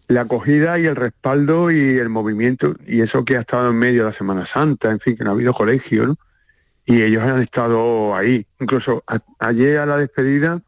la 0.07 0.21
acogida 0.21 0.79
y 0.79 0.85
el 0.85 0.95
respaldo 0.95 1.69
y 1.71 1.97
el 1.97 2.09
movimiento 2.09 2.75
y 2.85 3.01
eso 3.01 3.25
que 3.25 3.37
ha 3.37 3.41
estado 3.41 3.69
en 3.69 3.77
medio 3.77 4.03
de 4.03 4.09
la 4.09 4.13
Semana 4.13 4.45
Santa, 4.45 4.91
en 4.91 4.99
fin, 4.99 5.17
que 5.17 5.23
no 5.23 5.31
ha 5.31 5.33
habido 5.33 5.53
colegio, 5.53 6.07
¿no? 6.07 6.17
Y 6.85 7.01
ellos 7.01 7.21
han 7.23 7.41
estado 7.41 8.15
ahí. 8.15 8.47
Incluso 8.59 9.03
ayer 9.39 9.79
a 9.79 9.85
la 9.85 9.97
despedida 9.97 10.61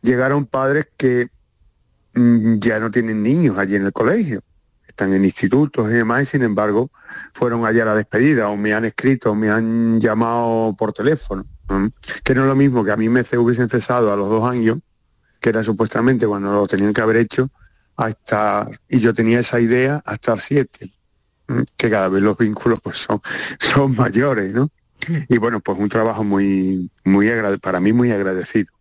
llegaron 0.00 0.46
padres 0.46 0.86
que 0.96 1.28
mm, 2.14 2.58
ya 2.58 2.78
no 2.78 2.90
tienen 2.90 3.22
niños 3.22 3.58
allí 3.58 3.74
en 3.74 3.86
el 3.86 3.92
colegio, 3.92 4.42
están 4.96 5.12
en 5.12 5.26
institutos 5.26 5.90
y 5.90 5.94
demás, 5.94 6.22
y 6.22 6.26
sin 6.26 6.42
embargo 6.42 6.90
fueron 7.34 7.66
allá 7.66 7.82
a 7.82 7.86
la 7.86 7.94
despedida 7.94 8.48
o 8.48 8.56
me 8.56 8.72
han 8.72 8.86
escrito 8.86 9.32
o 9.32 9.34
me 9.34 9.50
han 9.50 10.00
llamado 10.00 10.74
por 10.74 10.94
teléfono, 10.94 11.44
que 12.24 12.34
no 12.34 12.42
es 12.42 12.48
lo 12.48 12.56
mismo 12.56 12.82
que 12.82 12.92
a 12.92 12.96
mí 12.96 13.10
me 13.10 13.20
hubiesen 13.36 13.68
cesado 13.68 14.10
a 14.10 14.16
los 14.16 14.30
dos 14.30 14.50
años, 14.50 14.78
que 15.38 15.50
era 15.50 15.62
supuestamente 15.62 16.26
cuando 16.26 16.50
lo 16.50 16.66
tenían 16.66 16.94
que 16.94 17.02
haber 17.02 17.16
hecho, 17.16 17.50
a 17.98 18.08
estar, 18.08 18.80
y 18.88 19.00
yo 19.00 19.12
tenía 19.12 19.40
esa 19.40 19.60
idea, 19.60 20.02
a 20.06 20.14
estar 20.14 20.40
siete, 20.40 20.90
que 21.76 21.90
cada 21.90 22.08
vez 22.08 22.22
los 22.22 22.38
vínculos 22.38 22.80
pues 22.82 22.96
son, 22.96 23.20
son 23.58 23.94
mayores, 23.94 24.54
¿no? 24.54 24.70
Y 25.28 25.36
bueno, 25.36 25.60
pues 25.60 25.78
un 25.78 25.90
trabajo 25.90 26.24
muy, 26.24 26.90
muy 27.04 27.28
para 27.60 27.80
mí 27.80 27.92
muy 27.92 28.12
agradecido. 28.12 28.72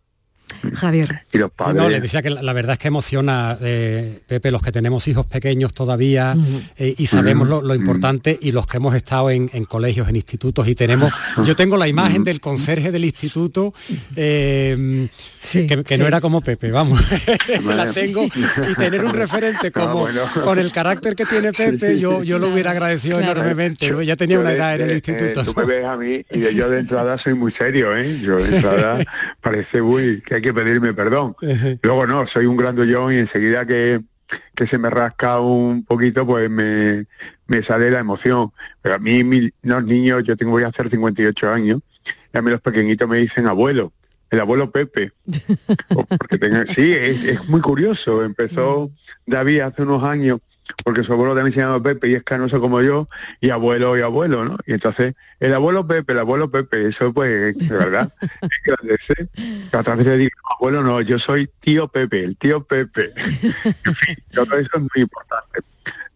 Javier. 0.74 1.22
Y 1.34 1.38
los 1.38 1.52
padres. 1.52 1.76
No, 1.76 1.90
le 1.90 2.00
decía 2.02 2.22
que 2.22 2.30
la, 2.30 2.42
la 2.42 2.54
verdad 2.54 2.74
es 2.74 2.80
que 2.80 2.88
emociona, 2.88 3.58
eh, 3.62 4.20
Pepe, 4.28 4.52
los 4.52 4.62
que 4.62 4.72
tenemos 4.72 5.08
hijos 5.08 5.26
pequeños 5.26 5.74
todavía 5.74 6.36
eh, 6.78 6.94
y 6.98 7.06
sabemos 7.08 7.48
lo, 7.48 7.62
lo 7.62 7.76
importante 7.76 8.38
y 8.42 8.52
los 8.52 8.66
que 8.66 8.78
hemos 8.78 8.96
estado 8.96 9.30
en, 9.30 9.50
en 9.54 9.66
colegios, 9.66 10.08
en 10.10 10.16
institutos 10.16 10.68
y 10.68 10.76
tenemos, 10.76 11.14
yo 11.46 11.56
tengo 11.56 11.78
la 11.78 11.88
imagen 11.88 12.24
del 12.24 12.40
conserje 12.40 12.92
del 12.92 13.06
instituto 13.06 13.74
eh, 14.16 15.08
que, 15.52 15.84
que 15.84 15.98
no 15.98 16.08
era 16.08 16.20
como 16.22 16.42
Pepe, 16.42 16.72
vamos, 16.72 17.00
la 17.66 17.92
tengo 17.92 18.26
y 18.26 18.76
tener 18.76 19.04
un 19.04 19.14
referente 19.14 19.68
Ah, 19.68 19.72
como 19.72 20.00
bueno. 20.02 20.22
con 20.44 20.60
el 20.60 20.72
carácter 20.72 21.16
que 21.16 21.26
tiene 21.26 21.52
Pepe, 21.52 22.00
yo, 22.00 22.24
yo 22.24 22.40
lo 22.40 22.48
hubiera 22.50 22.72
agradecido 22.72 23.20
enormemente, 23.20 23.88
yo 23.88 24.02
ya 24.02 24.16
tenía 24.16 24.36
Yo 24.36 24.42
una 24.42 24.50
de- 24.52 24.56
edad 24.58 24.76
en 24.76 24.82
el 24.82 24.88
de- 24.90 24.94
instituto. 24.96 25.42
eh, 25.42 25.44
tú 25.44 25.54
me 25.56 25.66
ves 25.66 25.86
a 25.86 25.98
mí 25.98 26.22
y 26.32 26.40
de- 26.40 26.56
yo 26.56 26.70
de 26.70 26.80
entrada 26.80 27.18
soy 27.18 27.34
muy 27.34 27.52
serio, 27.52 27.96
¿eh? 27.96 28.20
Yo 28.22 28.38
de 28.38 28.56
entrada 28.56 29.00
parece 29.42 29.82
muy 29.82 30.22
que 30.22 30.35
hay 30.36 30.42
que 30.42 30.54
pedirme 30.54 30.94
perdón. 30.94 31.36
Luego 31.82 32.08
no, 32.08 32.26
soy 32.28 32.46
un 32.46 32.58
grandullón 32.58 33.14
y 33.14 33.18
enseguida 33.18 33.66
que, 33.66 34.02
que 34.56 34.66
se 34.66 34.78
me 34.78 34.90
rasca 34.90 35.40
un 35.40 35.84
poquito, 35.86 36.26
pues 36.26 36.50
me, 36.50 37.06
me 37.48 37.62
sale 37.62 37.92
la 37.92 38.00
emoción. 38.00 38.52
Pero 38.82 38.96
a 38.96 39.00
mí, 39.00 39.24
mi- 39.24 39.52
los 39.64 39.84
niños, 39.84 40.24
yo 40.24 40.36
tengo 40.36 40.52
voy 40.52 40.64
a 40.64 40.68
hacer 40.68 40.90
58 40.90 41.50
años, 41.52 41.82
y 42.34 42.38
a 42.38 42.42
mí 42.42 42.52
los 42.52 42.62
pequeñitos 42.62 43.08
me 43.08 43.18
dicen 43.18 43.48
abuelo, 43.48 43.92
el 44.30 44.40
abuelo 44.40 44.72
Pepe. 44.72 45.12
Porque 46.18 46.38
tenga- 46.38 46.66
sí, 46.68 46.92
es, 46.94 47.24
es 47.24 47.48
muy 47.48 47.62
curioso. 47.62 48.24
Empezó 48.24 48.92
David 49.26 49.60
hace 49.62 49.84
unos 49.84 50.04
años, 50.04 50.40
porque 50.84 51.04
su 51.04 51.14
abuelo 51.14 51.36
también 51.36 51.54
se 51.54 51.60
llama 51.60 51.82
Pepe 51.82 52.10
y 52.10 52.16
es 52.16 52.24
canoso 52.24 52.60
como 52.60 52.82
yo, 52.82 53.08
y 53.40 53.50
abuelo 53.52 53.98
y 53.98 54.02
abuelo, 54.02 54.46
¿no? 54.46 54.58
Y 54.66 54.74
entonces, 54.74 55.14
el 55.40 55.54
abuelo 55.54 55.86
Pepe, 55.88 56.14
el 56.14 56.20
abuelo 56.20 56.50
Pepe, 56.50 56.88
eso 56.88 57.14
pues, 57.14 57.56
de 57.58 57.68
verdad, 57.78 58.12
es 58.42 58.62
grandece. 58.64 59.14
Que 59.72 59.78
Otras 59.78 59.98
veces 59.98 60.18
digo, 60.20 60.32
abuelo 60.58 60.82
no, 60.82 61.02
yo 61.02 61.20
soy 61.20 61.50
tío 61.60 61.88
Pepe, 61.88 62.24
el 62.24 62.38
tío 62.38 62.64
Pepe. 62.64 63.14
en 63.84 63.96
fin, 63.96 64.16
todo 64.32 64.56
eso 64.58 64.72
es 64.76 64.82
muy 64.82 64.90
importante. 65.04 65.62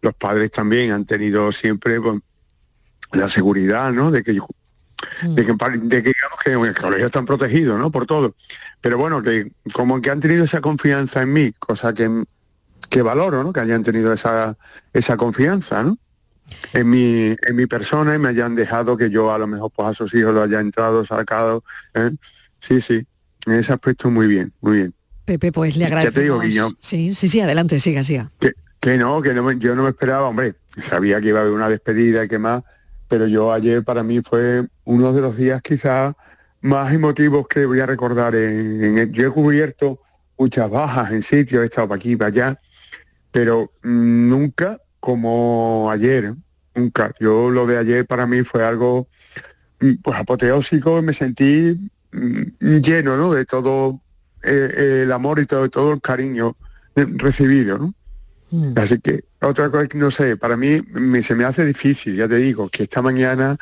Los 0.02 0.14
padres 0.14 0.50
también 0.50 0.92
han 0.92 1.04
tenido 1.04 1.52
siempre 1.52 2.00
pues, 2.00 2.20
la 3.12 3.28
seguridad, 3.28 3.92
¿no? 3.92 4.10
De 4.10 4.22
que 4.22 4.34
yo- 4.34 4.46
de 5.22 5.46
que, 5.46 5.54
pa- 5.54 5.70
de 5.70 6.02
que 6.02 6.12
digamos 6.12 6.38
que 6.44 6.52
en 6.52 6.64
el 6.64 6.74
colegio 6.74 7.06
están 7.06 7.24
protegidos, 7.24 7.78
¿no? 7.78 7.90
Por 7.90 8.04
todo. 8.06 8.34
Pero 8.82 8.98
bueno, 8.98 9.22
que 9.22 9.50
como 9.72 10.00
que 10.02 10.10
han 10.10 10.20
tenido 10.20 10.44
esa 10.44 10.60
confianza 10.60 11.22
en 11.22 11.32
mí, 11.32 11.52
cosa 11.58 11.94
que, 11.94 12.24
que 12.90 13.00
valoro, 13.02 13.42
¿no? 13.42 13.52
Que 13.52 13.60
hayan 13.60 13.82
tenido 13.82 14.12
esa, 14.12 14.58
esa 14.92 15.16
confianza, 15.16 15.82
¿no? 15.82 15.96
En 16.72 16.90
mi, 16.90 17.28
en 17.46 17.56
mi 17.56 17.66
persona 17.66 18.14
y 18.14 18.18
me 18.18 18.28
hayan 18.28 18.54
dejado 18.56 18.96
que 18.96 19.08
yo 19.08 19.32
a 19.32 19.38
lo 19.38 19.46
mejor 19.46 19.70
pues 19.74 19.88
a 19.88 19.94
sus 19.94 20.12
hijos 20.14 20.34
lo 20.34 20.42
haya 20.42 20.58
entrado, 20.60 21.04
sacado. 21.04 21.62
¿eh? 21.94 22.10
Sí, 22.58 22.80
sí, 22.80 23.06
en 23.46 23.52
ese 23.52 23.72
aspecto 23.72 24.10
muy 24.10 24.26
bien, 24.26 24.52
muy 24.60 24.78
bien. 24.78 24.94
Pepe, 25.24 25.52
pues 25.52 25.76
le 25.76 25.88
Ya 25.88 26.10
te 26.10 26.20
digo. 26.22 26.40
Guiñón. 26.40 26.76
sí, 26.80 27.14
sí, 27.14 27.28
sí, 27.28 27.40
adelante, 27.40 27.78
siga, 27.78 28.02
siga. 28.02 28.32
Que, 28.40 28.52
que 28.80 28.98
no, 28.98 29.22
que 29.22 29.32
no 29.32 29.52
yo 29.52 29.76
no 29.76 29.84
me 29.84 29.90
esperaba, 29.90 30.26
hombre, 30.26 30.56
sabía 30.80 31.20
que 31.20 31.28
iba 31.28 31.38
a 31.38 31.42
haber 31.42 31.54
una 31.54 31.68
despedida 31.68 32.24
y 32.24 32.28
que 32.28 32.40
más, 32.40 32.64
pero 33.06 33.28
yo 33.28 33.52
ayer 33.52 33.84
para 33.84 34.02
mí 34.02 34.20
fue 34.20 34.66
uno 34.84 35.12
de 35.12 35.20
los 35.20 35.36
días 35.36 35.62
quizás 35.62 36.14
más 36.62 36.92
emotivos 36.92 37.46
que 37.46 37.64
voy 37.64 37.78
a 37.78 37.86
recordar. 37.86 38.34
En, 38.34 38.82
en 38.84 38.98
el- 38.98 39.12
yo 39.12 39.28
he 39.28 39.30
cubierto 39.30 40.00
muchas 40.36 40.68
bajas 40.68 41.12
en 41.12 41.22
sitios, 41.22 41.62
he 41.62 41.66
estado 41.66 41.88
para 41.88 41.98
aquí, 41.98 42.16
para 42.16 42.28
allá, 42.28 42.60
pero 43.30 43.72
mm, 43.82 44.28
nunca 44.28 44.80
como 44.98 45.90
ayer, 45.90 46.34
nunca. 46.74 47.14
Yo 47.20 47.50
lo 47.50 47.66
de 47.66 47.78
ayer 47.78 48.06
para 48.06 48.26
mí 48.26 48.42
fue 48.42 48.64
algo 48.64 49.08
mm, 49.80 49.94
pues 50.02 50.18
apoteósico, 50.18 51.02
me 51.02 51.12
sentí 51.12 51.90
mm, 52.12 52.76
lleno 52.80 53.16
¿no? 53.16 53.32
de 53.32 53.44
todo 53.44 54.00
eh, 54.42 55.02
el 55.04 55.12
amor 55.12 55.38
y 55.40 55.46
todo, 55.46 55.68
todo 55.68 55.92
el 55.92 56.00
cariño 56.00 56.56
eh, 56.96 57.06
recibido, 57.08 57.78
¿no? 57.78 57.94
Así 58.74 58.98
que 58.98 59.24
otra 59.42 59.70
cosa 59.70 59.86
que 59.88 59.98
no 59.98 60.10
sé, 60.10 60.36
para 60.36 60.56
mí 60.56 60.82
me- 60.92 61.22
se 61.22 61.34
me 61.34 61.44
hace 61.44 61.64
difícil, 61.64 62.16
ya 62.16 62.28
te 62.28 62.36
digo, 62.36 62.68
que 62.68 62.82
esta 62.84 63.00
mañana 63.02 63.56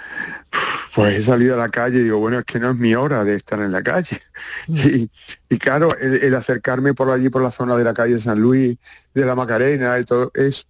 pues 0.94 1.16
he 1.16 1.22
salido 1.22 1.54
a 1.54 1.58
la 1.58 1.68
calle 1.68 2.00
y 2.00 2.02
digo, 2.04 2.18
bueno, 2.18 2.40
es 2.40 2.44
que 2.44 2.58
no 2.58 2.70
es 2.70 2.76
mi 2.76 2.94
hora 2.94 3.22
de 3.24 3.36
estar 3.36 3.60
en 3.60 3.70
la 3.72 3.82
calle. 3.82 4.20
Y, 4.68 5.10
y 5.48 5.58
claro, 5.58 5.96
el, 6.00 6.14
el 6.24 6.34
acercarme 6.34 6.94
por 6.94 7.10
allí, 7.10 7.28
por 7.28 7.42
la 7.42 7.50
zona 7.50 7.76
de 7.76 7.84
la 7.84 7.94
calle 7.94 8.18
San 8.18 8.40
Luis, 8.40 8.76
de 9.14 9.24
la 9.24 9.34
Macarena 9.34 9.98
y 9.98 10.04
todo, 10.04 10.30
es, 10.34 10.66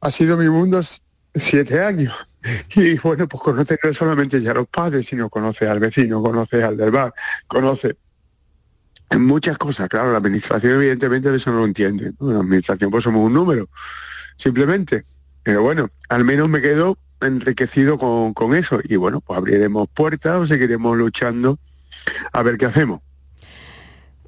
ha 0.00 0.10
sido 0.10 0.36
mi 0.36 0.48
mundo 0.48 0.80
siete 1.34 1.80
años. 1.80 2.14
Y 2.74 2.96
bueno, 2.98 3.28
pues 3.28 3.42
conoces 3.42 3.78
no 3.84 3.92
solamente 3.92 4.40
ya 4.40 4.52
a 4.52 4.54
los 4.54 4.66
padres, 4.68 5.06
sino 5.06 5.28
conoces 5.28 5.68
al 5.68 5.78
vecino, 5.78 6.22
conoces 6.22 6.64
al 6.64 6.74
del 6.76 6.90
bar, 6.90 7.12
conoces 7.46 7.96
muchas 9.18 9.58
cosas. 9.58 9.88
Claro, 9.88 10.12
la 10.12 10.18
administración 10.18 10.74
evidentemente 10.74 11.34
eso 11.34 11.50
no 11.50 11.58
lo 11.60 11.64
entiende. 11.66 12.12
¿no? 12.18 12.32
La 12.32 12.38
administración 12.40 12.90
pues 12.90 13.04
somos 13.04 13.24
un 13.26 13.34
número, 13.34 13.68
simplemente. 14.40 15.04
Pero 15.42 15.62
bueno, 15.62 15.90
al 16.08 16.24
menos 16.24 16.48
me 16.48 16.60
quedo 16.60 16.98
enriquecido 17.20 17.98
con, 17.98 18.34
con 18.34 18.54
eso. 18.54 18.80
Y 18.84 18.96
bueno, 18.96 19.20
pues 19.20 19.36
abriremos 19.38 19.88
puertas 19.92 20.36
o 20.36 20.46
seguiremos 20.46 20.96
luchando 20.96 21.58
a 22.32 22.42
ver 22.42 22.56
qué 22.58 22.66
hacemos. 22.66 23.00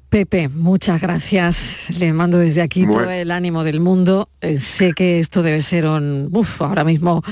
Pepe, 0.09 0.47
muchas 0.47 1.01
gracias. 1.01 1.89
Le 1.97 2.13
mando 2.13 2.37
desde 2.37 2.61
aquí 2.61 2.85
Bueno. 2.85 3.01
todo 3.03 3.11
el 3.11 3.31
ánimo 3.31 3.63
del 3.63 3.79
mundo. 3.79 4.29
Eh, 4.41 4.59
sé 4.59 4.93
que 4.93 5.19
esto 5.19 5.41
debe 5.41 5.61
ser 5.61 5.87
un, 5.87 6.29
uf, 6.31 6.61
ahora 6.61 6.83
mismo 6.83 7.23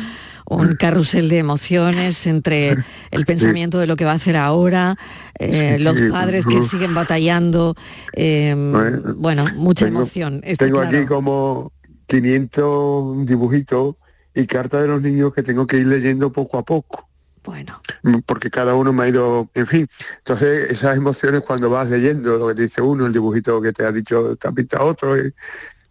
un 0.47 0.75
carrusel 0.79 1.29
de 1.29 1.38
emociones 1.38 2.25
entre 2.25 2.75
el 3.11 3.25
pensamiento 3.27 3.77
de 3.77 3.86
lo 3.86 3.95
que 3.95 4.05
va 4.05 4.13
a 4.13 4.15
hacer 4.15 4.36
ahora, 4.36 4.97
eh, 5.38 5.75
Sí, 5.77 5.84
los 5.84 5.95
padres 6.11 6.45
que 6.47 6.55
uf. 6.57 6.69
siguen 6.71 6.95
batallando, 6.95 7.75
eh, 8.13 8.55
Bueno, 8.57 9.13
bueno, 9.15 9.45
mucha 9.57 9.86
tengo- 9.86 9.99
emoción. 9.99 10.41
está 10.43 10.65
Tengo 10.65 10.82
claro. 10.82 10.97
aquí 10.97 11.05
como 11.05 11.71
500 12.12 13.26
dibujitos 13.26 13.95
y 14.36 14.45
cartas 14.45 14.82
de 14.82 14.88
los 14.89 15.01
niños 15.01 15.34
que 15.34 15.43
tengo 15.43 15.66
que 15.66 15.78
ir 15.78 15.88
leyendo 15.88 16.30
poco 16.30 16.57
a 16.57 16.64
poco. 16.64 17.07
Bueno. 17.45 17.82
Porque 18.26 18.51
cada 18.51 18.76
uno 18.76 18.91
me 18.91 19.03
ha 19.03 19.07
ido, 19.07 19.49
en 19.53 19.66
fin. 19.66 19.88
Entonces, 20.18 20.72
esas 20.72 20.97
emociones 20.97 21.41
cuando 21.41 21.70
vas 21.70 21.89
leyendo 21.89 22.38
lo 22.38 22.49
que 22.49 22.55
te 22.55 22.64
dice 22.64 22.82
uno, 22.82 23.05
el 23.05 23.14
dibujito 23.14 23.62
que 23.62 23.72
te 23.72 23.86
ha 23.86 23.93
dicho, 23.93 24.36
te 24.36 24.49
ha 24.49 24.51
pintado 24.51 24.86
otro, 24.88 25.18
y 25.18 25.34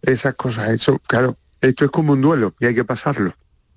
esas 0.03 0.35
cosas, 0.35 0.69
eso, 0.69 0.99
claro, 1.07 1.35
esto 1.59 1.85
es 1.85 1.91
como 1.91 2.13
un 2.13 2.21
duelo 2.21 2.53
y 2.59 2.67
hay 2.67 2.75
que 2.75 2.85
pasarlo. 2.85 3.33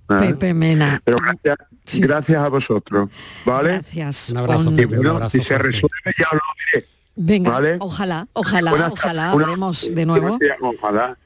¿ah? 0.08 0.20
Pepe 0.20 0.52
Mena. 0.52 1.00
Pero 1.02 1.16
gracias, 1.16 1.56
gracias 1.98 2.42
a 2.42 2.48
vosotros, 2.48 3.08
¿vale? 3.46 3.70
Gracias. 3.70 4.30
Un 4.30 4.36
abrazo, 4.36 4.76
Pepe, 4.76 4.98
un 4.98 5.06
abrazo 5.06 5.30
si 5.30 5.42
se 5.42 5.56
resuelve 5.56 6.12
ya 6.18 6.26
os 6.26 6.34
lo 6.34 6.40
diré. 6.72 6.86
Venga, 7.16 7.52
¿Vale? 7.52 7.76
ojalá, 7.78 8.26
ojalá, 8.32 8.88
ojalá 8.90 9.34
una- 9.34 9.44
hablemos 9.46 9.94
de 9.94 10.04
nuevo. 10.06 10.36
Gracias, 10.38 10.58
ojalá. 10.60 11.16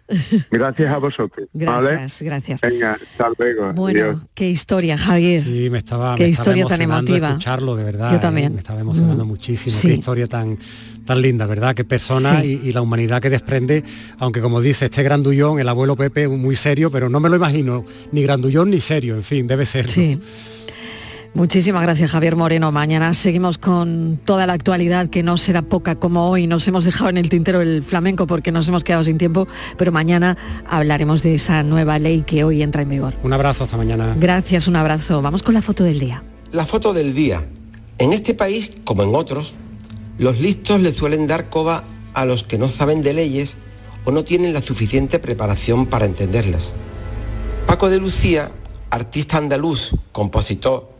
Gracias 0.50 0.92
a 0.92 0.98
vosotros. 0.98 1.48
¿vale? 1.52 1.90
Gracias, 1.92 2.22
gracias. 2.22 2.60
Venga, 2.60 2.98
hasta 3.12 3.30
luego. 3.38 3.72
Bueno, 3.72 4.04
Adiós. 4.04 4.20
qué 4.34 4.48
historia, 4.50 4.98
Javier. 4.98 5.44
Sí, 5.44 5.68
me 5.70 5.78
estaba, 5.78 6.14
Qué 6.14 6.24
me 6.24 6.28
estaba 6.30 6.50
historia 6.56 6.64
tan 6.66 6.80
emocionando 6.82 7.12
emotiva. 7.12 7.28
escucharlo, 7.28 7.76
de 7.76 7.84
verdad. 7.84 8.10
Yo 8.10 8.16
¿eh? 8.16 8.20
también. 8.20 8.52
Me 8.52 8.58
estaba 8.58 8.80
emocionando 8.80 9.24
Mm. 9.24 9.28
muchísimo. 9.28 9.74
Sí. 9.76 9.88
Qué 9.88 9.94
historia 9.94 10.26
tan, 10.26 10.58
tan 11.06 11.20
linda, 11.22 11.46
¿verdad? 11.46 11.74
Qué 11.74 11.84
persona 11.84 12.40
Sí. 12.42 12.60
y, 12.64 12.68
y 12.68 12.72
la 12.72 12.82
humanidad 12.82 13.20
que 13.22 13.30
desprende, 13.30 13.82
aunque 14.18 14.40
como 14.42 14.60
dice 14.60 14.86
este 14.86 15.02
grandullón, 15.02 15.58
el 15.58 15.68
abuelo 15.68 15.96
Pepe, 15.96 16.28
muy 16.28 16.54
serio, 16.56 16.90
pero 16.90 17.08
no 17.08 17.18
me 17.20 17.28
lo 17.30 17.36
imagino, 17.36 17.84
ni 18.12 18.22
grandullón 18.22 18.70
ni 18.70 18.80
serio, 18.80 19.14
en 19.14 19.24
fin, 19.24 19.46
debe 19.46 19.64
ser. 19.66 19.90
Sí. 19.90 20.18
Muchísimas 21.34 21.82
gracias 21.82 22.10
Javier 22.10 22.36
Moreno. 22.36 22.72
Mañana 22.72 23.14
seguimos 23.14 23.58
con 23.58 24.18
toda 24.24 24.46
la 24.46 24.54
actualidad 24.54 25.08
que 25.08 25.22
no 25.22 25.36
será 25.36 25.62
poca 25.62 25.96
como 25.96 26.30
hoy. 26.30 26.46
Nos 26.46 26.66
hemos 26.66 26.84
dejado 26.84 27.10
en 27.10 27.18
el 27.18 27.28
tintero 27.28 27.60
el 27.60 27.84
flamenco 27.84 28.26
porque 28.26 28.50
nos 28.50 28.66
hemos 28.68 28.82
quedado 28.82 29.04
sin 29.04 29.18
tiempo, 29.18 29.46
pero 29.76 29.92
mañana 29.92 30.36
hablaremos 30.68 31.22
de 31.22 31.34
esa 31.34 31.62
nueva 31.62 31.98
ley 31.98 32.22
que 32.26 32.44
hoy 32.44 32.62
entra 32.62 32.82
en 32.82 32.88
vigor. 32.88 33.14
Un 33.22 33.32
abrazo, 33.32 33.64
hasta 33.64 33.76
mañana. 33.76 34.16
Gracias, 34.18 34.66
un 34.68 34.76
abrazo. 34.76 35.22
Vamos 35.22 35.42
con 35.42 35.54
la 35.54 35.62
foto 35.62 35.84
del 35.84 35.98
día. 35.98 36.22
La 36.50 36.66
foto 36.66 36.92
del 36.92 37.14
día. 37.14 37.44
En 37.98 38.12
este 38.12 38.34
país, 38.34 38.72
como 38.84 39.02
en 39.02 39.14
otros, 39.14 39.54
los 40.18 40.40
listos 40.40 40.80
le 40.80 40.92
suelen 40.92 41.26
dar 41.26 41.50
coba 41.50 41.84
a 42.14 42.24
los 42.24 42.42
que 42.42 42.58
no 42.58 42.68
saben 42.68 43.02
de 43.02 43.12
leyes 43.12 43.56
o 44.04 44.10
no 44.10 44.24
tienen 44.24 44.52
la 44.52 44.62
suficiente 44.62 45.18
preparación 45.18 45.86
para 45.86 46.06
entenderlas. 46.06 46.74
Paco 47.66 47.90
de 47.90 47.98
Lucía, 47.98 48.50
artista 48.90 49.36
andaluz, 49.36 49.92
compositor 50.10 50.97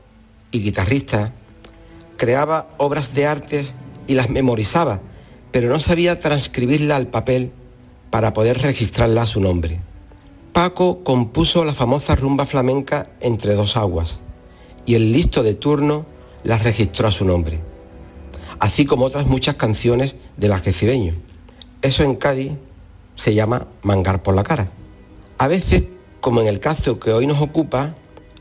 y 0.51 0.61
guitarrista, 0.61 1.33
creaba 2.17 2.69
obras 2.79 3.15
de 3.15 3.27
artes 3.27 3.75
y 4.07 4.15
las 4.15 4.31
memorizaba, 4.31 5.01
pero 5.51 5.69
no 5.69 5.81
sabía 5.81 6.19
transcribirla 6.19 6.97
al 6.97 7.07
papel 7.07 7.53
para 8.11 8.33
poder 8.33 8.61
registrarla 8.63 9.23
a 9.23 9.27
su 9.27 9.41
nombre. 9.41 9.81
Paco 10.53 11.05
compuso 11.05 11.65
la 11.65 11.75
famosa 11.75 12.17
rumba 12.17 12.45
flamenca 12.45 13.11
Entre 13.21 13.55
dos 13.55 13.77
aguas 13.77 14.21
y 14.87 14.95
el 14.95 15.13
listo 15.13 15.43
de 15.43 15.55
turno 15.55 16.07
la 16.45 16.57
registró 16.57 17.07
a 17.07 17.13
su 17.13 17.25
nombre, 17.25 17.61
así 18.59 18.87
como 18.87 19.05
otras 19.05 19.27
muchas 19.27 19.57
canciones 19.57 20.17
del 20.39 20.53
algecireño. 20.53 21.15
Eso 21.83 22.05
en 22.05 22.17
Cádiz 22.17 22.53
se 23.15 23.35
llama 23.35 23.69
mangar 23.83 24.23
por 24.23 24.35
la 24.35 24.45
cara. 24.45 24.71
A 25.37 25.47
veces, 25.47 25.85
como 26.21 26.41
en 26.41 26.47
el 26.47 26.59
caso 26.59 26.99
que 26.99 27.13
hoy 27.13 27.27
nos 27.27 27.41
ocupa, 27.43 27.95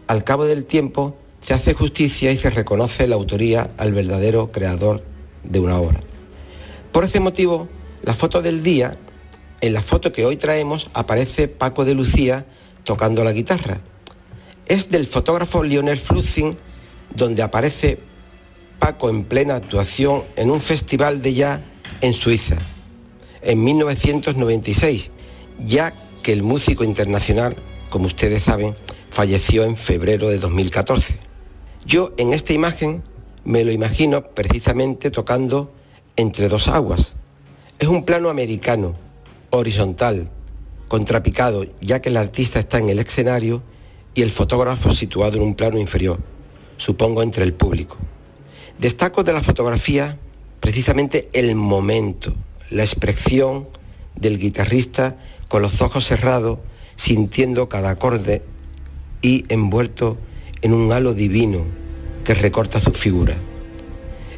al 0.07 0.23
cabo 0.23 0.45
del 0.45 0.63
tiempo 0.63 1.17
se 1.47 1.53
hace 1.53 1.73
justicia 1.73 2.29
y 2.29 2.37
se 2.37 2.49
reconoce 2.49 3.07
la 3.07 3.15
autoría 3.15 3.71
al 3.77 3.93
verdadero 3.93 4.51
creador 4.51 5.05
de 5.45 5.61
una 5.61 5.79
obra. 5.79 6.01
Por 6.91 7.05
ese 7.05 7.21
motivo, 7.21 7.69
la 8.03 8.13
foto 8.13 8.41
del 8.41 8.63
día, 8.63 8.97
en 9.61 9.71
la 9.71 9.81
foto 9.81 10.11
que 10.11 10.25
hoy 10.25 10.35
traemos, 10.35 10.89
aparece 10.93 11.47
Paco 11.47 11.85
de 11.85 11.93
Lucía 11.93 12.45
tocando 12.83 13.23
la 13.23 13.31
guitarra. 13.31 13.79
Es 14.65 14.89
del 14.89 15.07
fotógrafo 15.07 15.63
Lionel 15.63 15.99
Fluxing, 15.99 16.57
donde 17.15 17.43
aparece 17.43 17.99
Paco 18.77 19.09
en 19.09 19.23
plena 19.23 19.55
actuación 19.55 20.25
en 20.35 20.51
un 20.51 20.59
festival 20.59 21.21
de 21.21 21.33
jazz 21.33 21.61
en 22.01 22.13
Suiza, 22.13 22.57
en 23.41 23.63
1996, 23.63 25.11
ya 25.59 25.93
que 26.23 26.33
el 26.33 26.43
músico 26.43 26.83
internacional, 26.83 27.55
como 27.89 28.07
ustedes 28.07 28.43
saben, 28.43 28.75
falleció 29.11 29.63
en 29.63 29.77
febrero 29.77 30.27
de 30.27 30.39
2014. 30.39 31.26
Yo 31.87 32.11
en 32.17 32.33
esta 32.33 32.51
imagen 32.51 33.01
me 33.45 33.63
lo 33.63 33.71
imagino 33.71 34.21
precisamente 34.31 35.09
tocando 35.09 35.71
entre 36.17 36.49
dos 36.49 36.67
aguas. 36.67 37.15
Es 37.79 37.87
un 37.87 38.03
plano 38.03 38.29
americano, 38.29 38.97
horizontal, 39.51 40.29
contrapicado, 40.89 41.65
ya 41.79 42.01
que 42.01 42.09
el 42.09 42.17
artista 42.17 42.59
está 42.59 42.79
en 42.79 42.89
el 42.89 42.99
escenario 42.99 43.63
y 44.15 44.21
el 44.21 44.31
fotógrafo 44.31 44.91
situado 44.91 45.37
en 45.37 45.43
un 45.43 45.55
plano 45.55 45.79
inferior, 45.79 46.19
supongo 46.75 47.23
entre 47.23 47.45
el 47.45 47.53
público. 47.53 47.95
Destaco 48.77 49.23
de 49.23 49.31
la 49.31 49.41
fotografía 49.41 50.19
precisamente 50.59 51.29
el 51.31 51.55
momento, 51.55 52.33
la 52.69 52.83
expresión 52.83 53.69
del 54.13 54.39
guitarrista 54.39 55.15
con 55.47 55.61
los 55.61 55.81
ojos 55.81 56.05
cerrados, 56.05 56.59
sintiendo 56.97 57.69
cada 57.69 57.91
acorde 57.91 58.41
y 59.21 59.45
envuelto 59.47 60.17
en 60.67 60.73
un 60.73 60.91
halo 60.91 61.13
divino 61.13 61.63
que 62.25 62.33
recorta 62.33 62.81
su 62.81 62.91
figura. 62.91 63.37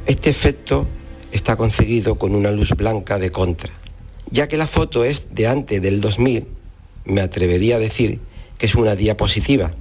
Este 0.05 0.29
efecto 0.29 0.85
está 1.31 1.55
conseguido 1.55 2.19
con 2.19 2.35
una 2.35 2.51
luz 2.51 2.69
blanca 2.77 3.17
de 3.17 3.31
contra. 3.31 3.73
Ya 4.29 4.47
que 4.47 4.55
la 4.55 4.67
foto 4.67 5.03
es 5.03 5.33
de 5.33 5.47
antes 5.47 5.81
del 5.81 6.01
2000, 6.01 6.45
me 7.05 7.21
atrevería 7.21 7.77
a 7.77 7.79
decir 7.79 8.19
que 8.59 8.67
es 8.67 8.75
una 8.75 8.95
diapositiva. 8.95 9.71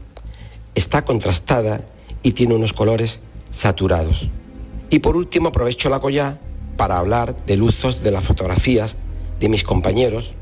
Está 0.74 1.04
contrastada 1.04 1.84
y 2.22 2.32
tiene 2.32 2.54
unos 2.54 2.72
colores 2.72 3.20
saturados. 3.50 4.26
Y 4.88 5.00
por 5.00 5.16
último 5.16 5.48
aprovecho 5.48 5.90
la 5.90 6.00
collá 6.00 6.40
para 6.78 6.96
hablar 6.96 7.44
del 7.44 7.62
uso 7.62 7.92
de 7.92 8.10
las 8.10 8.24
fotografías 8.24 8.96
de 9.38 9.50
mis 9.50 9.64
compañeros 9.64 10.32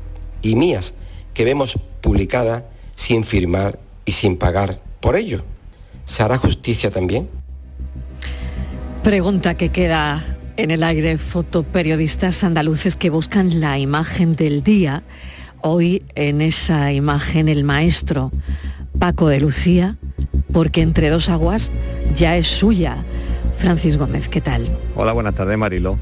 y 0.41 0.55
mías 0.55 0.93
que 1.33 1.43
vemos 1.43 1.77
publicadas 1.99 2.63
sin 2.95 3.25
firmar 3.25 3.77
y 4.05 4.13
sin 4.13 4.37
pagar 4.37 4.81
por 5.01 5.17
ello. 5.17 5.43
¿Se 6.07 6.23
hará 6.23 6.37
justicia 6.37 6.89
también? 6.89 7.27
Pregunta 9.03 9.55
que 9.55 9.69
queda 9.69 10.25
en 10.55 10.71
el 10.71 10.81
aire, 10.81 11.17
fotoperiodistas 11.17 12.43
andaluces 12.43 12.95
que 12.95 13.09
buscan 13.09 13.59
la 13.59 13.77
imagen 13.77 14.35
del 14.35 14.63
día. 14.63 15.03
Hoy 15.61 16.03
en 16.15 16.41
esa 16.41 16.93
imagen 16.93 17.49
el 17.49 17.63
maestro 17.65 18.31
Paco 18.97 19.27
de 19.27 19.41
Lucía, 19.41 19.97
porque 20.53 20.81
entre 20.81 21.09
dos 21.09 21.29
aguas 21.29 21.71
ya 22.15 22.37
es 22.37 22.47
suya. 22.47 22.97
Francis 23.57 23.97
Gómez, 23.97 24.29
¿qué 24.29 24.39
tal? 24.39 24.69
Hola, 24.95 25.11
buenas 25.11 25.35
tardes 25.35 25.57
Marilo. 25.57 25.99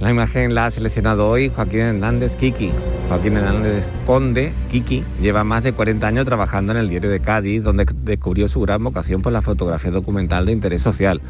La 0.00 0.08
imagen 0.08 0.54
la 0.54 0.64
ha 0.64 0.70
seleccionado 0.70 1.28
hoy 1.28 1.52
Joaquín 1.54 1.80
Hernández 1.80 2.34
Kiki. 2.34 2.72
Joaquín 3.08 3.36
Hernández 3.36 3.86
Conde, 4.06 4.54
Kiki, 4.70 5.04
lleva 5.20 5.44
más 5.44 5.62
de 5.62 5.74
40 5.74 6.06
años 6.06 6.24
trabajando 6.24 6.72
en 6.72 6.78
el 6.78 6.88
diario 6.88 7.10
de 7.10 7.20
Cádiz, 7.20 7.62
donde 7.62 7.84
descubrió 8.02 8.48
su 8.48 8.62
gran 8.62 8.82
vocación 8.82 9.20
por 9.20 9.34
la 9.34 9.42
fotografía 9.42 9.90
documental 9.90 10.46
de 10.46 10.52
interés 10.52 10.80
social. 10.80 11.20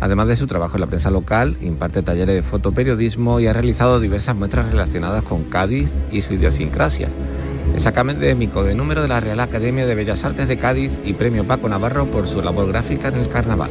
Además 0.00 0.28
de 0.28 0.36
su 0.36 0.46
trabajo 0.46 0.76
en 0.76 0.82
la 0.82 0.86
prensa 0.86 1.10
local, 1.10 1.56
imparte 1.60 2.02
talleres 2.02 2.36
de 2.36 2.42
fotoperiodismo 2.44 3.40
y 3.40 3.48
ha 3.48 3.52
realizado 3.52 3.98
diversas 3.98 4.36
muestras 4.36 4.70
relacionadas 4.70 5.24
con 5.24 5.42
Cádiz 5.42 5.90
y 6.12 6.22
su 6.22 6.34
idiosincrasia. 6.34 7.08
Es 7.74 7.86
académico 7.86 8.62
de 8.62 8.76
número 8.76 9.02
de 9.02 9.08
la 9.08 9.18
Real 9.18 9.40
Academia 9.40 9.84
de 9.84 9.96
Bellas 9.96 10.22
Artes 10.24 10.46
de 10.46 10.58
Cádiz 10.58 10.92
y 11.04 11.14
premio 11.14 11.44
Paco 11.44 11.68
Navarro 11.68 12.06
por 12.06 12.28
su 12.28 12.40
labor 12.40 12.68
gráfica 12.68 13.08
en 13.08 13.16
el 13.16 13.28
carnaval. 13.28 13.70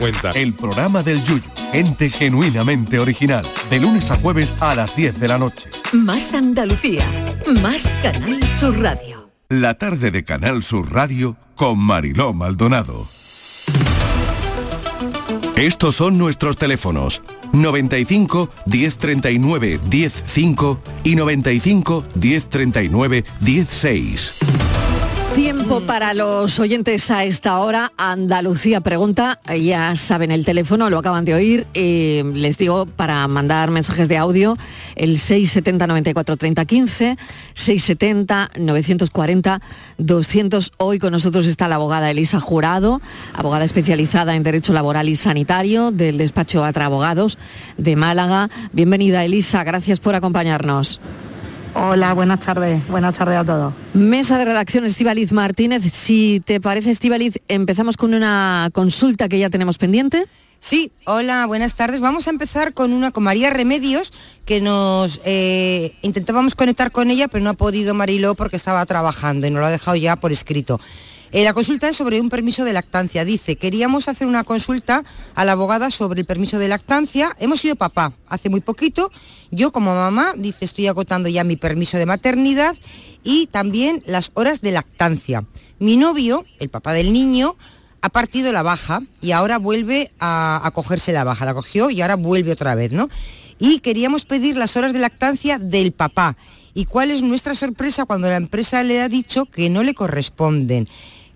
cuenta. 0.00 0.30
El 0.30 0.54
programa 0.54 1.02
del 1.04 1.22
Yuyu, 1.22 1.42
gente 1.70 2.10
genuinamente 2.10 2.98
original, 2.98 3.46
de 3.68 3.78
lunes 3.78 4.10
a 4.10 4.16
jueves 4.16 4.52
a 4.58 4.74
las 4.74 4.96
10 4.96 5.20
de 5.20 5.28
la 5.28 5.38
noche. 5.38 5.70
Más 5.92 6.34
Andalucía, 6.34 7.06
más 7.62 7.86
Canal 8.02 8.40
Sur 8.58 8.80
Radio. 8.80 9.30
La 9.48 9.74
tarde 9.74 10.10
de 10.10 10.24
Canal 10.24 10.62
Sur 10.62 10.92
Radio 10.92 11.36
con 11.54 11.78
Mariló 11.78 12.32
Maldonado. 12.32 13.06
Estos 15.56 15.96
son 15.96 16.16
nuestros 16.16 16.56
teléfonos 16.56 17.20
95 17.52 18.48
1039 18.64 19.78
105 19.90 20.80
y 21.04 21.16
95 21.16 22.06
1039 22.14 23.24
16. 23.40 24.59
Tiempo 25.40 25.80
para 25.80 26.12
los 26.12 26.60
oyentes 26.60 27.10
a 27.10 27.24
esta 27.24 27.60
hora. 27.60 27.92
Andalucía 27.96 28.82
pregunta, 28.82 29.40
ya 29.58 29.96
saben 29.96 30.32
el 30.32 30.44
teléfono, 30.44 30.90
lo 30.90 30.98
acaban 30.98 31.24
de 31.24 31.32
oír. 31.32 31.66
les 31.72 32.58
digo 32.58 32.84
para 32.84 33.26
mandar 33.26 33.70
mensajes 33.70 34.06
de 34.10 34.18
audio 34.18 34.58
el 34.96 35.18
670 35.18 35.86
94 35.86 36.36
30 36.36 36.64
15, 36.66 37.16
670 37.54 38.50
940 38.58 39.62
200. 39.96 40.72
Hoy 40.76 40.98
con 40.98 41.12
nosotros 41.12 41.46
está 41.46 41.68
la 41.68 41.76
abogada 41.76 42.10
Elisa 42.10 42.38
Jurado, 42.38 43.00
abogada 43.32 43.64
especializada 43.64 44.36
en 44.36 44.42
Derecho 44.42 44.74
Laboral 44.74 45.08
y 45.08 45.16
Sanitario 45.16 45.90
del 45.90 46.18
despacho 46.18 46.66
Atra 46.66 46.84
Abogados 46.84 47.38
de 47.78 47.96
Málaga. 47.96 48.50
Bienvenida 48.74 49.24
Elisa, 49.24 49.64
gracias 49.64 50.00
por 50.00 50.14
acompañarnos. 50.14 51.00
Hola, 51.74 52.14
buenas 52.14 52.40
tardes. 52.40 52.86
Buenas 52.88 53.16
tardes 53.16 53.38
a 53.38 53.44
todos. 53.44 53.74
Mesa 53.94 54.38
de 54.38 54.44
redacción 54.44 54.84
Estivaliz 54.84 55.32
Martínez. 55.32 55.82
Si 55.92 56.42
te 56.44 56.60
parece, 56.60 56.90
Estivaliz, 56.90 57.38
empezamos 57.48 57.96
con 57.96 58.14
una 58.14 58.70
consulta 58.72 59.28
que 59.28 59.38
ya 59.38 59.50
tenemos 59.50 59.78
pendiente. 59.78 60.26
Sí, 60.58 60.92
hola, 61.06 61.46
buenas 61.46 61.74
tardes. 61.74 62.02
Vamos 62.02 62.26
a 62.26 62.30
empezar 62.30 62.74
con 62.74 62.92
una 62.92 63.12
con 63.12 63.24
María 63.24 63.48
Remedios, 63.48 64.12
que 64.44 64.60
nos 64.60 65.20
eh, 65.24 65.94
intentábamos 66.02 66.54
conectar 66.54 66.92
con 66.92 67.10
ella, 67.10 67.28
pero 67.28 67.42
no 67.42 67.50
ha 67.50 67.54
podido 67.54 67.94
Mariló 67.94 68.34
porque 68.34 68.56
estaba 68.56 68.84
trabajando 68.84 69.46
y 69.46 69.50
nos 69.50 69.60
lo 69.60 69.66
ha 69.66 69.70
dejado 69.70 69.96
ya 69.96 70.16
por 70.16 70.32
escrito. 70.32 70.78
Eh, 71.32 71.44
la 71.44 71.54
consulta 71.54 71.88
es 71.88 71.96
sobre 71.96 72.20
un 72.20 72.28
permiso 72.28 72.64
de 72.64 72.72
lactancia. 72.72 73.24
Dice, 73.24 73.56
queríamos 73.56 74.08
hacer 74.08 74.26
una 74.26 74.42
consulta 74.42 75.04
a 75.36 75.44
la 75.44 75.52
abogada 75.52 75.90
sobre 75.90 76.20
el 76.20 76.26
permiso 76.26 76.58
de 76.58 76.66
lactancia. 76.66 77.36
Hemos 77.38 77.60
sido 77.60 77.76
papá 77.76 78.14
hace 78.28 78.48
muy 78.48 78.60
poquito. 78.60 79.12
Yo 79.52 79.70
como 79.70 79.94
mamá, 79.94 80.34
dice, 80.36 80.64
estoy 80.64 80.88
agotando 80.88 81.28
ya 81.28 81.44
mi 81.44 81.56
permiso 81.56 81.98
de 81.98 82.06
maternidad 82.06 82.76
y 83.22 83.46
también 83.46 84.02
las 84.06 84.32
horas 84.34 84.60
de 84.60 84.72
lactancia. 84.72 85.44
Mi 85.78 85.96
novio, 85.96 86.44
el 86.58 86.68
papá 86.68 86.94
del 86.94 87.12
niño, 87.12 87.56
ha 88.02 88.08
partido 88.08 88.52
la 88.52 88.62
baja 88.62 89.00
y 89.20 89.30
ahora 89.30 89.58
vuelve 89.58 90.10
a, 90.18 90.60
a 90.64 90.70
cogerse 90.72 91.12
la 91.12 91.22
baja. 91.22 91.44
La 91.44 91.54
cogió 91.54 91.90
y 91.90 92.00
ahora 92.00 92.16
vuelve 92.16 92.50
otra 92.50 92.74
vez, 92.74 92.92
¿no? 92.92 93.08
Y 93.60 93.80
queríamos 93.80 94.24
pedir 94.24 94.56
las 94.56 94.76
horas 94.76 94.92
de 94.92 94.98
lactancia 94.98 95.58
del 95.58 95.92
papá. 95.92 96.36
¿Y 96.74 96.86
cuál 96.86 97.10
es 97.10 97.22
nuestra 97.22 97.54
sorpresa 97.54 98.04
cuando 98.04 98.28
la 98.28 98.36
empresa 98.36 98.82
le 98.82 99.00
ha 99.00 99.08
dicho 99.08 99.44
que 99.46 99.70
no 99.70 99.82
le 99.82 99.94
corresponden? 99.94 100.88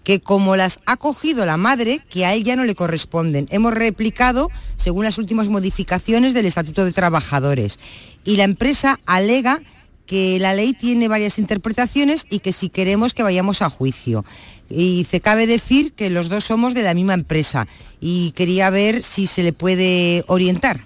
Que 0.05 0.20
como 0.20 0.55
las 0.55 0.78
ha 0.86 0.96
cogido 0.96 1.46
la 1.46 1.57
madre, 1.57 2.00
que 2.11 2.26
a 2.26 2.34
él 2.34 2.44
ya 2.44 2.57
no 2.57 2.64
le 2.64 2.74
corresponden. 2.74 3.46
Hemos 3.50 3.72
replicado 3.72 4.50
según 4.76 5.05
las 5.05 5.18
últimas 5.18 5.48
modificaciones 5.48 6.34
del 6.34 6.46
Estatuto 6.46 6.84
de 6.84 6.92
Trabajadores. 6.92 7.78
Y 8.22 8.36
la 8.36 8.44
empresa 8.44 9.00
alega 9.07 9.62
que 10.07 10.38
la 10.38 10.55
ley 10.55 10.74
tiene 10.74 11.09
varias 11.09 11.38
interpretaciones 11.38 12.26
y 12.28 12.40
que 12.40 12.52
si 12.52 12.68
queremos 12.68 13.14
que 13.14 13.22
vayamos 13.22 13.62
a 13.62 13.70
juicio. 13.70 14.24
Y 14.68 15.07
se 15.09 15.20
cabe 15.20 15.46
decir 15.46 15.92
que 15.92 16.11
los 16.11 16.28
dos 16.28 16.44
somos 16.44 16.74
de 16.74 16.82
la 16.82 16.94
misma 16.94 17.14
empresa 17.14 17.66
y 18.00 18.32
quería 18.32 18.68
ver 18.70 19.02
si 19.02 19.26
se 19.26 19.42
le 19.42 19.52
puede 19.52 20.24
orientar. 20.26 20.80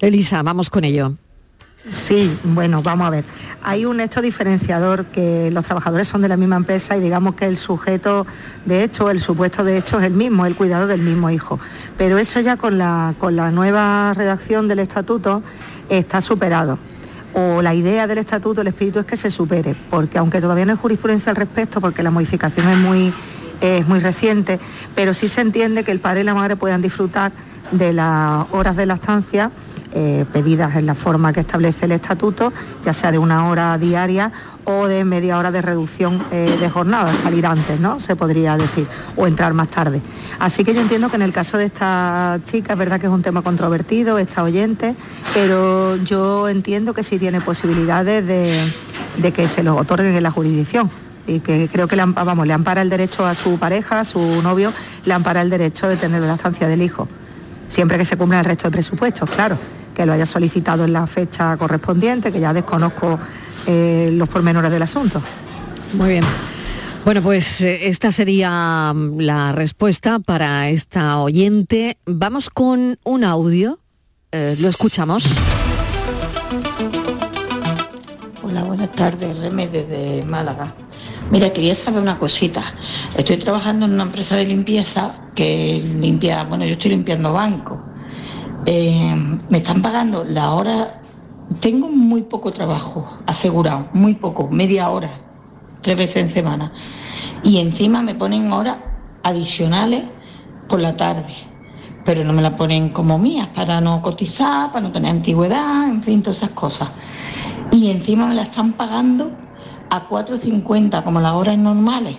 Elisa, 0.00 0.42
vamos 0.42 0.68
con 0.68 0.84
ello. 0.84 1.16
Sí, 1.90 2.38
bueno, 2.44 2.80
vamos 2.80 3.08
a 3.08 3.10
ver. 3.10 3.24
Hay 3.60 3.84
un 3.84 4.00
hecho 4.00 4.22
diferenciador 4.22 5.06
que 5.06 5.50
los 5.50 5.64
trabajadores 5.64 6.06
son 6.06 6.22
de 6.22 6.28
la 6.28 6.36
misma 6.36 6.54
empresa 6.54 6.96
y 6.96 7.00
digamos 7.00 7.34
que 7.34 7.46
el 7.46 7.56
sujeto 7.56 8.24
de 8.64 8.84
hecho, 8.84 9.10
el 9.10 9.20
supuesto 9.20 9.64
de 9.64 9.78
hecho 9.78 9.98
es 9.98 10.04
el 10.04 10.14
mismo, 10.14 10.46
el 10.46 10.54
cuidado 10.54 10.86
del 10.86 11.02
mismo 11.02 11.28
hijo. 11.30 11.58
Pero 11.98 12.18
eso 12.18 12.38
ya 12.38 12.56
con 12.56 12.78
la, 12.78 13.14
con 13.18 13.34
la 13.34 13.50
nueva 13.50 14.14
redacción 14.14 14.68
del 14.68 14.78
estatuto 14.78 15.42
está 15.88 16.20
superado. 16.20 16.78
O 17.34 17.62
la 17.62 17.74
idea 17.74 18.06
del 18.06 18.18
estatuto, 18.18 18.60
el 18.60 18.68
espíritu 18.68 19.00
es 19.00 19.06
que 19.06 19.16
se 19.16 19.30
supere, 19.30 19.74
porque 19.90 20.18
aunque 20.18 20.40
todavía 20.40 20.66
no 20.66 20.72
hay 20.72 20.78
jurisprudencia 20.78 21.30
al 21.30 21.36
respecto, 21.36 21.80
porque 21.80 22.04
la 22.04 22.12
modificación 22.12 22.68
es 22.68 22.78
muy, 22.78 23.12
es 23.60 23.88
muy 23.88 23.98
reciente, 23.98 24.60
pero 24.94 25.14
sí 25.14 25.26
se 25.26 25.40
entiende 25.40 25.82
que 25.82 25.90
el 25.90 25.98
padre 25.98 26.20
y 26.20 26.24
la 26.24 26.34
madre 26.34 26.54
puedan 26.54 26.80
disfrutar 26.80 27.32
de 27.72 27.92
las 27.92 28.46
horas 28.52 28.76
de 28.76 28.86
lactancia 28.86 29.50
eh, 29.94 30.24
pedidas 30.32 30.76
en 30.76 30.86
la 30.86 30.94
forma 30.94 31.34
que 31.34 31.40
establece 31.40 31.84
el 31.84 31.92
estatuto, 31.92 32.50
ya 32.82 32.94
sea 32.94 33.12
de 33.12 33.18
una 33.18 33.48
hora 33.48 33.76
diaria 33.76 34.32
o 34.64 34.86
de 34.86 35.04
media 35.04 35.38
hora 35.38 35.50
de 35.50 35.60
reducción 35.60 36.24
eh, 36.30 36.56
de 36.58 36.70
jornada, 36.70 37.12
salir 37.14 37.44
antes, 37.46 37.78
¿no? 37.78 38.00
Se 38.00 38.16
podría 38.16 38.56
decir, 38.56 38.86
o 39.16 39.26
entrar 39.26 39.52
más 39.52 39.68
tarde. 39.68 40.00
Así 40.38 40.64
que 40.64 40.72
yo 40.72 40.80
entiendo 40.80 41.10
que 41.10 41.16
en 41.16 41.22
el 41.22 41.32
caso 41.32 41.58
de 41.58 41.64
esta 41.64 42.40
chica 42.46 42.72
es 42.72 42.78
verdad 42.78 43.00
que 43.00 43.06
es 43.06 43.12
un 43.12 43.20
tema 43.20 43.42
controvertido, 43.42 44.18
está 44.18 44.42
oyente, 44.42 44.94
pero 45.34 45.96
yo 45.96 46.48
entiendo 46.48 46.94
que 46.94 47.02
sí 47.02 47.18
tiene 47.18 47.42
posibilidades 47.42 48.26
de, 48.26 49.32
que 49.32 49.48
se 49.48 49.62
lo 49.62 49.76
otorguen 49.76 50.14
en 50.14 50.22
la 50.22 50.30
jurisdicción 50.30 50.90
y 51.26 51.40
que 51.40 51.68
creo 51.70 51.86
que 51.86 51.96
le, 51.96 52.04
vamos, 52.06 52.46
le 52.46 52.54
ampara 52.54 52.80
el 52.80 52.88
derecho 52.88 53.26
a 53.26 53.34
su 53.34 53.58
pareja, 53.58 54.00
a 54.00 54.04
su 54.04 54.40
novio, 54.40 54.72
le 55.04 55.12
ampara 55.12 55.42
el 55.42 55.50
derecho 55.50 55.86
de 55.88 55.96
tener 55.96 56.22
la 56.22 56.34
estancia 56.34 56.66
del 56.66 56.80
hijo, 56.80 57.08
siempre 57.68 57.98
que 57.98 58.06
se 58.06 58.16
cumpla 58.16 58.38
el 58.38 58.46
resto 58.46 58.68
de 58.68 58.72
presupuestos, 58.72 59.28
claro 59.28 59.58
que 59.94 60.06
lo 60.06 60.12
haya 60.12 60.26
solicitado 60.26 60.84
en 60.84 60.92
la 60.92 61.06
fecha 61.06 61.56
correspondiente, 61.56 62.32
que 62.32 62.40
ya 62.40 62.52
desconozco 62.52 63.18
eh, 63.66 64.10
los 64.12 64.28
pormenores 64.28 64.70
del 64.70 64.82
asunto. 64.82 65.22
Muy 65.94 66.10
bien. 66.10 66.24
Bueno, 67.04 67.20
pues 67.20 67.60
eh, 67.60 67.88
esta 67.88 68.12
sería 68.12 68.92
mm, 68.94 69.18
la 69.20 69.52
respuesta 69.52 70.18
para 70.18 70.68
esta 70.68 71.18
oyente. 71.18 71.98
Vamos 72.06 72.48
con 72.48 72.98
un 73.04 73.24
audio. 73.24 73.80
Eh, 74.30 74.56
lo 74.60 74.68
escuchamos. 74.68 75.26
Hola, 78.42 78.62
buenas 78.64 78.92
tardes, 78.92 79.36
Reme 79.38 79.68
desde 79.68 80.22
Málaga. 80.24 80.74
Mira, 81.30 81.52
quería 81.52 81.74
saber 81.74 82.02
una 82.02 82.18
cosita. 82.18 82.62
Estoy 83.16 83.38
trabajando 83.38 83.86
en 83.86 83.94
una 83.94 84.04
empresa 84.04 84.36
de 84.36 84.46
limpieza 84.46 85.12
que 85.34 85.82
limpia, 85.98 86.44
bueno, 86.44 86.64
yo 86.64 86.72
estoy 86.72 86.90
limpiando 86.90 87.32
bancos 87.32 87.91
eh, 88.64 89.14
me 89.48 89.58
están 89.58 89.82
pagando 89.82 90.24
la 90.24 90.52
hora, 90.52 91.00
tengo 91.60 91.88
muy 91.88 92.22
poco 92.22 92.52
trabajo 92.52 93.18
asegurado, 93.26 93.88
muy 93.92 94.14
poco, 94.14 94.48
media 94.50 94.88
hora, 94.88 95.18
tres 95.80 95.98
veces 95.98 96.16
en 96.16 96.28
semana. 96.28 96.72
Y 97.42 97.58
encima 97.58 98.02
me 98.02 98.14
ponen 98.14 98.52
horas 98.52 98.76
adicionales 99.24 100.04
por 100.68 100.80
la 100.80 100.96
tarde, 100.96 101.34
pero 102.04 102.22
no 102.22 102.32
me 102.32 102.40
la 102.40 102.54
ponen 102.54 102.90
como 102.90 103.18
mías 103.18 103.48
para 103.48 103.80
no 103.80 104.00
cotizar, 104.00 104.70
para 104.70 104.86
no 104.86 104.92
tener 104.92 105.10
antigüedad, 105.10 105.88
en 105.88 106.02
fin, 106.02 106.22
todas 106.22 106.36
esas 106.38 106.50
cosas. 106.50 106.88
Y 107.72 107.90
encima 107.90 108.26
me 108.26 108.34
la 108.36 108.42
están 108.42 108.74
pagando 108.74 109.32
a 109.90 110.08
4.50 110.08 111.02
como 111.02 111.20
las 111.20 111.32
horas 111.32 111.58
normales. 111.58 112.16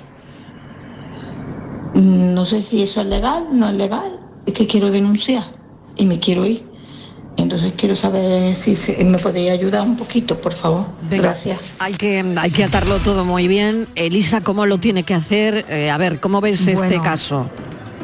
No 1.93 2.43
sé 2.43 2.61
si 2.63 2.83
eso 2.83 2.99
es 2.99 3.07
legal, 3.07 3.47
no 3.53 3.69
es 3.69 3.75
legal, 3.75 4.19
es 4.45 4.53
que 4.53 4.67
quiero 4.67 4.91
denunciar 4.91 5.62
y 5.95 6.05
me 6.05 6.19
quiero 6.19 6.45
ir. 6.45 6.63
Entonces 7.35 7.73
quiero 7.75 7.95
saber 7.95 8.55
si 8.55 8.75
me 9.03 9.17
podéis 9.17 9.51
ayudar 9.51 9.81
un 9.81 9.97
poquito, 9.97 10.39
por 10.39 10.53
favor. 10.53 10.85
Gracias. 11.09 11.59
Hay 11.79 11.93
que, 11.93 12.23
hay 12.37 12.51
que 12.51 12.63
atarlo 12.63 12.99
todo 12.99 13.25
muy 13.25 13.47
bien. 13.47 13.87
Elisa, 13.95 14.41
¿cómo 14.41 14.65
lo 14.65 14.77
tiene 14.77 15.03
que 15.03 15.15
hacer? 15.15 15.65
Eh, 15.67 15.89
a 15.89 15.97
ver, 15.97 16.19
¿cómo 16.19 16.41
ves 16.41 16.67
este 16.67 17.01
caso? 17.01 17.49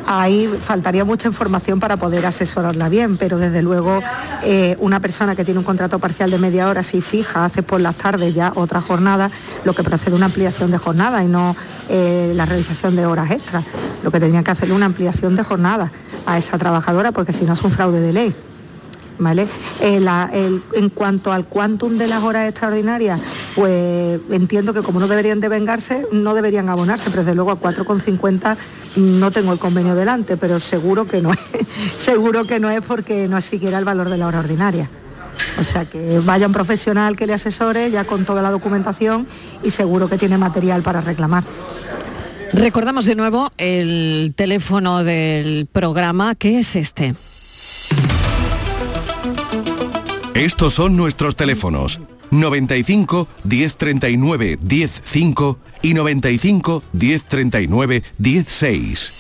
Ahí 0.10 0.48
faltaría 0.48 1.06
mucha 1.06 1.28
información 1.28 1.80
para 1.80 1.96
poder 1.96 2.26
asesorarla 2.26 2.90
bien, 2.90 3.18
pero 3.18 3.38
desde 3.38 3.62
luego 3.62 4.02
eh, 4.44 4.76
una 4.80 5.00
persona 5.00 5.36
que 5.36 5.46
tiene 5.46 5.60
un 5.60 5.64
contrato 5.64 6.00
parcial 6.00 6.32
de 6.32 6.40
media 6.40 6.68
hora, 6.68 6.82
si 6.82 7.00
fija, 7.00 7.46
hace 7.46 7.62
por 7.62 7.80
las 7.80 7.96
tardes 7.96 8.34
ya 8.34 8.52
otra 8.56 8.82
jornada, 8.82 9.30
lo 9.64 9.74
que 9.74 9.84
procede 9.84 10.16
una 10.16 10.26
ampliación 10.26 10.72
de 10.72 10.80
jornada 10.80 11.24
y 11.24 11.28
no 11.28 11.56
eh, 11.90 12.34
la 12.36 12.48
realización 12.48 12.96
de 12.96 13.06
horas 13.06 13.30
extras. 13.30 13.64
Lo 14.04 14.10
que 14.10 14.20
tendría 14.20 14.44
que 14.44 14.50
hacer 14.50 14.72
una 14.72 14.88
ampliación 14.88 15.36
de 15.36 15.44
jornada 15.44 15.92
a 16.26 16.40
esa 16.40 16.58
trabajadora, 16.58 17.12
porque 17.12 17.32
si 17.32 17.46
no 17.46 17.54
es 17.54 17.62
un 17.62 17.70
fraude 17.70 18.00
de 18.00 18.12
ley. 18.12 18.36
Eh, 19.82 20.62
en 20.74 20.90
cuanto 20.90 21.32
al 21.32 21.46
quantum 21.46 21.98
de 21.98 22.08
las 22.08 22.24
horas 22.24 22.48
extraordinarias, 22.48 23.20
pues 23.56 24.20
entiendo 24.32 24.74
que 24.74 24.82
como 24.82 25.00
no 25.00 25.08
deberían 25.08 25.40
de 25.40 25.50
vengarse, 25.50 26.06
no 26.12 26.34
deberían 26.34 26.70
abonarse, 26.70 27.10
pero 27.10 27.24
desde 27.24 27.36
luego 27.36 27.52
a 27.52 27.60
4,50 27.60 28.56
no 28.96 29.32
tengo 29.32 29.52
el 29.52 29.60
convenio 29.60 29.96
delante, 29.96 30.38
pero 30.38 30.60
seguro 30.60 31.06
que 31.06 31.22
no 31.22 31.32
es, 31.32 31.40
seguro 31.98 32.46
que 32.46 32.60
no 32.60 32.70
es 32.70 32.82
porque 32.82 33.28
no 33.28 33.38
es 33.38 33.46
siquiera 33.46 33.78
el 33.78 33.86
valor 33.86 34.10
de 34.10 34.18
la 34.18 34.28
hora 34.28 34.40
ordinaria. 34.40 34.90
O 35.60 35.64
sea 35.64 35.86
que 35.86 36.20
vaya 36.20 36.48
un 36.48 36.54
profesional 36.54 37.16
que 37.16 37.26
le 37.26 37.34
asesore 37.34 37.92
ya 37.92 38.04
con 38.04 38.26
toda 38.26 38.42
la 38.42 38.52
documentación 38.52 39.28
y 39.64 39.72
seguro 39.72 40.10
que 40.10 40.18
tiene 40.18 40.38
material 40.38 40.82
para 40.82 41.02
reclamar. 41.02 41.44
Recordamos 42.54 43.06
de 43.06 43.16
nuevo 43.16 43.52
el 43.58 44.34
teléfono 44.36 45.04
del 45.04 45.68
programa, 45.72 46.36
que 46.36 46.60
es 46.60 46.76
este. 46.76 47.14
Estos 50.40 50.76
son 50.76 50.96
nuestros 50.96 51.36
teléfonos 51.36 52.00
95 52.32 53.28
1039 53.44 54.58
105 54.66 55.60
y 55.82 55.94
95 55.94 56.84
1039 56.94 58.04
16. 58.18 59.12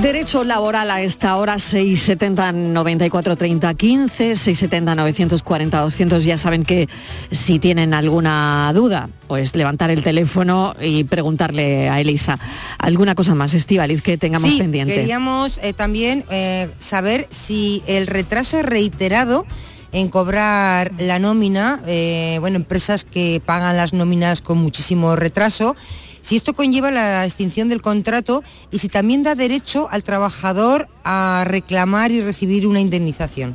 Derecho 0.00 0.44
laboral 0.44 0.90
a 0.90 1.02
esta 1.02 1.36
hora 1.36 1.58
670 1.58 2.52
94 2.52 3.36
30 3.36 3.74
15, 3.74 4.36
670 4.36 4.94
940 4.94 5.80
200. 5.82 6.24
Ya 6.24 6.38
saben 6.38 6.64
que 6.64 6.88
si 7.30 7.58
tienen 7.58 7.92
alguna 7.92 8.72
duda, 8.74 9.10
pues 9.28 9.54
levantar 9.54 9.90
el 9.90 10.02
teléfono 10.02 10.74
y 10.80 11.04
preguntarle 11.04 11.90
a 11.90 12.00
Elisa. 12.00 12.38
¿Alguna 12.78 13.14
cosa 13.14 13.34
más, 13.34 13.52
Estivaliz, 13.52 14.00
que 14.00 14.16
tengamos 14.16 14.52
sí, 14.52 14.56
pendiente? 14.56 14.94
Queríamos 14.94 15.60
eh, 15.62 15.74
también 15.74 16.24
eh, 16.30 16.70
saber 16.78 17.28
si 17.28 17.82
el 17.86 18.06
retraso 18.06 18.58
es 18.58 18.64
reiterado 18.64 19.44
en 19.92 20.08
cobrar 20.08 20.92
la 20.98 21.18
nómina, 21.18 21.80
eh, 21.86 22.38
bueno, 22.40 22.56
empresas 22.56 23.04
que 23.04 23.42
pagan 23.44 23.76
las 23.76 23.92
nóminas 23.92 24.40
con 24.40 24.58
muchísimo 24.58 25.16
retraso, 25.16 25.76
si 26.22 26.36
esto 26.36 26.54
conlleva 26.54 26.90
la 26.90 27.24
extinción 27.24 27.68
del 27.68 27.82
contrato 27.82 28.42
y 28.70 28.78
si 28.78 28.88
también 28.88 29.22
da 29.22 29.34
derecho 29.34 29.88
al 29.90 30.02
trabajador 30.02 30.88
a 31.04 31.44
reclamar 31.46 32.10
y 32.10 32.20
recibir 32.22 32.66
una 32.66 32.80
indemnización. 32.80 33.54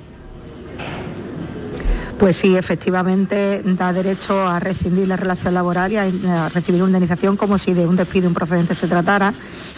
Pues 2.19 2.35
sí, 2.35 2.55
efectivamente 2.57 3.61
da 3.63 3.93
derecho 3.93 4.47
a 4.47 4.59
rescindir 4.59 5.07
la 5.07 5.17
relación 5.17 5.53
laboral 5.53 5.91
y 5.91 5.97
a, 5.97 6.49
recibir 6.49 6.81
una 6.81 6.89
indemnización 6.89 7.37
como 7.37 7.57
si 7.57 7.73
de 7.73 7.85
un 7.85 7.95
despido 7.95 8.31
procedente 8.33 8.73
se 8.73 8.87
tratara, 8.87 9.33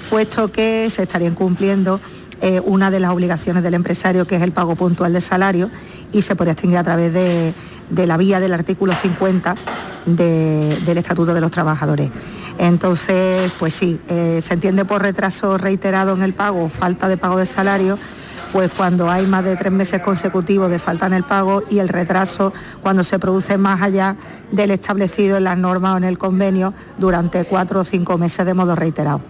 puesto 0.09 0.49
que 0.49 0.89
se 0.89 1.03
estarían 1.03 1.35
cumpliendo 1.35 1.99
eh, 2.41 2.61
una 2.63 2.91
de 2.91 3.01
las 3.01 3.11
obligaciones 3.11 3.61
del 3.61 3.73
empresario, 3.73 4.25
que 4.25 4.37
es 4.37 4.41
el 4.41 4.53
pago 4.53 4.77
puntual 4.77 5.11
de 5.11 5.19
salario, 5.19 5.69
y 6.11 6.21
se 6.21 6.35
podría 6.35 6.53
extinguir 6.53 6.77
a 6.77 6.83
través 6.83 7.13
de, 7.13 7.53
la 8.05 8.17
vía 8.17 8.39
del 8.39 8.53
artículo 8.53 8.93
50 8.93 9.55
del 10.05 10.97
Estatuto 10.97 11.33
de 11.33 11.41
los 11.41 11.51
Trabajadores. 11.51 12.09
Entonces, 12.57 13.51
pues 13.57 13.73
sí, 13.73 13.99
eh, 14.09 14.41
se 14.43 14.53
entiende 14.53 14.83
por 14.85 15.01
retraso 15.01 15.57
reiterado 15.57 16.13
en 16.13 16.21
el 16.21 16.33
pago, 16.33 16.69
falta 16.69 17.07
de 17.07 17.15
pago 17.15 17.37
de 17.37 17.45
salario, 17.45 17.97
pues 18.51 18.71
cuando 18.75 19.09
hay 19.09 19.25
más 19.27 19.43
de 19.43 19.55
tres 19.55 19.71
meses 19.71 20.01
consecutivos 20.01 20.69
de 20.69 20.79
falta 20.79 21.05
en 21.05 21.13
el 21.13 21.23
pago 21.23 21.63
y 21.69 21.79
el 21.79 21.87
retraso 21.87 22.51
cuando 22.81 23.03
se 23.03 23.19
produce 23.19 23.57
más 23.57 23.81
allá 23.81 24.15
del 24.51 24.71
establecido 24.71 25.37
en 25.37 25.43
las 25.45 25.57
normas 25.57 25.93
o 25.93 25.97
en 25.97 26.03
el 26.03 26.17
convenio 26.17 26.73
durante 26.97 27.45
cuatro 27.45 27.81
o 27.81 27.83
cinco 27.83 28.17
meses 28.17 28.45
de 28.45 28.53
modo 28.53 28.75
reiterado. 28.75 29.21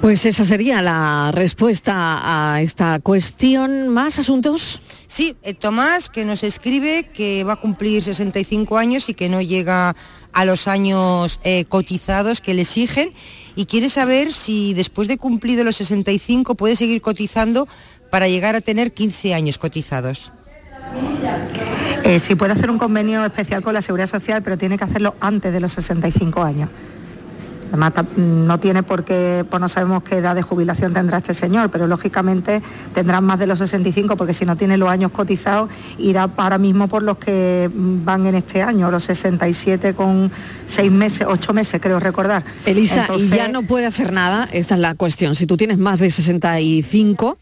Pues 0.00 0.26
esa 0.26 0.44
sería 0.44 0.82
la 0.82 1.32
respuesta 1.32 2.52
a 2.52 2.60
esta 2.60 2.98
cuestión. 3.00 3.88
¿Más 3.88 4.18
asuntos? 4.18 4.78
Sí, 5.06 5.36
eh, 5.42 5.54
Tomás, 5.54 6.10
que 6.10 6.24
nos 6.24 6.42
escribe 6.42 7.10
que 7.12 7.44
va 7.44 7.54
a 7.54 7.56
cumplir 7.56 8.02
65 8.02 8.76
años 8.76 9.08
y 9.08 9.14
que 9.14 9.28
no 9.28 9.40
llega 9.40 9.94
a 10.32 10.44
los 10.44 10.68
años 10.68 11.40
eh, 11.44 11.64
cotizados 11.66 12.40
que 12.40 12.54
le 12.54 12.62
exigen 12.62 13.12
y 13.54 13.66
quiere 13.66 13.88
saber 13.88 14.32
si 14.32 14.74
después 14.74 15.08
de 15.08 15.16
cumplido 15.16 15.64
los 15.64 15.76
65 15.76 16.56
puede 16.56 16.76
seguir 16.76 17.00
cotizando 17.00 17.68
para 18.10 18.28
llegar 18.28 18.56
a 18.56 18.60
tener 18.60 18.92
15 18.92 19.34
años 19.34 19.58
cotizados. 19.58 20.32
Eh, 22.04 22.18
sí 22.18 22.34
puede 22.34 22.52
hacer 22.52 22.70
un 22.70 22.78
convenio 22.78 23.24
especial 23.24 23.62
con 23.62 23.74
la 23.74 23.82
Seguridad 23.82 24.08
Social, 24.08 24.42
pero 24.42 24.58
tiene 24.58 24.76
que 24.76 24.84
hacerlo 24.84 25.16
antes 25.20 25.52
de 25.52 25.60
los 25.60 25.72
65 25.72 26.42
años. 26.42 26.70
Además, 27.68 27.92
no 28.16 28.60
tiene 28.60 28.82
por 28.82 29.04
qué, 29.04 29.44
pues 29.48 29.60
no 29.60 29.68
sabemos 29.68 30.02
qué 30.02 30.16
edad 30.16 30.34
de 30.34 30.42
jubilación 30.42 30.92
tendrá 30.92 31.18
este 31.18 31.34
señor, 31.34 31.70
pero 31.70 31.86
lógicamente 31.86 32.62
tendrán 32.94 33.24
más 33.24 33.38
de 33.38 33.46
los 33.46 33.58
65, 33.58 34.16
porque 34.16 34.34
si 34.34 34.44
no 34.44 34.56
tiene 34.56 34.76
los 34.76 34.88
años 34.88 35.10
cotizados, 35.10 35.70
irá 35.98 36.30
ahora 36.36 36.58
mismo 36.58 36.88
por 36.88 37.02
los 37.02 37.18
que 37.18 37.70
van 37.72 38.26
en 38.26 38.34
este 38.34 38.62
año, 38.62 38.90
los 38.90 39.04
67 39.04 39.94
con 39.94 40.30
6 40.66 40.92
meses, 40.92 41.26
8 41.28 41.52
meses, 41.52 41.80
creo 41.80 42.00
recordar. 42.00 42.44
Elisa, 42.64 43.08
y 43.16 43.28
ya 43.28 43.48
no 43.48 43.62
puede 43.62 43.86
hacer 43.86 44.12
nada, 44.12 44.48
esta 44.52 44.74
es 44.74 44.80
la 44.80 44.94
cuestión. 44.94 45.34
Si 45.34 45.46
tú 45.46 45.56
tienes 45.56 45.78
más 45.78 45.98
de 45.98 46.10
65, 46.10 47.38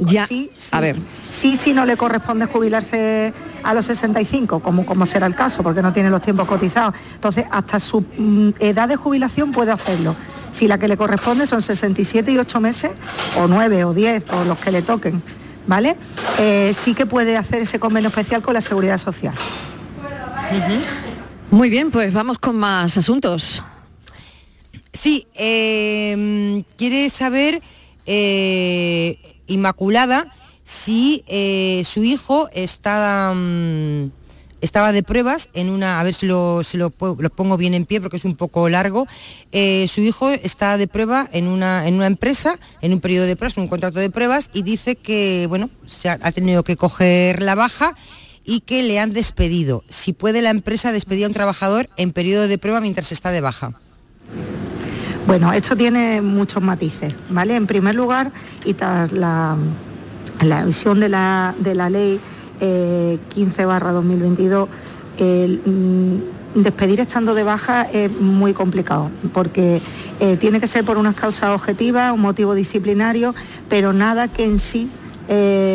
ya, 0.00 0.26
sí, 0.26 0.50
a 0.72 0.80
ver. 0.80 0.96
Sí, 1.30 1.56
sí, 1.56 1.72
no 1.72 1.84
le 1.84 1.96
corresponde 1.96 2.46
jubilarse 2.46 3.32
a 3.62 3.74
los 3.74 3.86
65, 3.86 4.60
como, 4.60 4.86
como 4.86 5.06
será 5.06 5.26
el 5.26 5.34
caso, 5.34 5.62
porque 5.62 5.82
no 5.82 5.92
tiene 5.92 6.10
los 6.10 6.22
tiempos 6.22 6.46
cotizados. 6.46 6.94
Entonces, 7.14 7.44
hasta 7.50 7.80
su 7.80 8.00
mm, 8.00 8.50
edad 8.60 8.88
de 8.88 8.96
jubilación 8.96 9.45
puede 9.52 9.72
hacerlo. 9.72 10.14
Si 10.50 10.68
la 10.68 10.78
que 10.78 10.88
le 10.88 10.96
corresponde 10.96 11.46
son 11.46 11.62
67 11.62 12.32
y 12.32 12.38
8 12.38 12.60
meses, 12.60 12.90
o 13.38 13.46
9 13.46 13.84
o 13.84 13.94
10, 13.94 14.32
o 14.32 14.44
los 14.44 14.58
que 14.58 14.72
le 14.72 14.82
toquen, 14.82 15.22
¿vale? 15.66 15.96
Eh, 16.38 16.74
sí 16.78 16.94
que 16.94 17.06
puede 17.06 17.36
hacer 17.36 17.62
ese 17.62 17.78
convenio 17.78 18.08
especial 18.08 18.42
con 18.42 18.54
la 18.54 18.60
Seguridad 18.60 18.98
Social. 18.98 19.34
Muy 21.50 21.70
bien, 21.70 21.90
pues 21.90 22.12
vamos 22.12 22.38
con 22.38 22.56
más 22.56 22.96
asuntos. 22.96 23.62
Sí, 24.92 25.26
eh, 25.34 26.64
quiere 26.76 27.10
saber, 27.10 27.60
eh, 28.06 29.18
Inmaculada, 29.46 30.26
si 30.64 31.22
eh, 31.28 31.82
su 31.84 32.02
hijo 32.02 32.48
está, 32.52 33.32
mm, 33.34 34.10
estaba 34.66 34.92
de 34.92 35.02
pruebas 35.02 35.48
en 35.54 35.70
una, 35.70 36.00
a 36.00 36.02
ver 36.02 36.12
si, 36.12 36.26
lo, 36.26 36.60
lo, 36.74 36.90
pongo 36.90 37.56
bien 37.56 37.72
en 37.72 37.86
pie 37.86 38.00
porque 38.00 38.16
es 38.16 38.24
un 38.24 38.34
poco 38.34 38.68
largo, 38.68 39.06
eh, 39.52 39.86
su 39.88 40.00
hijo 40.00 40.30
está 40.30 40.76
de 40.76 40.88
prueba 40.88 41.28
en 41.32 41.46
una, 41.46 41.86
en 41.86 41.94
una 41.94 42.06
empresa, 42.06 42.56
en 42.82 42.92
un 42.92 43.00
periodo 43.00 43.26
de 43.26 43.36
pruebas, 43.36 43.56
en 43.56 43.62
un 43.62 43.68
contrato 43.68 44.00
de 44.00 44.10
pruebas, 44.10 44.50
y 44.52 44.62
dice 44.62 44.96
que, 44.96 45.46
bueno, 45.48 45.70
se 45.86 46.08
ha, 46.08 46.18
tenido 46.32 46.64
que 46.64 46.76
coger 46.76 47.42
la 47.42 47.54
baja 47.54 47.94
y 48.44 48.60
que 48.60 48.82
le 48.82 48.98
han 48.98 49.12
despedido. 49.12 49.84
Si 49.88 50.12
puede 50.12 50.42
la 50.42 50.50
empresa 50.50 50.90
despedir 50.92 51.24
a 51.24 51.28
un 51.28 51.34
trabajador 51.34 51.88
en 51.96 52.12
periodo 52.12 52.48
de 52.48 52.58
prueba 52.58 52.80
mientras 52.80 53.12
está 53.12 53.30
de 53.30 53.40
baja. 53.40 53.72
Bueno, 55.28 55.52
esto 55.52 55.76
tiene 55.76 56.20
muchos 56.22 56.62
matices, 56.62 57.14
¿vale? 57.30 57.54
En 57.54 57.66
primer 57.66 57.94
lugar, 57.94 58.32
y 58.64 58.74
tras 58.74 59.12
la, 59.12 59.56
la 60.40 60.64
visión 60.64 60.98
de 60.98 61.08
la, 61.08 61.54
de 61.58 61.74
la 61.74 61.88
ley 61.88 62.20
15 62.58 63.64
barra 63.64 63.92
2022, 63.92 64.68
despedir 66.54 67.00
estando 67.00 67.34
de 67.34 67.42
baja 67.42 67.82
es 67.82 68.10
muy 68.20 68.52
complicado, 68.52 69.10
porque 69.32 69.80
eh, 70.20 70.36
tiene 70.36 70.60
que 70.60 70.66
ser 70.66 70.84
por 70.84 70.98
unas 70.98 71.14
causas 71.14 71.50
objetivas, 71.50 72.12
un 72.12 72.20
motivo 72.20 72.54
disciplinario, 72.54 73.34
pero 73.68 73.92
nada 73.92 74.28
que 74.28 74.44
en 74.44 74.58
sí 74.58 74.88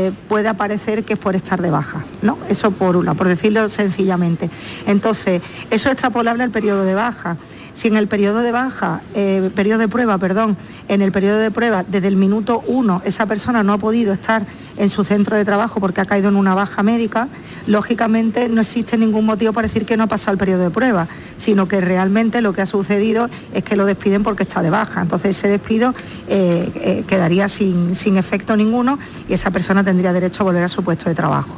eh, 0.07 0.11
pueda 0.27 0.55
parecer 0.55 1.03
que 1.03 1.13
es 1.13 1.19
por 1.19 1.35
estar 1.35 1.61
de 1.61 1.69
baja, 1.69 2.05
¿no? 2.21 2.37
Eso 2.49 2.71
por 2.71 2.95
una, 2.95 3.13
por 3.13 3.27
decirlo 3.27 3.69
sencillamente. 3.69 4.49
Entonces, 4.87 5.41
eso 5.69 5.89
es 5.89 5.93
extrapolable 5.93 6.43
al 6.43 6.51
periodo 6.51 6.83
de 6.83 6.95
baja. 6.95 7.37
Si 7.73 7.87
en 7.87 7.95
el 7.95 8.07
periodo 8.07 8.39
de 8.39 8.51
baja, 8.51 9.01
eh, 9.15 9.49
periodo 9.55 9.79
de 9.79 9.87
prueba, 9.87 10.17
perdón, 10.17 10.57
en 10.87 11.01
el 11.01 11.11
periodo 11.11 11.37
de 11.37 11.51
prueba, 11.51 11.83
desde 11.83 12.07
el 12.07 12.17
minuto 12.17 12.63
uno, 12.67 13.01
esa 13.05 13.25
persona 13.25 13.63
no 13.63 13.73
ha 13.73 13.77
podido 13.77 14.11
estar 14.11 14.45
en 14.77 14.89
su 14.89 15.03
centro 15.03 15.37
de 15.37 15.45
trabajo 15.45 15.79
porque 15.79 16.01
ha 16.01 16.05
caído 16.05 16.29
en 16.29 16.35
una 16.35 16.53
baja 16.53 16.83
médica, 16.83 17.29
lógicamente 17.67 18.49
no 18.49 18.61
existe 18.61 18.97
ningún 18.97 19.25
motivo 19.25 19.53
para 19.53 19.67
decir 19.67 19.85
que 19.85 19.95
no 19.95 20.03
ha 20.03 20.07
pasado 20.07 20.33
el 20.33 20.37
periodo 20.37 20.63
de 20.63 20.69
prueba, 20.69 21.07
sino 21.37 21.67
que 21.67 21.79
realmente 21.81 22.41
lo 22.41 22.53
que 22.53 22.61
ha 22.61 22.65
sucedido 22.65 23.29
es 23.53 23.63
que 23.63 23.75
lo 23.75 23.85
despiden 23.85 24.23
porque 24.23 24.43
está 24.43 24.61
de 24.61 24.69
baja. 24.69 25.01
Entonces 25.01 25.37
ese 25.37 25.47
despido 25.47 25.93
eh, 26.27 26.71
eh, 26.75 27.03
quedaría 27.07 27.47
sin, 27.47 27.95
sin 27.95 28.17
efecto 28.17 28.55
ninguno 28.55 28.99
y 29.29 29.33
esa 29.33 29.51
persona 29.51 29.83
tendría 29.83 29.90
derecho 29.97 30.43
a 30.43 30.45
volver 30.45 30.63
a 30.63 30.67
su 30.67 30.83
puesto 30.83 31.09
de 31.09 31.15
trabajo. 31.15 31.55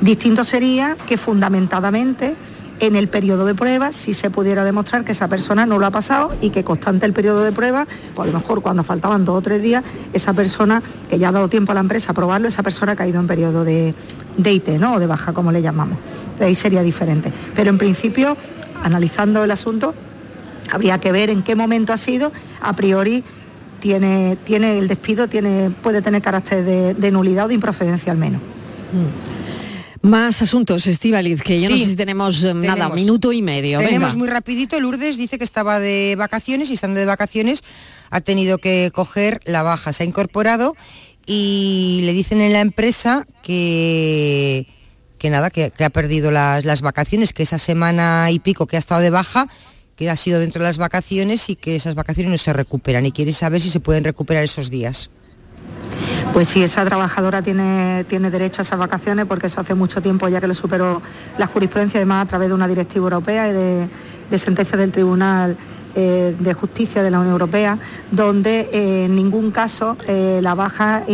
Distinto 0.00 0.44
sería 0.44 0.96
que 1.06 1.16
fundamentadamente 1.16 2.34
en 2.80 2.96
el 2.96 3.08
periodo 3.08 3.46
de 3.46 3.54
prueba 3.54 3.92
si 3.92 4.14
se 4.14 4.30
pudiera 4.30 4.64
demostrar 4.64 5.04
que 5.04 5.12
esa 5.12 5.28
persona 5.28 5.66
no 5.66 5.78
lo 5.78 5.86
ha 5.86 5.90
pasado 5.90 6.36
y 6.40 6.50
que 6.50 6.64
constante 6.64 7.06
el 7.06 7.12
periodo 7.12 7.42
de 7.42 7.52
prueba, 7.52 7.86
pues 8.14 8.28
a 8.28 8.32
lo 8.32 8.38
mejor 8.38 8.62
cuando 8.62 8.84
faltaban 8.84 9.24
dos 9.24 9.38
o 9.38 9.42
tres 9.42 9.62
días, 9.62 9.84
esa 10.12 10.32
persona, 10.34 10.82
que 11.08 11.18
ya 11.18 11.28
ha 11.28 11.32
dado 11.32 11.48
tiempo 11.48 11.72
a 11.72 11.74
la 11.74 11.80
empresa 11.80 12.12
a 12.12 12.14
probarlo, 12.14 12.48
esa 12.48 12.62
persona 12.62 12.92
ha 12.92 12.96
caído 12.96 13.20
en 13.20 13.26
periodo 13.26 13.64
de, 13.64 13.94
de 14.36 14.52
IT, 14.52 14.68
¿no? 14.80 14.94
O 14.94 14.98
de 14.98 15.06
baja, 15.06 15.32
como 15.32 15.52
le 15.52 15.62
llamamos. 15.62 15.98
De 16.38 16.46
ahí 16.46 16.54
sería 16.54 16.82
diferente. 16.82 17.32
Pero 17.54 17.70
en 17.70 17.78
principio, 17.78 18.36
analizando 18.82 19.44
el 19.44 19.50
asunto, 19.50 19.94
habría 20.70 20.98
que 20.98 21.12
ver 21.12 21.30
en 21.30 21.42
qué 21.42 21.54
momento 21.54 21.92
ha 21.92 21.96
sido, 21.96 22.32
a 22.60 22.74
priori 22.74 23.22
tiene, 23.84 24.38
tiene 24.46 24.78
el 24.78 24.88
despido, 24.88 25.28
tiene, 25.28 25.68
puede 25.68 26.00
tener 26.00 26.22
carácter 26.22 26.64
de, 26.64 27.10
nulidad 27.10 27.44
o 27.44 27.48
de 27.48 27.54
improcedencia 27.54 28.10
al 28.10 28.16
menos. 28.16 28.40
Mm. 28.40 30.08
Más 30.08 30.40
asuntos, 30.40 30.86
Estivaliz, 30.86 31.42
que 31.42 31.60
yo 31.60 31.68
no 31.68 31.76
sé 31.76 31.84
si 31.84 31.94
tenemos, 31.94 32.42
eh, 32.44 32.54
nada, 32.54 32.88
minuto 32.88 33.30
y 33.30 33.42
medio. 33.42 33.80
Tenemos 33.80 34.16
muy 34.16 34.26
rapidito, 34.26 34.80
Lourdes 34.80 35.18
dice 35.18 35.36
que 35.36 35.44
estaba 35.44 35.80
de 35.80 36.14
vacaciones 36.16 36.70
y 36.70 36.74
estando 36.74 36.98
de 36.98 37.04
vacaciones 37.04 37.62
ha 38.08 38.22
tenido 38.22 38.56
que 38.56 38.90
coger 38.94 39.42
la 39.44 39.62
baja. 39.62 39.92
Se 39.92 40.02
ha 40.02 40.06
incorporado 40.06 40.76
y 41.26 42.00
le 42.04 42.14
dicen 42.14 42.40
en 42.40 42.54
la 42.54 42.60
empresa 42.60 43.26
que, 43.42 44.66
que 45.18 45.28
nada, 45.28 45.50
que, 45.50 45.72
ha 45.78 45.90
perdido 45.90 46.30
las, 46.30 46.64
las 46.64 46.80
vacaciones, 46.80 47.34
que 47.34 47.42
esa 47.42 47.58
semana 47.58 48.30
y 48.30 48.38
pico 48.38 48.66
que 48.66 48.76
ha 48.76 48.78
estado 48.78 49.02
de 49.02 49.10
baja 49.10 49.48
que 49.96 50.10
ha 50.10 50.16
sido 50.16 50.40
dentro 50.40 50.62
de 50.62 50.68
las 50.68 50.78
vacaciones 50.78 51.48
y 51.50 51.56
que 51.56 51.76
esas 51.76 51.94
vacaciones 51.94 52.30
no 52.30 52.38
se 52.38 52.52
recuperan 52.52 53.06
y 53.06 53.12
quiere 53.12 53.32
saber 53.32 53.60
si 53.60 53.70
se 53.70 53.80
pueden 53.80 54.04
recuperar 54.04 54.44
esos 54.44 54.70
días. 54.70 55.10
Pues 56.32 56.48
sí, 56.48 56.62
esa 56.62 56.84
trabajadora 56.84 57.42
tiene, 57.42 58.04
tiene 58.08 58.30
derecho 58.30 58.60
a 58.60 58.64
esas 58.64 58.78
vacaciones 58.78 59.26
porque 59.26 59.46
eso 59.46 59.60
hace 59.60 59.74
mucho 59.74 60.02
tiempo 60.02 60.28
ya 60.28 60.40
que 60.40 60.48
lo 60.48 60.54
superó 60.54 61.00
la 61.38 61.46
jurisprudencia, 61.46 61.98
además 62.00 62.24
a 62.24 62.28
través 62.28 62.48
de 62.48 62.54
una 62.54 62.66
directiva 62.66 63.04
europea 63.04 63.48
y 63.48 63.52
de, 63.52 63.88
de 64.30 64.38
sentencia 64.38 64.76
del 64.76 64.90
Tribunal 64.90 65.56
eh, 65.94 66.34
de 66.36 66.54
Justicia 66.54 67.04
de 67.04 67.10
la 67.12 67.20
Unión 67.20 67.34
Europea, 67.34 67.78
donde 68.10 68.68
eh, 68.72 69.04
en 69.04 69.14
ningún 69.14 69.52
caso 69.52 69.96
eh, 70.08 70.40
la 70.42 70.56
baja 70.56 71.04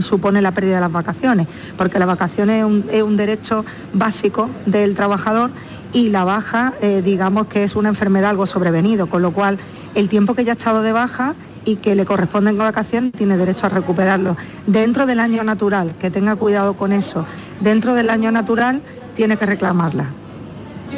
supone 0.00 0.42
la 0.42 0.52
pérdida 0.52 0.76
de 0.76 0.80
las 0.80 0.92
vacaciones, 0.92 1.46
porque 1.76 1.98
la 1.98 2.06
vacaciones 2.06 2.64
es 2.90 3.02
un, 3.02 3.16
derecho 3.16 3.64
básico 3.92 4.48
del 4.66 4.94
trabajador 4.94 5.50
y 5.92 6.10
la 6.10 6.24
baja, 6.24 6.74
digamos 7.04 7.46
que 7.46 7.64
es 7.64 7.76
una 7.76 7.88
enfermedad 7.88 8.30
algo 8.30 8.46
sobrevenido, 8.46 9.08
con 9.08 9.22
lo 9.22 9.32
cual 9.32 9.58
el 9.94 10.08
tiempo 10.08 10.34
que 10.34 10.44
ya 10.44 10.52
ha 10.52 10.56
estado 10.56 10.82
de 10.82 10.92
baja 10.92 11.34
y 11.64 11.76
que 11.76 11.94
le 11.94 12.04
corresponden 12.04 12.56
vacaciones 12.56 13.12
tiene 13.12 13.36
derecho 13.36 13.66
a 13.66 13.68
recuperarlo. 13.68 14.36
Dentro 14.66 15.06
del 15.06 15.20
año 15.20 15.44
natural, 15.44 15.94
que 16.00 16.10
tenga 16.10 16.36
cuidado 16.36 16.74
con 16.74 16.92
eso, 16.92 17.26
dentro 17.60 17.94
del 17.94 18.10
año 18.10 18.32
natural 18.32 18.82
tiene 19.14 19.36
que 19.36 19.46
reclamarlas. 19.46 20.06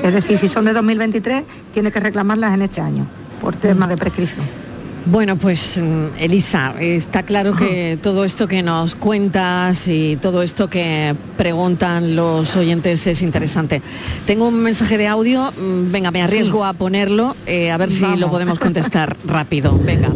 Es 0.03 0.13
decir, 0.13 0.39
si 0.39 0.49
son 0.49 0.65
de 0.65 0.73
2023, 0.73 1.45
tiene 1.73 1.93
que 1.93 2.01
reclamarlas 2.01 2.55
en 2.55 2.63
este 2.63 2.81
año, 2.81 3.07
por 3.41 3.57
temas 3.57 3.89
de 3.89 3.97
prescripción. 3.97 4.62
Bueno, 5.05 5.37
pues 5.37 5.81
mm, 5.83 6.19
Elisa, 6.19 6.75
está 6.81 7.25
claro 7.25 7.55
que 7.55 7.99
todo 8.03 8.25
esto 8.25 8.47
que 8.47 8.63
nos 8.63 8.95
cuentas 8.95 9.89
y 9.89 10.17
todo 10.17 10.43
esto 10.43 10.69
que 10.69 11.15
preguntan 11.37 12.15
los 12.15 12.55
oyentes 12.57 13.07
es 13.07 13.23
interesante. 13.23 13.83
Tengo 14.27 14.49
un 14.49 14.63
mensaje 14.63 14.99
de 14.99 15.09
audio, 15.09 15.53
mm, 15.53 15.91
venga, 15.91 16.11
me 16.13 16.23
arriesgo 16.23 16.65
a 16.65 16.73
ponerlo, 16.73 17.35
eh, 17.47 17.71
a 17.73 17.79
ver 17.79 17.91
si 17.91 18.17
lo 18.17 18.31
podemos 18.31 18.59
contestar 18.61 19.17
rápido. 19.25 19.77
Venga. 19.85 20.11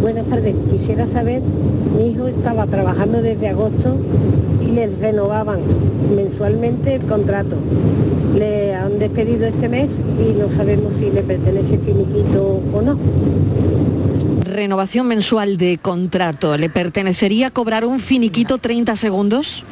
Buenas 0.00 0.26
tardes, 0.26 0.54
quisiera 0.70 1.06
saber, 1.08 1.42
mi 1.42 2.12
hijo 2.12 2.28
estaba 2.28 2.66
trabajando 2.66 3.20
desde 3.20 3.48
agosto 3.48 3.96
y 4.64 4.70
le 4.70 4.86
renovaban 4.86 5.60
mensualmente 6.14 6.94
el 6.94 7.02
contrato. 7.02 7.56
Le 8.34 8.74
han 8.74 8.98
despedido 8.98 9.46
este 9.46 9.68
mes 9.68 9.90
y 10.18 10.32
no 10.32 10.48
sabemos 10.48 10.94
si 10.96 11.10
le 11.10 11.22
pertenece 11.22 11.78
finiquito 11.78 12.62
o 12.72 12.82
no. 12.82 12.98
Renovación 14.44 15.06
mensual 15.06 15.56
de 15.56 15.78
contrato. 15.78 16.56
¿Le 16.56 16.70
pertenecería 16.70 17.50
cobrar 17.50 17.84
un 17.84 18.00
finiquito 18.00 18.58
30 18.58 18.96
segundos? 18.96 19.64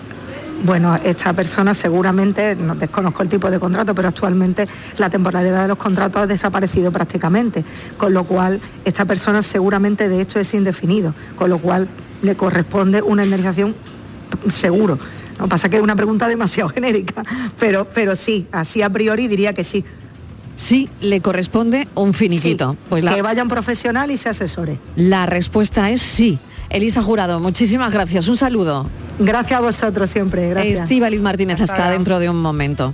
Bueno, 0.65 0.97
esta 1.05 1.33
persona 1.35 1.75
seguramente, 1.75 2.57
no 2.57 2.75
desconozco 2.75 3.23
el 3.23 3.29
tipo 3.29 3.51
de 3.51 3.61
contrato, 3.61 3.95
pero 3.95 4.09
actualmente 4.09 4.67
la 4.97 5.11
temporalidad 5.11 5.63
de 5.63 5.69
los 5.69 5.77
contratos 5.77 6.23
ha 6.23 6.27
desaparecido 6.27 6.91
prácticamente, 6.91 7.65
con 7.99 8.15
lo 8.15 8.25
cual 8.25 8.61
esta 8.85 9.05
persona 9.05 9.43
seguramente 9.43 10.09
de 10.09 10.21
hecho 10.21 10.41
es 10.41 10.55
indefinido, 10.55 11.15
con 11.37 11.51
lo 11.51 11.59
cual 11.59 11.89
le 12.23 12.37
corresponde 12.37 13.03
una 13.03 13.25
indemnización 13.25 13.75
seguro. 14.49 14.99
No 15.39 15.49
pasa 15.49 15.69
que 15.69 15.77
es 15.77 15.83
una 15.83 15.97
pregunta 15.97 16.29
demasiado 16.29 16.69
genérica, 16.75 17.23
pero, 17.59 17.87
pero 17.93 18.17
sí, 18.17 18.47
así 18.53 18.83
a 18.83 18.91
priori 18.91 19.29
diría 19.29 19.53
que 19.53 19.65
sí. 19.65 19.85
Sí, 20.57 20.89
le 21.03 21.21
corresponde 21.21 21.87
un 21.95 22.15
finiquito. 22.15 22.73
Sí, 22.73 22.79
Pues 22.89 23.05
la, 23.05 23.15
Que 23.15 23.21
vaya 23.23 23.43
un 23.43 23.49
profesional 23.51 24.11
y 24.11 24.17
se 24.17 24.31
asesore. 24.31 24.79
la 24.97 25.27
respuesta 25.27 25.91
es 25.91 26.01
sí. 26.01 26.39
Elisa 26.69 27.01
Jurado, 27.03 27.39
muchísimas 27.39 27.93
gracias. 27.93 28.27
Un 28.27 28.37
saludo. 28.37 28.89
Gracias 29.19 29.59
a 29.59 29.63
vosotros 29.63 30.11
siempre. 30.11 30.51
Gracias. 30.51 30.81
Estíbaliz 30.81 31.21
Martínez 31.21 31.61
hasta 31.61 31.91
dentro 31.91 32.19
de 32.19 32.29
un 32.29 32.41
momento. 32.43 32.93